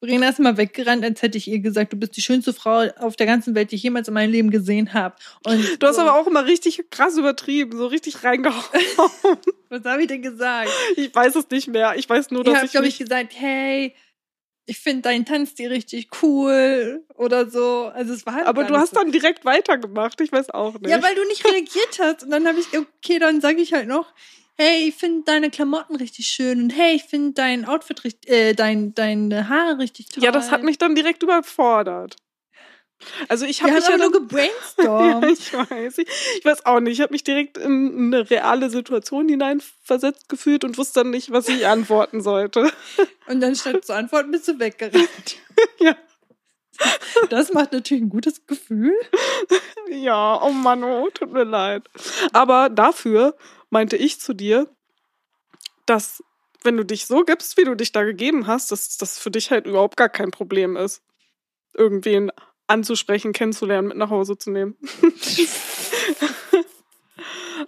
Verena 0.00 0.28
ist 0.28 0.38
immer 0.38 0.56
weggerannt, 0.56 1.04
als 1.04 1.22
hätte 1.22 1.38
ich 1.38 1.48
ihr 1.48 1.58
gesagt, 1.58 1.92
du 1.92 1.96
bist 1.96 2.16
die 2.16 2.22
schönste 2.22 2.52
Frau 2.52 2.88
auf 2.98 3.16
der 3.16 3.26
ganzen 3.26 3.54
Welt, 3.54 3.72
die 3.72 3.76
ich 3.76 3.82
jemals 3.82 4.06
in 4.06 4.14
meinem 4.14 4.30
Leben 4.30 4.50
gesehen 4.50 4.94
habe. 4.94 5.16
Und 5.44 5.82
Du 5.82 5.86
hast 5.86 5.96
so, 5.96 6.02
aber 6.02 6.14
auch 6.14 6.26
immer 6.26 6.46
richtig 6.46 6.88
krass 6.90 7.16
übertrieben, 7.16 7.76
so 7.76 7.86
richtig 7.86 8.22
reingehauen. 8.22 8.62
was 9.68 9.84
habe 9.84 10.02
ich 10.02 10.08
denn 10.08 10.22
gesagt? 10.22 10.70
ich 10.96 11.12
weiß 11.12 11.34
es 11.34 11.50
nicht 11.50 11.68
mehr. 11.68 11.94
Ich 11.96 12.08
weiß 12.08 12.30
nur, 12.30 12.42
Ich 12.42 12.46
dass 12.46 12.56
habe, 12.56 12.66
ich, 12.66 12.72
glaube 12.72 12.86
ich, 12.86 12.98
gesagt, 12.98 13.32
hey, 13.34 13.92
ich 14.66 14.78
finde 14.78 15.02
deinen 15.02 15.24
Tanzstil 15.24 15.68
richtig 15.68 16.10
cool 16.22 17.02
oder 17.14 17.50
so. 17.50 17.90
Also 17.94 18.12
es 18.12 18.26
war 18.26 18.34
halt 18.34 18.46
aber 18.46 18.64
du 18.64 18.76
hast 18.76 18.94
so. 18.94 19.00
dann 19.00 19.10
direkt 19.10 19.46
weitergemacht. 19.46 20.20
Ich 20.20 20.30
weiß 20.30 20.50
auch 20.50 20.74
nicht. 20.74 20.90
Ja, 20.90 21.02
weil 21.02 21.14
du 21.14 21.24
nicht 21.26 21.42
reagiert 21.44 21.98
hast. 22.00 22.22
Und 22.22 22.30
dann 22.30 22.46
habe 22.46 22.60
ich, 22.60 22.66
okay, 22.78 23.18
dann 23.18 23.40
sage 23.40 23.62
ich 23.62 23.72
halt 23.72 23.88
noch, 23.88 24.12
hey, 24.58 24.88
ich 24.88 24.96
finde 24.96 25.22
deine 25.24 25.50
Klamotten 25.50 25.96
richtig 25.96 26.26
schön 26.26 26.62
und 26.62 26.70
hey, 26.70 26.96
ich 26.96 27.04
finde 27.04 27.32
dein 27.32 27.64
Outfit 27.64 28.04
richtig, 28.04 28.30
äh, 28.30 28.54
dein, 28.54 28.94
deine 28.94 29.48
Haare 29.48 29.78
richtig 29.78 30.08
toll. 30.08 30.24
ja, 30.24 30.32
das 30.32 30.50
hat 30.50 30.64
mich 30.64 30.78
dann 30.78 30.94
direkt 30.94 31.22
überfordert. 31.22 32.16
Also 33.28 33.46
ich 33.46 33.62
habe 33.62 33.74
mich 33.74 33.88
ja 33.88 33.96
nur 33.96 34.06
ja, 34.12 34.18
gebrainstormt. 34.18 35.26
ich 35.26 35.52
weiß. 35.52 35.98
Ich, 35.98 36.08
ich 36.38 36.44
weiß 36.44 36.66
auch 36.66 36.80
nicht. 36.80 36.94
Ich 36.94 37.00
habe 37.00 37.12
mich 37.12 37.22
direkt 37.22 37.56
in 37.56 38.12
eine 38.12 38.28
reale 38.28 38.70
Situation 38.70 39.28
hineinversetzt 39.28 40.28
gefühlt 40.28 40.64
und 40.64 40.78
wusste 40.78 41.00
dann 41.00 41.10
nicht, 41.10 41.30
was 41.30 41.48
ich 41.48 41.66
antworten 41.66 42.20
sollte. 42.20 42.70
und 43.28 43.40
dann 43.40 43.54
statt 43.54 43.84
zu 43.84 43.94
antworten 43.94 44.30
bist 44.30 44.48
du 44.48 44.58
weggerannt. 44.58 45.36
Ja. 45.80 45.96
Das 47.30 47.52
macht 47.52 47.72
natürlich 47.72 48.04
ein 48.04 48.10
gutes 48.10 48.46
Gefühl. 48.46 48.94
Ja, 49.90 50.40
oh 50.40 50.50
Mann, 50.50 50.84
oh, 50.84 51.08
tut 51.12 51.32
mir 51.32 51.42
leid. 51.42 51.82
Aber 52.32 52.68
dafür 52.68 53.36
meinte 53.70 53.96
ich 53.96 54.20
zu 54.20 54.34
dir, 54.34 54.68
dass 55.86 56.22
wenn 56.62 56.76
du 56.76 56.84
dich 56.84 57.06
so 57.06 57.24
gibst, 57.24 57.56
wie 57.56 57.64
du 57.64 57.74
dich 57.74 57.92
da 57.92 58.02
gegeben 58.02 58.46
hast, 58.46 58.72
dass 58.72 58.96
das 58.96 59.18
für 59.18 59.30
dich 59.30 59.50
halt 59.50 59.66
überhaupt 59.66 59.96
gar 59.96 60.08
kein 60.08 60.30
Problem 60.30 60.76
ist, 60.76 61.02
irgendwen 61.74 62.30
anzusprechen, 62.66 63.32
kennenzulernen, 63.32 63.88
mit 63.88 63.96
nach 63.96 64.10
Hause 64.10 64.36
zu 64.36 64.50
nehmen. 64.50 64.76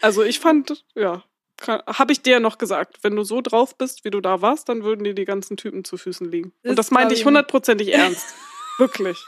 also 0.01 0.23
ich 0.23 0.41
fand, 0.41 0.85
ja, 0.95 1.23
habe 1.67 2.13
ich 2.13 2.23
dir 2.23 2.41
noch 2.41 2.59
gesagt, 2.59 2.99
wenn 3.03 3.17
du 3.17 3.23
so 3.23 3.41
drauf 3.41 3.77
bist, 3.77 4.05
wie 4.05 4.11
du 4.11 4.21
da 4.21 4.43
warst, 4.43 4.69
dann 4.69 4.83
würden 4.83 5.05
dir 5.05 5.15
die 5.15 5.25
ganzen 5.25 5.57
Typen 5.57 5.85
zu 5.85 5.97
Füßen 5.97 6.31
liegen. 6.31 6.53
Das 6.63 6.71
Und 6.71 6.79
das 6.79 6.91
meinte 6.91 7.09
glaub 7.09 7.15
ich 7.15 7.21
ich 7.21 7.27
hundertprozentig 7.27 7.93
ernst. 7.93 8.35
Wirklich. 8.79 9.25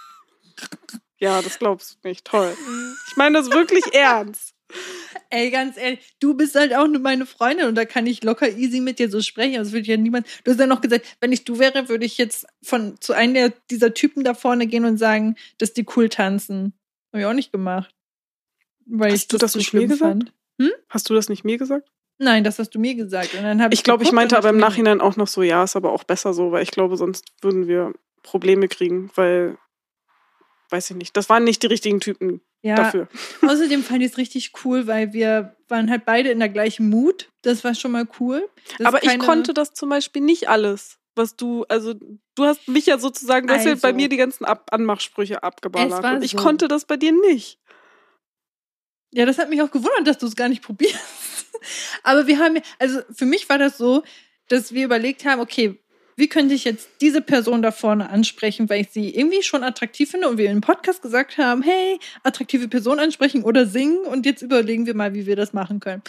Ja, 1.19 1.41
das 1.41 1.59
glaubst 1.59 1.99
du 2.03 2.09
nicht. 2.09 2.25
Toll. 2.25 2.57
Ich 3.09 3.17
meine 3.17 3.39
das 3.39 3.51
wirklich 3.51 3.85
ernst. 3.95 4.55
Ey, 5.35 5.51
ganz 5.51 5.79
ehrlich, 5.79 6.01
du 6.21 6.35
bist 6.35 6.55
halt 6.55 6.75
auch 6.75 6.87
nur 6.87 7.01
meine 7.01 7.25
Freundin 7.25 7.67
und 7.67 7.75
da 7.75 7.87
kann 7.87 8.07
ich 8.07 8.23
locker 8.23 8.51
easy 8.51 8.81
mit 8.81 8.99
dir 8.99 9.09
so 9.11 9.23
sprechen. 9.23 9.55
Das 9.55 9.73
würde 9.73 9.87
ja 9.87 9.97
niemand. 9.97 10.27
Du 10.45 10.51
hast 10.51 10.61
ja 10.61 10.67
noch 10.67 10.83
gesagt, 10.83 11.07
wenn 11.21 11.33
ich 11.33 11.45
du 11.45 11.59
wäre, 11.59 11.89
würde 11.89 12.05
ich 12.05 12.19
jetzt 12.19 12.47
von 12.63 13.01
zu 13.01 13.15
einem 13.15 13.33
der, 13.33 13.53
dieser 13.71 13.95
Typen 13.95 14.25
da 14.25 14.35
vorne 14.35 14.67
gehen 14.67 14.85
und 14.85 14.99
sagen, 14.99 15.37
dass 15.57 15.73
die 15.73 15.87
cool 15.97 16.11
tanzen. 16.11 16.75
Habe 17.13 17.23
ich 17.23 17.27
auch 17.27 17.33
nicht 17.33 17.51
gemacht. 17.51 17.95
Weil 18.85 19.13
Hast 19.13 19.23
ich 19.23 19.29
du 19.29 19.39
das 19.39 19.53
so 19.53 19.59
nicht 19.59 19.69
schlimm 19.69 19.85
mir 19.85 19.89
gesagt? 19.89 20.33
fand. 20.59 20.73
Hast 20.91 21.09
du 21.09 21.15
das 21.15 21.31
nicht 21.31 21.45
mir 21.45 21.57
gesagt? 21.57 21.89
Nein, 22.19 22.45
das 22.45 22.59
hast 22.59 22.75
du 22.75 22.79
mir 22.79 22.95
gesagt. 22.95 23.33
Und 23.35 23.43
dann 23.43 23.59
ich, 23.73 23.79
Ich 23.79 23.85
glaube, 23.85 24.05
ich 24.05 24.13
meinte 24.13 24.37
aber 24.37 24.51
im 24.51 24.59
Nachhinein 24.59 25.01
auch 25.01 25.17
noch 25.17 25.29
so, 25.29 25.43
ja, 25.43 25.65
ist 25.65 25.77
aber 25.77 25.93
auch 25.93 26.05
besser 26.05 26.35
so, 26.35 26.53
weil 26.53 26.63
ich 26.63 26.71
glaube, 26.71 26.99
sonst 26.99 27.25
würden 27.41 27.67
wir 27.69 27.95
Probleme 28.23 28.69
kriegen, 28.69 29.11
weil, 29.15 29.57
weiß 30.73 30.91
ich 30.91 30.97
nicht, 30.97 31.17
das 31.17 31.29
waren 31.29 31.45
nicht 31.45 31.63
die 31.63 31.67
richtigen 31.69 32.01
Typen 32.01 32.41
Ja, 32.63 32.75
dafür. 32.77 33.09
außerdem 33.43 33.83
fand 33.85 34.03
ich 34.03 34.13
es 34.13 34.19
richtig 34.19 34.53
cool, 34.65 34.87
weil 34.87 35.13
wir 35.13 35.57
waren 35.69 35.91
halt 35.91 36.05
beide 36.05 36.31
in 36.31 36.39
der 36.39 36.49
gleichen 36.49 36.89
Mut. 36.89 37.31
Das 37.43 37.63
war 37.65 37.75
schon 37.75 37.93
mal 37.93 38.09
cool. 38.19 38.49
Das 38.79 38.87
Aber 38.87 39.03
ich 39.05 39.19
konnte 39.19 39.55
das 39.55 39.75
zum 39.75 39.89
Beispiel 39.91 40.23
nicht 40.23 40.49
alles, 40.49 40.99
was 41.15 41.37
du, 41.37 41.65
also 41.69 41.95
du 41.95 42.45
hast 42.45 42.67
mich 42.69 42.87
ja 42.87 42.99
sozusagen, 42.99 43.47
du 43.47 43.55
hast 43.55 43.65
ja 43.65 43.73
Also. 43.73 43.83
bei 43.83 43.93
mir 43.93 44.09
die 44.09 44.17
ganzen 44.17 44.45
Ab 44.45 44.69
Anmachsprüche 44.73 45.43
abgeballert. 45.43 46.05
Und 46.05 46.25
ich 46.25 46.33
so. 46.33 46.39
konnte 46.39 46.69
das 46.69 46.85
bei 46.87 46.97
dir 46.97 47.13
nicht. 47.13 47.59
Ja, 49.15 49.27
das 49.27 49.39
hat 49.39 49.51
mich 49.51 49.61
auch 49.61 49.71
gewundert, 49.71 50.07
dass 50.07 50.19
du 50.19 50.27
es 50.27 50.37
gar 50.37 50.49
nicht 50.49 50.63
probierst. 50.63 50.97
Aber 52.03 52.27
wir 52.27 52.39
haben, 52.39 52.59
also 52.79 53.01
für 53.15 53.27
mich 53.27 53.49
war 53.49 53.59
das 53.59 53.77
so, 53.77 54.03
dass 54.49 54.73
wir 54.73 54.85
überlegt 54.85 55.25
haben, 55.27 55.41
okay, 55.41 55.82
wie 56.23 56.29
könnte 56.29 56.55
ich 56.55 56.63
jetzt 56.63 56.89
diese 57.01 57.21
Person 57.21 57.63
da 57.63 57.73
vorne 57.73 58.09
ansprechen, 58.09 58.71
weil 58.71 58.83
ich 58.83 58.91
sie 58.91 59.13
irgendwie 59.13 59.43
schon 59.43 59.65
attraktiv 59.65 60.09
finde 60.09 60.29
und 60.29 60.39
wir 60.39 60.51
im 60.51 60.61
Podcast 60.61 61.03
gesagt 61.03 61.37
haben, 61.37 61.63
hey, 61.63 61.99
attraktive 62.23 62.69
Person 62.69 63.01
ansprechen 63.01 63.43
oder 63.43 63.67
singen 63.67 64.07
und 64.07 64.25
jetzt 64.25 64.41
überlegen 64.41 64.87
wir 64.87 64.95
mal, 64.95 65.15
wie 65.15 65.27
wir 65.27 65.35
das 65.35 65.53
machen 65.53 65.81
können. 65.81 66.01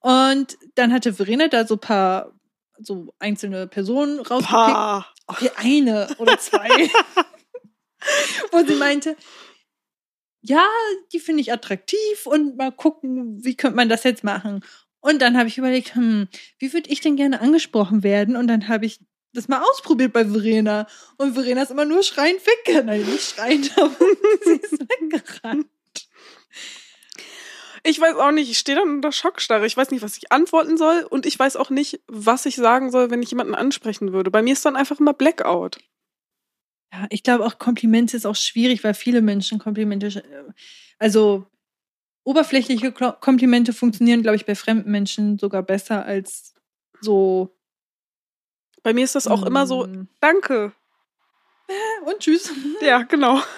Und 0.00 0.58
dann 0.74 0.92
hatte 0.92 1.14
Verena 1.14 1.46
da 1.46 1.68
so 1.68 1.76
ein 1.76 1.80
paar, 1.80 2.32
so 2.80 3.14
einzelne 3.20 3.68
Personen 3.68 4.18
rausgepickt. 4.18 5.06
Okay, 5.28 5.50
eine 5.54 6.08
oder 6.18 6.36
zwei. 6.40 6.68
Wo 8.50 8.66
sie 8.66 8.74
meinte, 8.74 9.14
ja, 10.40 10.66
die 11.12 11.20
finde 11.20 11.42
ich 11.42 11.52
attraktiv 11.52 12.26
und 12.26 12.56
mal 12.56 12.72
gucken, 12.72 13.44
wie 13.44 13.54
könnte 13.54 13.76
man 13.76 13.88
das 13.88 14.02
jetzt 14.02 14.24
machen. 14.24 14.64
Und 14.98 15.22
dann 15.22 15.38
habe 15.38 15.48
ich 15.48 15.58
überlegt, 15.58 15.94
hm, 15.94 16.26
wie 16.58 16.72
würde 16.72 16.90
ich 16.90 17.00
denn 17.00 17.14
gerne 17.14 17.40
angesprochen 17.40 18.02
werden? 18.02 18.34
Und 18.34 18.48
dann 18.48 18.66
habe 18.66 18.84
ich 18.84 18.98
das 19.32 19.48
mal 19.48 19.62
ausprobiert 19.62 20.12
bei 20.12 20.24
Verena. 20.24 20.86
Und 21.16 21.34
Verena 21.34 21.62
ist 21.62 21.70
immer 21.70 21.84
nur 21.84 22.02
schreiend 22.02 22.40
weg. 22.46 22.84
Nein, 22.84 23.02
nicht 23.02 23.34
schreiend, 23.34 23.76
aber 23.78 23.96
sie 24.44 24.52
ist 24.52 24.80
weggerannt. 24.80 25.66
Ich 27.82 27.98
weiß 27.98 28.16
auch 28.16 28.30
nicht, 28.30 28.50
ich 28.50 28.58
stehe 28.58 28.76
dann 28.76 28.90
unter 28.90 29.12
Schockstarre. 29.12 29.66
Ich 29.66 29.76
weiß 29.76 29.90
nicht, 29.90 30.02
was 30.02 30.18
ich 30.18 30.32
antworten 30.32 30.76
soll 30.76 31.06
und 31.08 31.24
ich 31.24 31.38
weiß 31.38 31.56
auch 31.56 31.70
nicht, 31.70 32.00
was 32.06 32.44
ich 32.44 32.56
sagen 32.56 32.90
soll, 32.90 33.10
wenn 33.10 33.22
ich 33.22 33.30
jemanden 33.30 33.54
ansprechen 33.54 34.12
würde. 34.12 34.30
Bei 34.30 34.42
mir 34.42 34.52
ist 34.52 34.64
dann 34.66 34.76
einfach 34.76 35.00
immer 35.00 35.14
Blackout. 35.14 35.78
Ja, 36.92 37.06
ich 37.08 37.22
glaube 37.22 37.46
auch 37.46 37.58
Komplimente 37.58 38.16
ist 38.16 38.26
auch 38.26 38.36
schwierig, 38.36 38.84
weil 38.84 38.94
viele 38.94 39.22
Menschen 39.22 39.58
Komplimente, 39.58 40.08
äh, 40.08 40.52
also 40.98 41.46
oberflächliche 42.24 42.92
Komplimente 42.92 43.72
funktionieren, 43.72 44.22
glaube 44.22 44.36
ich, 44.36 44.44
bei 44.44 44.54
fremden 44.54 44.90
Menschen 44.90 45.38
sogar 45.38 45.62
besser 45.62 46.04
als 46.04 46.54
so. 47.00 47.56
Bei 48.82 48.92
mir 48.92 49.04
ist 49.04 49.14
das 49.14 49.26
auch 49.26 49.42
immer 49.42 49.66
so, 49.66 49.86
mm, 49.86 50.08
danke. 50.20 50.72
Und 52.04 52.18
tschüss. 52.20 52.52
Ja, 52.80 53.02
genau. 53.02 53.40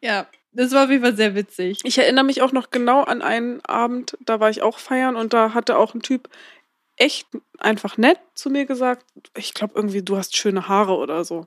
Ja, 0.00 0.26
das 0.52 0.72
war 0.72 0.84
auf 0.84 0.90
jeden 0.90 1.02
Fall 1.02 1.16
sehr 1.16 1.34
witzig. 1.34 1.78
Ich 1.82 1.96
erinnere 1.96 2.24
mich 2.24 2.42
auch 2.42 2.52
noch 2.52 2.70
genau 2.70 3.02
an 3.04 3.22
einen 3.22 3.64
Abend, 3.64 4.18
da 4.20 4.38
war 4.38 4.50
ich 4.50 4.60
auch 4.60 4.78
feiern 4.78 5.16
und 5.16 5.32
da 5.32 5.54
hatte 5.54 5.78
auch 5.78 5.94
ein 5.94 6.02
Typ 6.02 6.28
echt 6.96 7.26
einfach 7.58 7.96
nett 7.96 8.18
zu 8.34 8.50
mir 8.50 8.66
gesagt, 8.66 9.06
ich 9.34 9.54
glaube 9.54 9.72
irgendwie, 9.76 10.02
du 10.02 10.18
hast 10.18 10.36
schöne 10.36 10.68
Haare 10.68 10.96
oder 10.96 11.24
so. 11.24 11.46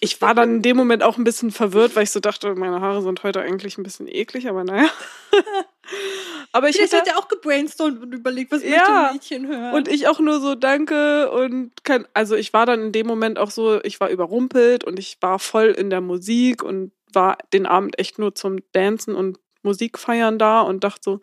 Ich 0.00 0.20
war 0.20 0.34
dann 0.34 0.56
in 0.56 0.62
dem 0.62 0.76
Moment 0.76 1.02
auch 1.02 1.16
ein 1.16 1.24
bisschen 1.24 1.50
verwirrt, 1.50 1.96
weil 1.96 2.02
ich 2.04 2.10
so 2.10 2.20
dachte, 2.20 2.54
meine 2.54 2.80
Haare 2.80 3.02
sind 3.02 3.22
heute 3.22 3.40
eigentlich 3.40 3.78
ein 3.78 3.82
bisschen 3.82 4.06
eklig, 4.08 4.48
aber 4.48 4.62
naja. 4.64 4.88
aber 6.52 6.68
ich 6.68 6.76
Vielleicht 6.76 6.92
hätte, 6.92 7.02
hat 7.02 7.16
er 7.16 7.18
auch 7.18 7.28
gebrainstormt 7.28 8.02
und 8.02 8.12
überlegt, 8.12 8.52
was 8.52 8.62
Ja. 8.62 8.70
möchte 8.70 8.92
ein 8.92 9.12
Mädchen 9.14 9.48
hören. 9.48 9.74
und 9.74 9.88
ich 9.88 10.08
auch 10.08 10.20
nur 10.20 10.40
so 10.40 10.54
danke 10.54 11.30
und 11.30 11.72
kein, 11.84 12.06
also 12.14 12.34
ich 12.36 12.52
war 12.52 12.66
dann 12.66 12.82
in 12.86 12.92
dem 12.92 13.06
Moment 13.06 13.38
auch 13.38 13.50
so, 13.50 13.82
ich 13.84 13.98
war 14.00 14.10
überrumpelt 14.10 14.84
und 14.84 14.98
ich 14.98 15.16
war 15.20 15.38
voll 15.38 15.68
in 15.68 15.90
der 15.90 16.00
Musik 16.00 16.62
und 16.62 16.92
war 17.12 17.38
den 17.52 17.66
Abend 17.66 17.98
echt 17.98 18.18
nur 18.18 18.34
zum 18.34 18.58
Dancen 18.72 19.14
und 19.14 19.38
Musik 19.62 19.98
feiern 19.98 20.38
da 20.38 20.60
und 20.60 20.84
dachte 20.84 21.00
so, 21.02 21.20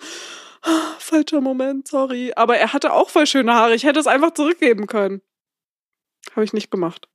"Ah, 0.63 0.95
falscher 0.97 1.41
Moment, 1.41 1.87
sorry. 1.87 2.33
Aber 2.35 2.57
er 2.57 2.73
hatte 2.73 2.93
auch 2.93 3.09
voll 3.09 3.27
schöne 3.27 3.53
Haare. 3.53 3.75
Ich 3.75 3.83
hätte 3.83 3.99
es 3.99 4.07
einfach 4.07 4.31
zurückgeben 4.33 4.87
können. 4.87 5.21
Habe 6.31 6.43
ich 6.43 6.53
nicht 6.53 6.71
gemacht. 6.71 7.07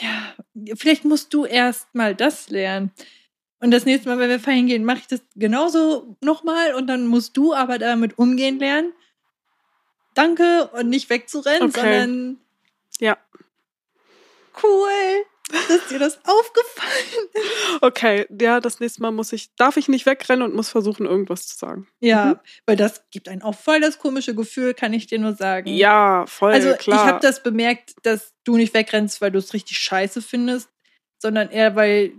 Ja, 0.00 0.34
vielleicht 0.76 1.04
musst 1.04 1.32
du 1.34 1.44
erst 1.44 1.94
mal 1.94 2.14
das 2.14 2.48
lernen. 2.50 2.90
Und 3.60 3.70
das 3.70 3.86
nächste 3.86 4.08
Mal, 4.08 4.18
wenn 4.18 4.28
wir 4.30 4.40
feiern 4.40 4.66
gehen, 4.66 4.84
mache 4.84 4.98
ich 4.98 5.06
das 5.06 5.22
genauso 5.36 6.16
nochmal 6.20 6.74
und 6.74 6.86
dann 6.86 7.06
musst 7.06 7.36
du 7.36 7.54
aber 7.54 7.78
damit 7.78 8.18
umgehen 8.18 8.58
lernen. 8.58 8.92
Danke 10.14 10.68
und 10.68 10.90
nicht 10.90 11.08
wegzurennen, 11.10 11.68
Okay. 11.70 11.80
sondern 11.80 12.38
Ja. 13.00 13.16
cool. 14.62 15.24
Dass 15.50 15.88
dir 15.88 15.98
das 15.98 16.18
aufgefallen 16.24 17.28
ist. 17.34 17.82
Okay, 17.82 18.26
ja, 18.40 18.60
das 18.60 18.80
nächste 18.80 19.02
Mal 19.02 19.10
muss 19.10 19.32
ich, 19.32 19.54
darf 19.56 19.76
ich 19.76 19.88
nicht 19.88 20.06
wegrennen 20.06 20.42
und 20.42 20.54
muss 20.54 20.70
versuchen, 20.70 21.04
irgendwas 21.06 21.46
zu 21.46 21.56
sagen. 21.58 21.86
Ja, 22.00 22.24
Mhm. 22.26 22.38
weil 22.66 22.76
das 22.76 23.02
gibt 23.10 23.28
einen 23.28 23.42
auch 23.42 23.54
voll 23.54 23.80
das 23.80 23.98
komische 23.98 24.34
Gefühl, 24.34 24.72
kann 24.74 24.92
ich 24.94 25.06
dir 25.06 25.18
nur 25.18 25.34
sagen. 25.34 25.68
Ja, 25.68 26.24
voll 26.26 26.52
Also 26.52 26.72
klar. 26.74 26.96
ich 27.04 27.06
habe 27.12 27.20
das 27.20 27.42
bemerkt, 27.42 27.94
dass 28.02 28.32
du 28.44 28.56
nicht 28.56 28.72
wegrennst, 28.74 29.20
weil 29.20 29.30
du 29.30 29.38
es 29.38 29.52
richtig 29.52 29.78
scheiße 29.78 30.22
findest, 30.22 30.68
sondern 31.18 31.50
eher, 31.50 31.76
weil 31.76 32.12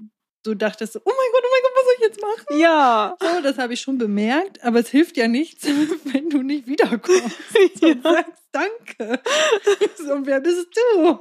du 0.44 0.54
dachtest, 0.54 0.96
oh 0.96 1.02
mein 1.04 1.32
Gott, 1.32 1.44
oh 1.44 1.50
mein 1.52 1.62
Gott, 1.64 1.72
was 1.76 1.84
soll 1.84 1.94
ich 1.98 2.02
jetzt 2.02 2.22
machen? 2.22 2.60
ja. 2.60 3.18
So, 3.20 3.42
das 3.42 3.58
habe 3.58 3.74
ich 3.74 3.82
schon 3.82 3.98
bemerkt, 3.98 4.64
aber 4.64 4.80
es 4.80 4.90
hilft 4.90 5.18
ja 5.18 5.28
nichts, 5.28 5.66
wenn 6.06 6.30
du 6.30 6.44
nicht 6.44 6.68
wiederkommst 6.68 7.38
und 7.82 7.82
ja. 7.82 7.96
sagst 8.04 8.44
Danke. 8.52 9.22
So, 9.98 10.14
und 10.14 10.26
wer 10.28 10.40
bist 10.40 10.68
du? 10.76 11.20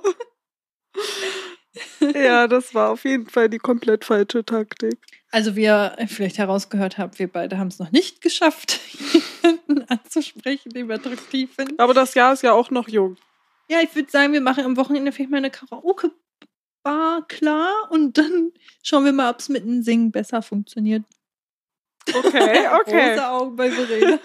Ja, 2.15 2.47
das 2.49 2.75
war 2.75 2.91
auf 2.91 3.05
jeden 3.05 3.29
Fall 3.29 3.49
die 3.49 3.59
komplett 3.59 4.05
falsche 4.05 4.45
Taktik. 4.45 4.99
Also 5.31 5.57
wie 5.57 5.65
ihr 5.65 5.97
vielleicht 6.07 6.39
herausgehört 6.39 6.99
habt, 6.99 7.19
wir 7.19 7.29
beide 7.29 7.59
haben 7.59 7.69
es 7.69 7.79
noch 7.79 7.91
nicht 7.91 8.21
geschafft, 8.21 8.81
jemanden 9.43 9.83
anzusprechen, 9.89 10.71
den 10.71 10.89
wir 10.89 10.97
attraktiv 10.97 11.53
finden. 11.55 11.79
Aber 11.79 11.95
das 11.95 12.15
Jahr 12.15 12.33
ist 12.33 12.43
ja 12.43 12.53
auch 12.53 12.71
noch 12.71 12.89
jung. 12.89 13.17
Ja, 13.69 13.81
ich 13.81 13.95
würde 13.95 14.11
sagen, 14.11 14.33
wir 14.33 14.41
machen 14.41 14.65
am 14.65 14.77
Wochenende 14.77 15.11
vielleicht 15.11 15.31
mal 15.31 15.39
eine 15.39 15.51
Karaoke-Bar 15.51 17.27
klar 17.29 17.73
und 17.91 18.19
dann 18.19 18.53
schauen 18.83 19.05
wir 19.05 19.13
mal, 19.13 19.31
ob 19.31 19.41
es 19.41 19.49
mit 19.49 19.65
dem 19.65 19.83
Singen 19.83 20.13
besser 20.13 20.43
funktioniert. 20.43 21.03
Okay, 22.09 22.69
okay. 22.81 23.15
Große 23.15 23.29
Augen 23.29 23.57
bei 23.57 23.71
Verena. 23.71 24.19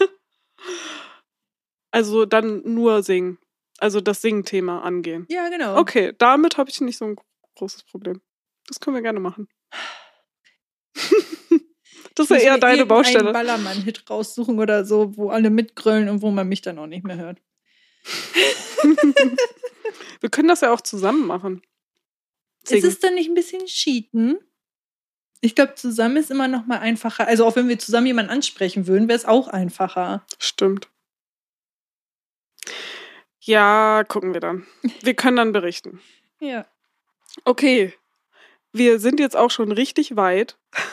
Also 1.92 2.26
dann 2.26 2.62
nur 2.66 3.02
singen. 3.02 3.40
Also 3.80 4.02
das 4.02 4.22
Singen-Thema 4.22 4.84
angehen. 4.84 5.26
Ja, 5.30 5.48
genau. 5.50 5.78
Okay, 5.78 6.14
damit 6.18 6.58
habe 6.58 6.70
ich 6.70 6.82
nicht 6.82 6.98
so 6.98 7.06
ein 7.06 7.16
großes 7.60 7.84
Problem. 7.84 8.22
Das 8.68 8.80
können 8.80 8.96
wir 8.96 9.04
gerne 9.04 9.20
machen. 9.20 9.48
das 12.16 12.32
ist 12.32 12.32
ja 12.32 12.38
eher 12.38 12.58
deine 12.58 12.86
Baustelle. 12.86 13.32
Ballermann-Hit 13.32 14.10
raussuchen 14.10 14.60
oder 14.60 14.86
so, 14.86 15.16
wo 15.18 15.30
alle 15.30 15.50
mitgrölen 15.50 16.10
und 16.10 16.22
wo 16.22 16.32
man 16.32 16.48
mich 16.48 16.62
dann 16.62 16.80
auch 16.80 16.88
nicht 16.88 17.04
mehr 17.04 17.18
hört. 17.18 17.42
wir 20.22 20.30
können 20.30 20.48
das 20.48 20.62
ja 20.62 20.72
auch 20.72 20.82
zusammen 20.82 21.28
machen. 21.28 21.62
Ist 22.64 22.70
Singen. 22.70 22.88
es 22.88 23.00
dann 23.00 23.16
nicht 23.16 23.30
ein 23.30 23.36
bisschen 23.36 23.66
cheaten? 23.66 24.40
Ich 25.42 25.56
glaube, 25.56 25.76
zusammen 25.76 26.18
ist 26.18 26.32
immer 26.32 26.48
noch 26.48 26.66
mal 26.66 26.80
einfacher. 26.80 27.28
Also 27.28 27.46
auch 27.46 27.56
wenn 27.56 27.70
wir 27.70 27.80
zusammen 27.80 28.08
jemanden 28.08 28.32
ansprechen 28.32 28.88
würden, 28.88 29.08
wäre 29.08 29.18
es 29.18 29.26
auch 29.26 29.48
einfacher. 29.48 30.26
Stimmt. 30.38 30.90
Ja, 33.42 34.04
gucken 34.08 34.34
wir 34.34 34.42
dann. 34.42 34.68
Wir 35.02 35.14
können 35.14 35.38
dann 35.38 35.52
berichten. 35.54 36.02
Ja. 36.40 36.66
Okay, 37.46 37.94
wir 38.72 39.00
sind 39.00 39.20
jetzt 39.20 39.36
auch 39.36 39.52
schon 39.52 39.72
richtig 39.72 40.16
weit. 40.16 40.58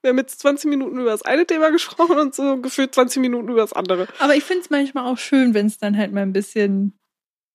Wir 0.00 0.10
haben 0.10 0.18
jetzt 0.18 0.38
20 0.38 0.70
Minuten 0.70 1.00
über 1.00 1.10
das 1.10 1.22
eine 1.22 1.44
Thema 1.44 1.70
gesprochen 1.70 2.18
und 2.18 2.32
so 2.32 2.58
gefühlt 2.58 2.94
20 2.94 3.20
Minuten 3.20 3.48
über 3.48 3.62
das 3.62 3.72
andere. 3.72 4.06
Aber 4.20 4.36
ich 4.36 4.44
finde 4.44 4.62
es 4.62 4.70
manchmal 4.70 5.12
auch 5.12 5.18
schön, 5.18 5.54
wenn 5.54 5.66
es 5.66 5.78
dann 5.78 5.96
halt 5.96 6.12
mal 6.12 6.22
ein 6.22 6.32
bisschen 6.32 6.96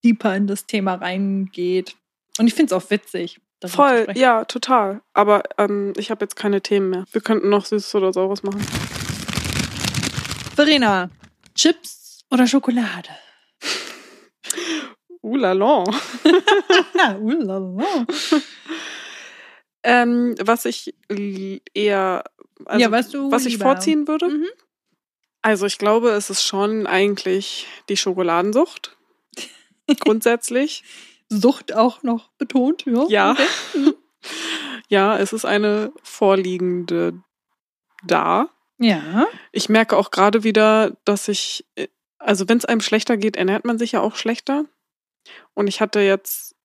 deeper 0.03 0.35
in 0.35 0.45
das 0.45 0.65
Thema 0.65 0.95
reingeht. 0.95 1.95
Und 2.37 2.47
ich 2.47 2.53
finde 2.53 2.75
es 2.75 2.83
auch 2.83 2.89
witzig. 2.89 3.39
Voll, 3.65 4.07
ja, 4.15 4.43
total. 4.43 5.01
Aber 5.13 5.43
ähm, 5.57 5.93
ich 5.95 6.11
habe 6.11 6.25
jetzt 6.25 6.35
keine 6.35 6.61
Themen 6.61 6.89
mehr. 6.89 7.05
Wir 7.13 7.21
könnten 7.21 7.47
noch 7.47 7.65
Süßes 7.65 7.95
oder 7.95 8.11
Saures 8.11 8.43
machen. 8.43 8.59
Verena, 10.55 11.09
Chips 11.55 12.25
oder 12.29 12.45
Schokolade? 12.45 13.09
Uh, 15.23 15.35
la. 15.37 15.53
Ähm, 19.85 20.35
was 20.39 20.63
ich 20.63 20.95
eher, 21.73 22.23
also, 22.65 22.81
ja, 22.81 22.89
weißt 22.89 23.13
du, 23.13 23.29
was 23.31 23.45
ich 23.45 23.53
lieber? 23.53 23.65
vorziehen 23.65 24.07
würde? 24.07 24.29
Mhm. 24.29 24.47
Also 25.41 25.65
ich 25.65 25.77
glaube, 25.77 26.11
es 26.11 26.29
ist 26.29 26.43
schon 26.43 26.87
eigentlich 26.87 27.67
die 27.89 27.97
Schokoladensucht. 27.97 28.95
Grundsätzlich. 29.99 30.85
Sucht 31.27 31.73
auch 31.73 32.01
noch 32.01 32.29
betont, 32.37 32.85
ja. 32.85 33.05
Ja. 33.09 33.37
Mhm. 33.73 33.93
Ja, 34.89 35.17
es 35.17 35.33
ist 35.33 35.43
eine 35.43 35.91
vorliegende 36.03 37.13
da. 38.05 38.49
Ja. 38.77 39.27
Ich 39.51 39.67
merke 39.67 39.97
auch 39.97 40.11
gerade 40.11 40.43
wieder, 40.43 40.95
dass 41.03 41.27
ich, 41.29 41.65
äh, 41.75 41.87
also 42.19 42.47
wenn 42.47 42.57
es 42.59 42.65
einem 42.65 42.81
schlechter 42.81 43.17
geht, 43.17 43.35
ernährt 43.35 43.65
man 43.65 43.79
sich 43.79 43.93
ja 43.93 44.01
auch 44.01 44.15
schlechter. 44.15 44.65
Und 45.53 45.67
ich 45.67 45.81
hatte 45.81 45.99
jetzt 45.99 46.55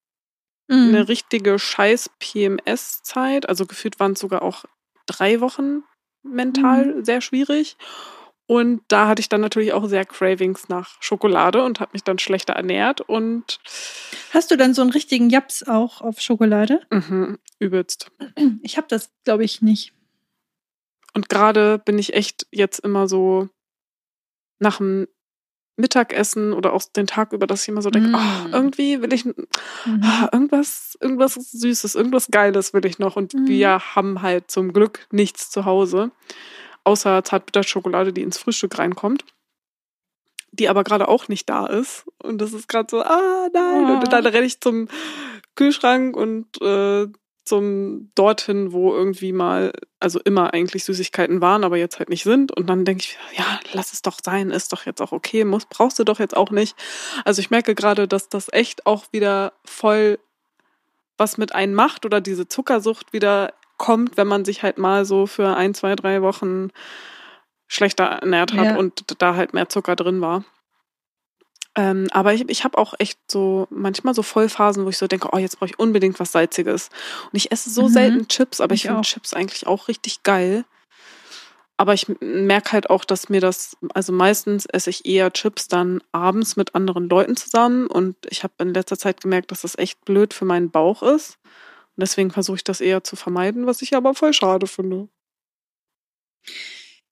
Mhm. 0.70 0.88
eine 0.88 1.08
richtige 1.08 1.58
scheiß 1.58 2.10
PMS-Zeit. 2.18 3.48
Also 3.48 3.64
gefühlt 3.64 3.98
waren 4.00 4.12
es 4.12 4.20
sogar 4.20 4.42
auch 4.42 4.64
drei 5.06 5.40
Wochen 5.40 5.82
mental 6.22 6.86
Mhm. 6.96 7.04
sehr 7.06 7.20
schwierig. 7.22 7.76
Und 8.46 8.82
da 8.88 9.08
hatte 9.08 9.20
ich 9.20 9.28
dann 9.30 9.40
natürlich 9.40 9.72
auch 9.72 9.86
sehr 9.88 10.04
Cravings 10.04 10.68
nach 10.68 11.00
Schokolade 11.00 11.62
und 11.64 11.80
habe 11.80 11.90
mich 11.94 12.02
dann 12.04 12.18
schlechter 12.18 12.54
ernährt 12.54 13.00
und 13.02 13.60
Hast 14.32 14.50
du 14.50 14.56
dann 14.56 14.74
so 14.74 14.82
einen 14.82 14.90
richtigen 14.90 15.30
Japs 15.30 15.62
auch 15.62 16.00
auf 16.02 16.20
Schokolade? 16.20 16.80
mhm, 16.90 17.38
übelst. 17.58 18.10
Ich 18.62 18.76
habe 18.76 18.86
das, 18.88 19.10
glaube 19.24 19.44
ich, 19.44 19.62
nicht. 19.62 19.92
Und 21.14 21.28
gerade 21.30 21.78
bin 21.78 21.98
ich 21.98 22.12
echt 22.14 22.46
jetzt 22.50 22.78
immer 22.80 23.08
so 23.08 23.48
nach 24.58 24.78
dem 24.78 25.08
Mittagessen 25.78 26.52
oder 26.52 26.72
auch 26.72 26.82
den 26.84 27.06
Tag 27.06 27.32
über, 27.32 27.46
dass 27.46 27.62
ich 27.62 27.68
immer 27.68 27.82
so 27.82 27.90
denke, 27.90 28.10
Mm. 28.10 28.14
oh, 28.16 28.48
irgendwie 28.52 29.00
will 29.00 29.12
ich 29.12 29.24
ah, 30.02 30.28
irgendwas, 30.32 30.98
irgendwas 31.00 31.34
Süßes, 31.34 31.94
irgendwas 31.94 32.28
Geiles 32.30 32.74
will 32.74 32.84
ich 32.84 32.98
noch. 32.98 33.16
Und 33.16 33.32
Mhm. 33.34 33.46
wir 33.46 33.78
haben 33.94 34.20
halt 34.22 34.50
zum 34.50 34.72
Glück 34.72 35.06
nichts 35.10 35.50
zu 35.50 35.64
Hause, 35.64 36.10
außer 36.84 37.22
Zartbitterschokolade, 37.24 38.12
die 38.12 38.22
ins 38.22 38.38
Frühstück 38.38 38.78
reinkommt. 38.78 39.24
Die 40.50 40.68
aber 40.68 40.82
gerade 40.82 41.08
auch 41.08 41.28
nicht 41.28 41.48
da 41.48 41.66
ist. 41.66 42.06
Und 42.22 42.38
das 42.40 42.52
ist 42.54 42.68
gerade 42.68 42.88
so, 42.90 43.02
ah 43.02 43.48
nein. 43.52 43.84
Oh. 43.86 43.92
Und 44.00 44.12
dann 44.12 44.26
renne 44.26 44.46
ich 44.46 44.60
zum 44.60 44.88
Kühlschrank 45.56 46.16
und 46.16 46.60
äh, 46.62 47.06
zum 47.48 48.10
dorthin, 48.14 48.72
wo 48.72 48.94
irgendwie 48.94 49.32
mal, 49.32 49.72
also 49.98 50.20
immer 50.20 50.54
eigentlich 50.54 50.84
Süßigkeiten 50.84 51.40
waren, 51.40 51.64
aber 51.64 51.76
jetzt 51.76 51.98
halt 51.98 52.08
nicht 52.08 52.22
sind. 52.22 52.56
Und 52.56 52.68
dann 52.68 52.84
denke 52.84 53.04
ich, 53.04 53.18
ja, 53.36 53.58
lass 53.72 53.92
es 53.92 54.02
doch 54.02 54.18
sein, 54.22 54.50
ist 54.50 54.72
doch 54.72 54.86
jetzt 54.86 55.00
auch 55.02 55.12
okay, 55.12 55.44
muss, 55.44 55.66
brauchst 55.66 55.98
du 55.98 56.04
doch 56.04 56.20
jetzt 56.20 56.36
auch 56.36 56.50
nicht. 56.50 56.76
Also 57.24 57.40
ich 57.40 57.50
merke 57.50 57.74
gerade, 57.74 58.06
dass 58.06 58.28
das 58.28 58.48
echt 58.52 58.86
auch 58.86 59.06
wieder 59.12 59.52
voll 59.64 60.18
was 61.16 61.36
mit 61.36 61.54
einem 61.54 61.74
macht 61.74 62.06
oder 62.06 62.20
diese 62.20 62.46
Zuckersucht 62.46 63.12
wieder 63.12 63.52
kommt, 63.76 64.16
wenn 64.16 64.28
man 64.28 64.44
sich 64.44 64.62
halt 64.62 64.78
mal 64.78 65.04
so 65.04 65.26
für 65.26 65.56
ein, 65.56 65.74
zwei, 65.74 65.96
drei 65.96 66.22
Wochen 66.22 66.68
schlechter 67.66 68.04
ernährt 68.04 68.52
hat 68.52 68.64
Ja. 68.64 68.76
und 68.76 69.20
da 69.20 69.34
halt 69.34 69.52
mehr 69.54 69.68
Zucker 69.68 69.96
drin 69.96 70.20
war. 70.20 70.44
Ähm, 71.76 72.08
aber 72.10 72.34
ich, 72.34 72.48
ich 72.48 72.64
habe 72.64 72.76
auch 72.78 72.94
echt 72.98 73.18
so 73.30 73.68
manchmal 73.70 74.14
so 74.14 74.22
Vollphasen, 74.22 74.84
wo 74.84 74.88
ich 74.88 74.98
so 74.98 75.06
denke, 75.06 75.28
oh, 75.32 75.38
jetzt 75.38 75.58
brauche 75.58 75.70
ich 75.70 75.78
unbedingt 75.78 76.18
was 76.18 76.32
Salziges. 76.32 76.88
Und 77.26 77.36
ich 77.36 77.52
esse 77.52 77.70
so 77.70 77.84
Mhm. 77.84 77.88
selten 77.88 78.28
Chips, 78.28 78.60
aber 78.60 78.74
ich, 78.74 78.84
Ich 78.84 78.88
finde. 78.90 79.02
Chips 79.02 79.34
eigentlich 79.34 79.66
auch 79.66 79.88
richtig 79.88 80.22
geil. 80.22 80.64
Aber 81.80 81.94
ich 81.94 82.06
merke 82.20 82.72
halt 82.72 82.90
auch, 82.90 83.04
dass 83.04 83.28
mir 83.28 83.40
das, 83.40 83.76
also 83.94 84.12
meistens 84.12 84.66
esse 84.66 84.90
ich 84.90 85.06
eher 85.06 85.32
Chips 85.32 85.68
dann 85.68 86.02
abends 86.10 86.56
mit 86.56 86.74
anderen 86.74 87.08
Leuten 87.08 87.36
zusammen 87.36 87.86
und 87.86 88.16
ich 88.30 88.42
habe 88.42 88.54
in 88.58 88.74
letzter 88.74 88.98
Zeit 88.98 89.20
gemerkt, 89.20 89.52
dass 89.52 89.60
das 89.62 89.78
echt 89.78 90.04
blöd 90.04 90.34
für 90.34 90.44
meinen 90.44 90.70
Bauch 90.70 91.04
ist. 91.04 91.38
Und 91.96 92.00
deswegen 92.02 92.32
versuche 92.32 92.56
ich 92.56 92.64
das 92.64 92.80
eher 92.80 93.04
zu 93.04 93.14
vermeiden, 93.14 93.66
was 93.66 93.82
ich 93.82 93.94
aber 93.94 94.14
voll 94.14 94.32
schade 94.32 94.66
finde. 94.66 95.08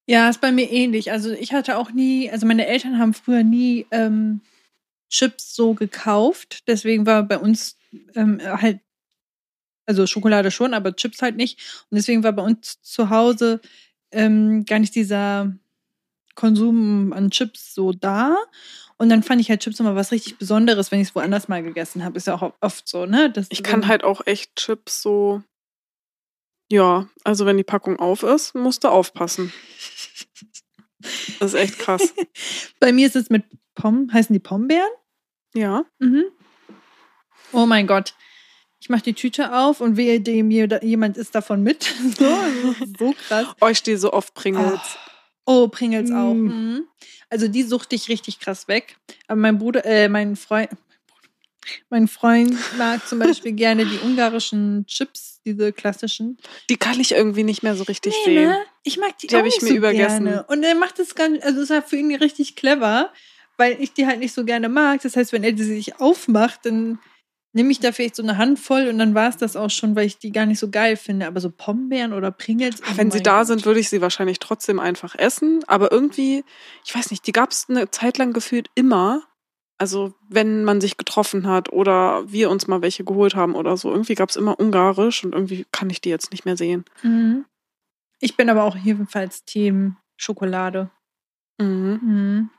Ja, 0.07 0.29
ist 0.29 0.41
bei 0.41 0.53
mir 0.53 0.71
ähnlich. 0.71 1.11
Also 1.11 1.33
ich 1.33 1.53
hatte 1.53 1.77
auch 1.79 1.91
nie, 1.91 2.31
also 2.31 2.47
meine 2.47 2.67
Eltern 2.67 2.99
haben 2.99 3.13
früher 3.13 3.43
nie 3.43 3.87
ähm, 3.91 4.41
Chips 5.11 5.55
so 5.55 5.75
gekauft. 5.75 6.63
Deswegen 6.69 7.07
war 7.07 7.25
bei 7.25 7.39
uns 7.39 7.77
ähm, 8.15 8.41
halt, 8.43 8.81
also 9.87 10.07
Schokolade 10.07 10.51
schon, 10.51 10.75
aber 10.75 10.95
Chips 10.95 11.23
halt 11.23 11.37
nicht. 11.37 11.85
Und 11.91 11.97
deswegen 11.97 12.23
war 12.23 12.33
bei 12.33 12.43
uns 12.43 12.81
zu 12.83 13.11
Hause 13.11 13.61
ähm, 14.13 14.65
gar 14.65 14.79
nicht 14.79 14.95
dieser 14.95 15.53
Konsum 16.37 17.13
an 17.13 17.31
Chips 17.31 17.75
so 17.75 17.93
da. 17.93 18.37
Und 18.99 19.09
dann 19.09 19.23
fand 19.23 19.41
ich 19.41 19.51
halt 19.51 19.61
Chips 19.61 19.81
immer 19.81 19.97
was 19.97 20.13
richtig 20.13 20.39
Besonderes, 20.39 20.91
wenn 20.93 21.01
ich 21.01 21.09
es 21.09 21.15
woanders 21.15 21.49
mal 21.49 21.63
gegessen 21.63 22.05
habe. 22.05 22.17
Ist 22.17 22.29
ja 22.29 22.35
auch 22.35 22.55
oft 22.61 22.89
so, 22.89 23.07
ne? 23.07 23.31
Das, 23.31 23.49
Ich 23.51 23.63
kann 23.63 23.89
halt 23.89 24.05
auch 24.05 24.27
echt 24.27 24.57
Chips 24.57 25.03
so, 25.03 25.43
ja, 26.71 27.09
also 27.25 27.47
wenn 27.47 27.57
die 27.57 27.65
Packung 27.65 27.99
auf 27.99 28.23
ist, 28.23 28.55
musst 28.55 28.85
du 28.85 28.89
aufpassen. 28.89 29.53
Das 31.41 31.55
ist 31.55 31.61
echt 31.61 31.79
krass. 31.79 32.15
Bei 32.81 32.93
mir 32.93 33.07
ist 33.07 33.17
es 33.17 33.31
mit 33.31 33.45
Pom, 33.75 34.11
heißen 34.13 34.33
die 34.33 34.39
Pombeeren? 34.41 34.89
Ja. 35.55 35.85
Mhm. 35.99 36.25
Oh 37.53 37.67
mein 37.67 37.87
Gott. 37.87 38.15
Ich 38.81 38.89
mache 38.89 39.03
die 39.03 39.15
Tüte 39.15 39.55
auf 39.57 39.81
und 39.81 39.97
wehe 39.97 40.21
dem 40.21 40.51
je- 40.51 40.79
jemand 40.83 41.17
ist 41.17 41.35
davon 41.35 41.63
mit. 41.63 41.93
So, 42.19 42.75
so 42.99 43.15
krass. 43.29 43.47
Oh, 43.61 43.69
ich 43.69 43.79
stehe 43.79 43.99
so 43.99 44.11
auf 44.11 44.35
Pringles. 44.35 44.81
Oh, 45.47 45.69
Pringles 45.69 46.11
auch. 46.11 46.35
Mm. 46.35 46.47
Mhm. 46.47 46.85
Also 47.31 47.49
die 47.49 47.63
suchte 47.63 47.95
ich 47.97 48.09
richtig 48.09 48.39
krass 48.41 48.69
weg. 48.69 48.97
Aber 49.29 49.41
mein 49.41 49.59
Bruder, 49.59 49.85
äh, 49.85 50.09
mein 50.09 50.37
Freund, 50.37 50.71
Mein 51.91 52.07
Freund 52.07 52.55
mag 52.79 53.07
zum 53.09 53.19
Beispiel 53.19 53.53
gerne 53.53 53.85
die 53.87 53.99
ungarischen 54.05 54.87
Chips, 54.87 55.41
diese 55.45 55.73
klassischen. 55.73 56.39
Die 56.71 56.77
kann 56.77 57.01
ich 57.01 57.13
irgendwie 57.13 57.43
nicht 57.43 57.63
mehr 57.65 57.75
so 57.77 57.83
richtig 57.85 58.15
sehen. 58.25 58.51
ne? 58.51 58.59
Ich 58.87 58.99
mag 58.99 59.19
die, 59.19 59.27
Die 59.27 59.35
auch 59.35 59.41
hab 59.41 59.47
ich 59.47 59.61
mir 59.63 59.69
so 59.71 59.75
übergessen. 59.75 60.25
gerne. 60.25 60.45
Und 60.49 60.63
er 60.63 60.75
macht 60.75 60.99
das 60.99 61.15
ganz, 61.15 61.45
also 61.45 61.61
ist 61.61 61.71
halt 61.71 61.87
für 61.87 61.97
ihn 61.97 62.15
richtig 62.15 62.55
clever, 62.57 63.13
weil 63.57 63.77
ich 63.81 63.93
die 63.95 64.07
halt 64.07 64.21
nicht 64.21 64.33
so 64.33 64.45
gerne 64.45 64.69
mag. 64.69 65.03
Das 65.03 65.17
heißt, 65.17 65.33
wenn 65.33 65.43
er 65.45 65.53
die 65.53 65.65
sich 65.65 66.01
aufmacht, 66.01 66.61
dann 66.65 66.99
nehme 67.53 67.71
ich 67.73 67.81
da 67.81 67.91
vielleicht 67.91 68.17
so 68.17 68.23
eine 68.23 68.37
Handvoll 68.37 68.87
und 68.89 68.99
dann 68.99 69.15
war 69.15 69.29
es 69.31 69.39
das 69.39 69.57
auch 69.57 69.71
schon, 69.71 69.97
weil 69.97 70.07
ich 70.07 70.19
die 70.19 70.31
gar 70.31 70.45
nicht 70.47 70.59
so 70.59 70.71
geil 70.71 70.97
finde. 70.97 71.27
Aber 71.27 71.41
so 71.41 71.51
Pombeeren 71.51 72.13
oder 72.13 72.31
Pringles. 72.31 72.83
oh 72.83 72.97
Wenn 72.97 73.11
sie 73.11 73.23
da 73.23 73.39
Gott. 73.39 73.47
sind, 73.49 73.65
würde 73.67 73.81
ich 73.81 73.89
sie 73.89 74.01
wahrscheinlich 74.03 74.39
trotzdem 74.39 74.79
einfach 74.79 75.15
essen. 75.19 75.65
Aber 75.67 75.91
irgendwie, 75.91 76.45
ich 76.85 76.95
weiß 76.95 77.11
nicht, 77.11 77.27
die 77.27 77.33
gab 77.33 77.51
es 77.51 77.67
eine 77.69 77.91
Zeit 77.91 78.19
lang 78.19 78.33
gefühlt 78.35 78.69
immer. 78.75 79.23
Also 79.79 80.15
wenn 80.29 80.65
man 80.65 80.81
sich 80.81 80.97
getroffen 80.97 81.47
hat 81.47 81.73
oder 81.73 82.31
wir 82.31 82.51
uns 82.51 82.67
mal 82.67 82.83
welche 82.83 83.05
geholt 83.05 83.35
haben 83.35 83.55
oder 83.55 83.77
so. 83.77 83.91
Irgendwie 83.91 84.15
gab 84.15 84.29
es 84.29 84.37
immer 84.37 84.59
Ungarisch 84.61 85.25
und 85.25 85.33
irgendwie 85.35 85.67
kann 85.73 85.91
ich 85.91 86.01
die 86.01 86.09
jetzt 86.11 86.31
nicht 86.31 86.45
mehr 86.45 86.57
sehen. 86.57 86.85
Mhm. 87.03 87.47
Ich 88.21 88.37
bin 88.37 88.49
aber 88.51 88.65
auch 88.65 88.77
jedenfalls 88.77 89.45
Team 89.45 89.97
Schokolade. 90.17 90.91
Mhm. 91.59 92.01
Mhm. 92.03 92.51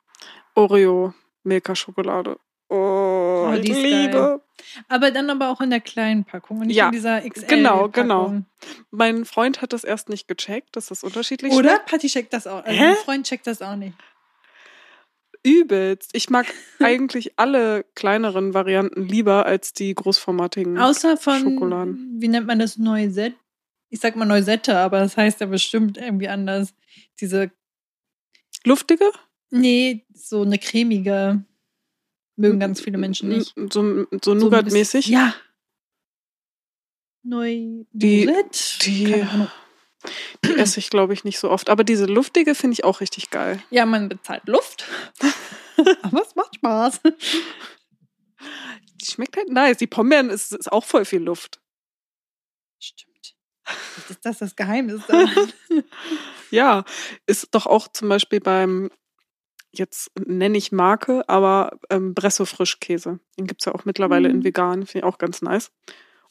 Oreo, 0.55 1.13
Milka-Schokolade. 1.43 2.37
Oh, 2.69 3.23
Oh, 3.49 3.53
ich 3.53 3.61
die 3.61 3.71
ist 3.71 3.81
liebe. 3.81 4.43
Aber 4.89 5.11
dann 5.11 5.29
aber 5.29 5.49
auch 5.49 5.61
in 5.61 5.69
der 5.69 5.79
kleinen 5.79 6.25
Packung 6.25 6.59
und 6.59 6.67
nicht 6.67 6.75
Ja, 6.75 6.87
in 6.87 6.91
dieser 6.91 7.21
XL. 7.21 7.45
genau, 7.47 7.87
genau. 7.87 8.23
Packung. 8.23 8.45
Mein 8.91 9.23
Freund 9.25 9.61
hat 9.61 9.71
das 9.71 9.83
erst 9.85 10.09
nicht 10.09 10.27
gecheckt, 10.27 10.75
dass 10.75 10.87
das 10.87 11.03
unterschiedlich 11.03 11.53
Oder? 11.53 11.69
schmeckt. 11.69 11.85
Patty 11.85 12.07
checkt 12.07 12.33
das 12.33 12.45
auch. 12.47 12.63
Also 12.65 12.79
mein 12.81 12.95
Freund 12.95 13.25
checkt 13.25 13.47
das 13.47 13.61
auch 13.61 13.75
nicht. 13.75 13.93
Übelst. 15.43 16.09
Ich 16.13 16.29
mag 16.29 16.47
eigentlich 16.79 17.39
alle 17.39 17.85
kleineren 17.95 18.53
Varianten 18.53 19.03
lieber 19.07 19.45
als 19.45 19.71
die 19.73 19.93
großformatigen. 19.95 20.77
Außer 20.77 21.15
von, 21.17 21.39
Schokoladen. 21.39 22.17
wie 22.19 22.27
nennt 22.27 22.47
man 22.47 22.59
das, 22.59 22.77
Neusette? 22.77 23.35
Ich 23.89 23.99
sag 23.99 24.15
mal 24.15 24.25
Neusette, 24.25 24.77
aber 24.77 24.99
das 24.99 25.15
heißt 25.17 25.39
ja 25.41 25.45
bestimmt 25.47 25.97
irgendwie 25.97 26.27
anders. 26.27 26.73
Diese, 27.21 27.51
Luftige? 28.65 29.11
nee, 29.49 30.05
so 30.13 30.41
eine 30.41 30.57
cremige. 30.59 31.43
Mögen 32.35 32.59
ganz 32.59 32.81
viele 32.81 32.97
Menschen 32.97 33.29
nicht. 33.29 33.53
So, 33.55 33.69
so 33.71 34.07
So 34.23 34.33
Nougat-mäßig? 34.35 35.05
bisschen- 35.05 35.13
Ja. 35.13 35.33
Neu, 37.23 37.85
Die- 37.93 38.29
die-. 38.81 39.25
Die 40.43 40.51
esse 40.57 40.79
ich, 40.79 40.89
glaube 40.89 41.13
ich, 41.13 41.23
nicht 41.23 41.39
so 41.39 41.49
oft. 41.49 41.69
Aber 41.69 41.83
diese 41.83 42.05
luftige 42.05 42.55
finde 42.55 42.73
ich 42.73 42.83
auch 42.83 43.01
richtig 43.01 43.29
geil. 43.31 43.61
Ja, 43.71 43.85
man 43.85 44.07
bezahlt 44.09 44.47
Luft. 44.47 44.85
aber 46.03 46.21
es 46.21 46.35
macht 46.35 46.55
Spaß. 46.55 47.01
Die 49.01 49.05
schmeckt 49.05 49.35
halt 49.37 49.49
nice. 49.49 49.77
Die 49.77 49.87
Pombeeren 49.87 50.29
ist, 50.29 50.51
ist 50.53 50.71
auch 50.71 50.85
voll 50.85 51.05
viel 51.05 51.21
Luft. 51.21 51.59
Stimmt. 52.79 53.06
Ist 54.09 54.19
das 54.23 54.37
das 54.39 54.55
Geheimnis? 54.55 55.01
Ja, 56.51 56.85
ist 57.25 57.49
doch 57.51 57.65
auch 57.65 57.89
zum 57.89 58.07
Beispiel 58.07 58.39
beim, 58.39 58.89
jetzt 59.73 60.11
nenne 60.25 60.57
ich 60.57 60.71
Marke, 60.71 61.27
aber 61.27 61.77
ähm, 61.89 62.13
Bresso 62.13 62.45
Frischkäse. 62.45 63.19
Den 63.37 63.47
gibt 63.47 63.61
es 63.61 63.65
ja 63.65 63.75
auch 63.75 63.83
mittlerweile 63.83 64.29
in 64.29 64.37
Mhm. 64.39 64.43
vegan. 64.45 64.85
Finde 64.85 65.05
ich 65.05 65.13
auch 65.13 65.17
ganz 65.17 65.41
nice. 65.41 65.71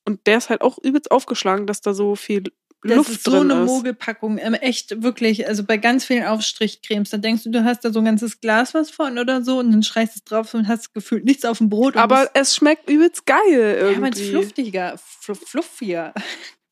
Und 0.05 0.27
der 0.27 0.39
ist 0.39 0.49
halt 0.49 0.63
auch 0.63 0.79
übelst 0.79 1.11
aufgeschlagen, 1.11 1.67
dass 1.67 1.83
da 1.83 1.93
so 1.93 2.17
viel 2.17 2.45
Das 2.83 2.97
Luft 2.97 3.11
ist 3.11 3.25
so 3.25 3.33
drin 3.33 3.51
eine 3.51 3.65
ist. 3.65 3.67
Mogelpackung. 3.67 4.39
Ähm, 4.39 4.55
echt, 4.55 5.03
wirklich. 5.03 5.47
Also 5.47 5.65
bei 5.65 5.77
ganz 5.77 6.07
vielen 6.07 6.25
Aufstrichcremes, 6.25 7.11
da 7.11 7.19
denkst 7.19 7.43
du, 7.43 7.51
du 7.51 7.65
hast 7.65 7.85
da 7.85 7.93
so 7.93 7.99
ein 7.99 8.05
ganzes 8.07 8.41
Glas 8.41 8.73
was 8.73 8.91
von 8.91 9.19
oder 9.19 9.43
so 9.43 9.59
und 9.59 9.71
dann 9.71 9.83
schreist 9.83 10.17
es 10.17 10.25
drauf 10.25 10.55
und 10.55 10.67
hast 10.67 10.95
gefühlt 10.95 11.25
nichts 11.27 11.45
auf 11.45 11.59
dem 11.59 11.69
Brot. 11.69 11.97
Aber 11.97 12.31
es 12.33 12.57
schmeckt 12.57 12.89
übelst 12.89 13.27
geil 13.27 13.91
ja, 13.93 13.99
man 14.01 14.13
ist 14.13 14.21
irgendwie. 14.21 14.31
fluffiger, 14.55 14.97
fl 14.97 15.35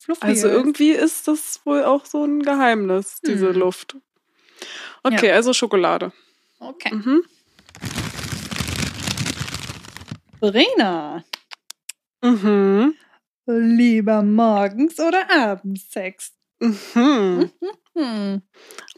fluffiger. 0.05 0.27
also 0.27 0.49
irgendwie 0.49 0.91
ist 0.91 1.27
das 1.29 1.61
wohl 1.65 1.85
auch 1.85 2.05
so 2.07 2.25
ein 2.25 2.43
Geheimnis, 2.43 3.21
diese 3.27 3.49
Hm. 3.51 3.57
Luft. 3.57 3.97
Okay, 5.03 5.31
also 5.33 5.53
Schokolade. 5.53 6.13
Okay. 6.61 6.95
Mhm. 6.95 7.23
Verena, 10.41 11.25
Mhm. 12.23 12.95
lieber 13.47 14.23
morgens 14.23 14.99
oder 15.01 15.31
abends 15.31 15.91
Sex? 15.91 16.33
Mhm. 16.61 17.51
Hm. 17.97 18.43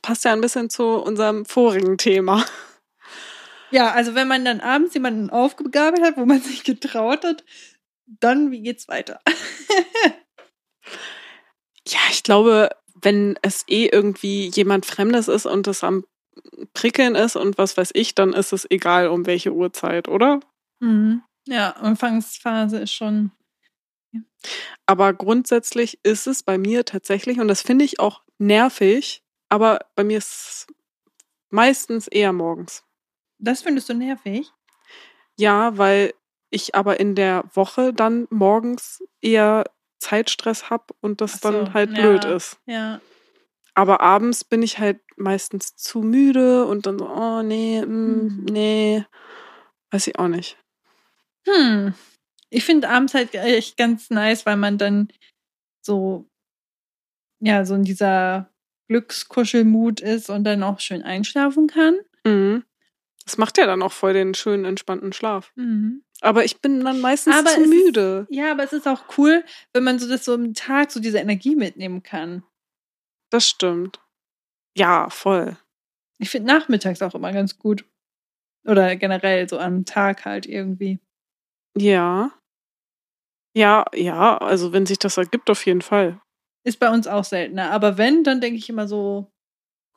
Passt 0.02 0.24
ja 0.24 0.32
ein 0.32 0.40
bisschen 0.40 0.70
zu 0.70 0.84
unserem 0.84 1.44
vorigen 1.44 1.98
Thema. 1.98 2.44
Ja, 3.70 3.90
also 3.90 4.14
wenn 4.14 4.28
man 4.28 4.44
dann 4.44 4.60
abends 4.60 4.94
jemanden 4.94 5.28
aufgegabelt 5.30 6.02
hat, 6.04 6.16
wo 6.16 6.24
man 6.24 6.40
sich 6.40 6.62
getraut 6.64 7.24
hat, 7.24 7.44
dann 8.06 8.50
wie 8.52 8.60
geht's 8.62 8.86
weiter? 8.88 9.20
Ja, 11.96 12.02
ich 12.10 12.22
glaube, 12.22 12.68
wenn 13.00 13.38
es 13.40 13.64
eh 13.68 13.86
irgendwie 13.86 14.50
jemand 14.54 14.84
Fremdes 14.84 15.28
ist 15.28 15.46
und 15.46 15.66
es 15.66 15.82
am 15.82 16.04
Prickeln 16.74 17.14
ist 17.14 17.36
und 17.36 17.56
was 17.56 17.78
weiß 17.78 17.92
ich, 17.94 18.14
dann 18.14 18.34
ist 18.34 18.52
es 18.52 18.70
egal 18.70 19.08
um 19.08 19.24
welche 19.24 19.54
Uhrzeit, 19.54 20.06
oder? 20.06 20.40
Mhm. 20.80 21.22
Ja, 21.46 21.70
Anfangsphase 21.70 22.80
ist 22.80 22.92
schon. 22.92 23.30
Aber 24.84 25.14
grundsätzlich 25.14 25.98
ist 26.02 26.26
es 26.26 26.42
bei 26.42 26.58
mir 26.58 26.84
tatsächlich, 26.84 27.40
und 27.40 27.48
das 27.48 27.62
finde 27.62 27.86
ich 27.86 27.98
auch 27.98 28.22
nervig, 28.36 29.22
aber 29.48 29.78
bei 29.94 30.04
mir 30.04 30.18
ist 30.18 30.28
es 30.28 30.66
meistens 31.48 32.08
eher 32.08 32.34
morgens. 32.34 32.84
Das 33.38 33.62
findest 33.62 33.88
du 33.88 33.94
nervig? 33.94 34.52
Ja, 35.38 35.78
weil 35.78 36.12
ich 36.50 36.74
aber 36.74 37.00
in 37.00 37.14
der 37.14 37.44
Woche 37.54 37.94
dann 37.94 38.26
morgens 38.28 39.02
eher 39.22 39.64
Zeitstress 39.98 40.70
habe 40.70 40.94
und 41.00 41.20
das 41.20 41.40
so, 41.40 41.50
dann 41.50 41.74
halt 41.74 41.96
ja. 41.96 42.00
blöd 42.00 42.24
ist. 42.24 42.58
Ja. 42.66 43.00
Aber 43.74 44.00
abends 44.00 44.44
bin 44.44 44.62
ich 44.62 44.78
halt 44.78 45.00
meistens 45.16 45.76
zu 45.76 46.00
müde 46.00 46.64
und 46.66 46.86
dann 46.86 46.98
so, 46.98 47.08
oh 47.08 47.42
nee, 47.42 47.84
mm, 47.84 47.88
Mhm. 47.88 48.44
nee, 48.50 49.04
weiß 49.90 50.06
ich 50.06 50.18
auch 50.18 50.28
nicht. 50.28 50.58
Hm. 51.46 51.94
Ich 52.48 52.64
finde 52.64 52.88
abends 52.88 53.14
halt 53.14 53.34
echt 53.34 53.76
ganz 53.76 54.10
nice, 54.10 54.46
weil 54.46 54.56
man 54.56 54.78
dann 54.78 55.08
so, 55.82 56.28
ja, 57.40 57.64
so 57.64 57.74
in 57.74 57.82
dieser 57.82 58.50
Glückskuschelmut 58.88 60.00
ist 60.00 60.30
und 60.30 60.44
dann 60.44 60.62
auch 60.62 60.80
schön 60.80 61.02
einschlafen 61.02 61.66
kann. 61.66 61.98
Mhm. 62.24 62.64
Das 63.24 63.36
macht 63.38 63.58
ja 63.58 63.66
dann 63.66 63.82
auch 63.82 63.92
voll 63.92 64.12
den 64.12 64.34
schönen, 64.34 64.64
entspannten 64.64 65.12
Schlaf. 65.12 65.52
Mhm. 65.56 66.02
Aber 66.22 66.44
ich 66.44 66.60
bin 66.60 66.82
dann 66.84 67.00
meistens 67.00 67.34
Aber 67.36 67.50
zu 67.50 67.60
es 67.60 67.66
ist- 67.66 67.68
müde. 67.68 68.26
Ja, 68.30 68.50
aber 68.52 68.64
es 68.64 68.72
ist 68.72 68.88
auch 68.88 69.04
cool, 69.18 69.44
wenn 69.72 69.84
man 69.84 69.98
so 69.98 70.08
das 70.08 70.24
so 70.24 70.34
am 70.34 70.54
Tag 70.54 70.90
so 70.90 71.00
diese 71.00 71.18
Energie 71.18 71.54
mitnehmen 71.56 72.02
kann. 72.02 72.42
Das 73.30 73.48
stimmt. 73.48 74.00
Ja, 74.76 75.10
voll. 75.10 75.56
Ich 76.18 76.30
finde 76.30 76.52
nachmittags 76.52 77.02
auch 77.02 77.14
immer 77.14 77.32
ganz 77.32 77.58
gut. 77.58 77.84
Oder 78.64 78.96
generell 78.96 79.48
so 79.48 79.58
am 79.58 79.84
Tag 79.84 80.24
halt 80.24 80.46
irgendwie. 80.46 80.98
Ja. 81.76 82.32
Ja, 83.54 83.84
ja, 83.94 84.36
also 84.38 84.72
wenn 84.72 84.86
sich 84.86 84.98
das 84.98 85.16
ergibt, 85.16 85.48
auf 85.50 85.64
jeden 85.66 85.82
Fall. 85.82 86.20
Ist 86.64 86.78
bei 86.80 86.90
uns 86.90 87.06
auch 87.06 87.24
seltener. 87.24 87.70
Aber 87.70 87.96
wenn, 87.96 88.24
dann 88.24 88.40
denke 88.40 88.58
ich 88.58 88.68
immer 88.68 88.88
so, 88.88 89.30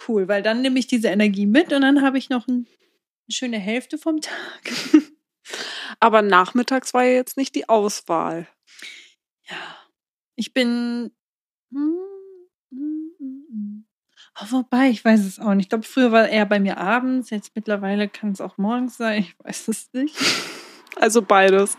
cool, 0.07 0.27
weil 0.27 0.43
dann 0.43 0.61
nehme 0.61 0.79
ich 0.79 0.87
diese 0.87 1.07
Energie 1.09 1.45
mit 1.45 1.73
und 1.73 1.81
dann 1.81 2.01
habe 2.01 2.17
ich 2.17 2.29
noch 2.29 2.47
ein, 2.47 2.67
eine 2.67 3.31
schöne 3.31 3.57
Hälfte 3.59 3.97
vom 3.97 4.21
Tag. 4.21 4.61
Aber 5.99 6.21
nachmittags 6.21 6.93
war 6.93 7.03
ja 7.03 7.13
jetzt 7.13 7.37
nicht 7.37 7.55
die 7.55 7.67
Auswahl. 7.67 8.47
Ja. 9.49 9.57
Ich 10.35 10.53
bin. 10.53 11.11
hm, 11.71 11.97
hm, 12.71 13.11
hm. 13.19 13.85
Oh, 14.41 14.45
wobei, 14.51 14.89
ich 14.89 15.03
weiß 15.03 15.25
es 15.25 15.39
auch 15.39 15.53
nicht. 15.53 15.65
Ich 15.65 15.69
glaube, 15.69 15.83
früher 15.83 16.11
war 16.11 16.29
eher 16.29 16.45
bei 16.45 16.59
mir 16.59 16.77
abends, 16.77 17.29
jetzt 17.29 17.51
mittlerweile 17.55 18.07
kann 18.07 18.31
es 18.31 18.39
auch 18.39 18.57
morgens 18.57 18.95
sein. 18.97 19.23
Ich 19.23 19.35
weiß 19.39 19.67
es 19.67 19.89
nicht. 19.93 20.15
Also 20.95 21.21
beides. 21.21 21.77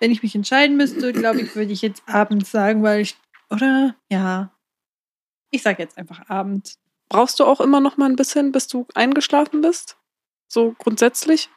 Wenn 0.00 0.10
ich 0.10 0.22
mich 0.22 0.34
entscheiden 0.34 0.76
müsste, 0.76 1.12
glaube 1.12 1.40
ich, 1.40 1.54
würde 1.54 1.72
ich 1.72 1.82
jetzt 1.82 2.02
abends 2.08 2.50
sagen, 2.50 2.82
weil 2.82 3.00
ich. 3.02 3.16
Oder? 3.50 3.94
Ja. 4.10 4.52
Ich 5.50 5.62
sage 5.62 5.82
jetzt 5.82 5.98
einfach 5.98 6.28
abends. 6.28 6.78
Brauchst 7.08 7.38
du 7.38 7.44
auch 7.44 7.60
immer 7.60 7.80
noch 7.80 7.98
mal 7.98 8.08
ein 8.08 8.16
bisschen, 8.16 8.52
bis 8.52 8.68
du 8.68 8.86
eingeschlafen 8.94 9.60
bist? 9.60 9.98
So 10.48 10.74
grundsätzlich? 10.78 11.50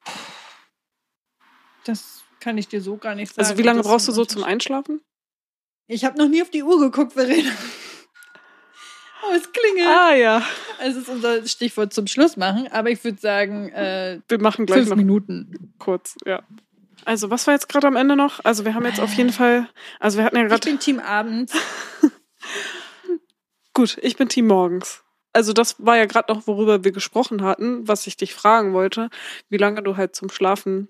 Das 1.86 2.24
kann 2.40 2.58
ich 2.58 2.68
dir 2.68 2.82
so 2.82 2.98
gar 2.98 3.16
nicht 3.16 3.34
sagen. 3.34 3.46
Also 3.48 3.58
wie 3.58 3.64
lange 3.64 3.80
das 3.80 3.88
brauchst 3.88 4.08
du 4.08 4.12
so 4.12 4.26
zum 4.26 4.44
Einschlafen? 4.44 5.02
Ich 5.88 6.04
habe 6.04 6.18
noch 6.18 6.28
nie 6.28 6.42
auf 6.42 6.50
die 6.50 6.64
Uhr 6.64 6.80
geguckt, 6.80 7.14
Verena. 7.14 7.52
Oh, 9.28 9.34
es 9.34 9.52
klingelt. 9.52 9.88
Ah 9.88 10.14
ja. 10.14 10.44
Es 10.80 10.96
ist 10.96 11.10
unser 11.10 11.48
Stichwort 11.48 11.92
zum 11.94 12.06
Schluss 12.06 12.38
machen, 12.38 12.68
aber 12.72 12.92
ich 12.92 13.04
würde 13.04 13.20
sagen, 13.20 13.70
äh, 13.70 14.20
Wir 14.28 14.40
machen 14.40 14.68
gleich 14.68 14.80
fünf 14.80 14.90
noch 14.90 14.98
Minuten. 14.98 15.74
kurz, 15.80 16.16
ja. 16.26 16.44
Also 17.06 17.32
was 17.32 17.48
war 17.48 17.56
jetzt 17.56 17.68
gerade 17.68 17.88
am 17.88 17.96
Ende 17.96 18.16
noch? 18.16 18.40
Also 18.44 18.66
wir 18.66 18.76
haben 18.76 18.86
jetzt 18.86 19.00
auf 19.00 19.14
jeden 19.14 19.32
Fall, 19.32 19.68
also 20.00 20.20
wir 20.20 20.26
hatten 20.26 20.36
ja 20.36 20.44
Ich 20.44 20.50
gerade, 20.50 20.70
bin 20.70 20.80
Team 20.80 21.00
Abends. 21.00 21.54
gut, 23.74 23.98
ich 24.02 24.16
bin 24.16 24.30
Team 24.30 24.48
morgens. 24.48 25.04
Also 25.34 25.54
das 25.54 25.76
war 25.84 25.98
ja 25.98 26.06
gerade 26.06 26.32
noch, 26.32 26.46
worüber 26.46 26.84
wir 26.84 26.92
gesprochen 26.92 27.42
hatten, 27.44 27.88
was 27.88 28.06
ich 28.08 28.18
dich 28.18 28.34
fragen 28.34 28.74
wollte, 28.74 29.10
wie 29.50 29.58
lange 29.58 29.82
du 29.82 29.98
halt 29.98 30.16
zum 30.16 30.30
Schlafen 30.30 30.88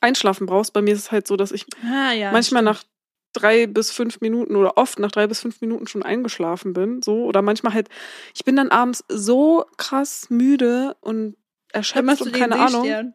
einschlafen 0.00 0.46
brauchst. 0.46 0.72
Bei 0.72 0.82
mir 0.82 0.94
ist 0.94 1.00
es 1.00 1.12
halt 1.12 1.26
so, 1.26 1.36
dass 1.36 1.52
ich 1.52 1.66
Ah, 1.84 2.12
ja. 2.12 2.32
manchmal 2.32 2.62
stimmt. 2.62 2.64
nach 2.64 2.84
drei 3.32 3.66
bis 3.66 3.90
fünf 3.90 4.20
Minuten 4.20 4.56
oder 4.56 4.76
oft 4.76 4.98
nach 4.98 5.10
drei 5.10 5.26
bis 5.26 5.40
fünf 5.40 5.60
Minuten 5.60 5.86
schon 5.86 6.02
eingeschlafen 6.02 6.72
bin. 6.72 7.02
So. 7.02 7.24
Oder 7.24 7.42
manchmal 7.42 7.74
halt, 7.74 7.88
ich 8.34 8.44
bin 8.44 8.56
dann 8.56 8.68
abends 8.70 9.04
so 9.08 9.64
krass 9.76 10.26
müde 10.30 10.96
und 11.00 11.36
erschöpft 11.72 12.22
und 12.22 12.32
keine 12.32 12.56
Ahnung. 12.56 13.12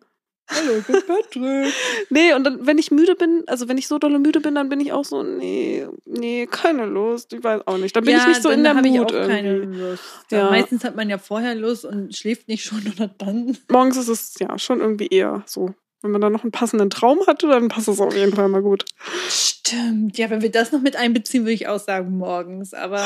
Hallo, 0.52 0.82
bin 0.88 0.96
Patrick. 1.08 1.74
Nee, 2.10 2.34
und 2.34 2.44
dann, 2.44 2.66
wenn 2.66 2.80
ich 2.80 2.90
müde 2.90 3.16
bin, 3.16 3.44
also 3.46 3.68
wenn 3.70 3.78
ich 3.78 3.88
so 3.88 4.00
dolle 4.00 4.18
müde 4.18 4.40
bin, 4.42 4.56
dann 4.56 4.68
bin 4.68 4.80
ich 4.80 4.92
auch 4.92 5.06
so, 5.06 5.22
nee, 5.22 5.86
nee, 6.06 6.48
keine 6.48 6.86
Lust. 6.88 7.32
Ich 7.34 7.44
weiß 7.44 7.68
auch 7.68 7.78
nicht. 7.78 7.96
Dann 7.96 8.04
bin 8.04 8.18
ich 8.18 8.26
nicht 8.28 8.42
so 8.42 8.50
in 8.50 8.64
der 8.64 8.74
Mut 8.74 8.86
ich 8.86 9.00
auch 9.00 9.28
keine 9.28 9.58
irgendwie. 9.58 9.80
Lust. 9.80 10.04
Ja. 10.32 10.50
Meistens 10.50 10.84
hat 10.84 10.96
man 10.96 11.08
ja 11.08 11.20
vorher 11.20 11.54
Lust 11.54 11.86
und 11.86 12.16
schläft 12.16 12.48
nicht 12.48 12.64
schon 12.66 12.82
oder 12.94 13.08
dann. 13.08 13.58
Morgens 13.70 13.96
ist 13.98 14.08
es 14.10 14.34
ja 14.40 14.58
schon 14.58 14.80
irgendwie 14.82 15.08
eher 15.08 15.44
so. 15.46 15.76
Wenn 16.02 16.12
man 16.12 16.22
dann 16.22 16.32
noch 16.32 16.44
einen 16.44 16.52
passenden 16.52 16.90
Traum 16.90 17.20
hatte, 17.28 17.48
dann 17.48 17.68
passt 17.68 17.90
es 17.90 18.00
auf 18.00 18.16
jeden 18.16 18.34
Fall 18.34 18.48
mal 18.48 18.62
gut. 18.62 18.86
Stimmt. 19.30 20.18
Ja, 20.18 20.30
wenn 20.30 20.42
wir 20.42 20.52
das 20.52 20.72
noch 20.72 20.82
mit 20.82 20.96
einbeziehen, 20.96 21.44
würde 21.44 21.54
ich 21.54 21.68
auch 21.68 21.80
sagen 21.80 22.18
morgens. 22.18 22.74
Aber 22.74 23.06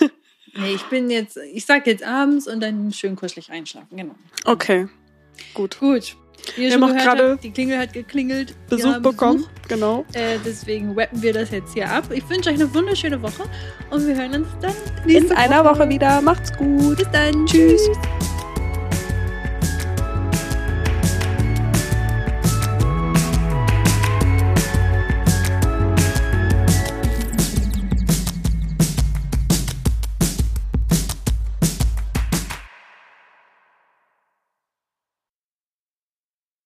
nee, 0.54 0.74
ich 0.74 0.84
bin 0.84 1.10
jetzt, 1.10 1.36
ich 1.36 1.66
sag 1.66 1.86
jetzt 1.86 2.04
abends 2.04 2.46
und 2.46 2.60
dann 2.60 2.92
schön 2.92 3.16
kuschelig 3.16 3.50
einschlafen. 3.50 3.96
Genau. 3.96 4.14
Okay, 4.44 4.88
gut. 5.54 5.78
Gut. 5.80 6.16
Wie 6.54 6.62
ihr 6.64 6.70
Wir 6.70 6.78
schon 6.78 6.96
gerade 6.96 7.36
die 7.42 7.50
Klingel 7.50 7.78
hat 7.78 7.92
geklingelt. 7.92 8.54
Besuch 8.68 8.98
bekommen, 9.00 9.38
Besuch. 9.38 9.68
genau. 9.68 10.04
Äh, 10.12 10.38
deswegen 10.44 10.92
rappen 10.98 11.20
wir 11.20 11.32
das 11.32 11.50
jetzt 11.50 11.74
hier 11.74 11.90
ab. 11.90 12.04
Ich 12.12 12.28
wünsche 12.30 12.50
euch 12.50 12.54
eine 12.56 12.72
wunderschöne 12.72 13.20
Woche 13.20 13.44
und 13.90 14.06
wir 14.06 14.14
hören 14.14 14.34
uns 14.42 14.48
dann 14.60 14.74
In 15.06 15.30
einer 15.32 15.64
Woche 15.64 15.88
wieder. 15.88 16.20
Macht's 16.20 16.56
gut. 16.56 16.98
Bis 16.98 17.10
dann. 17.10 17.44
Tschüss. 17.46 17.88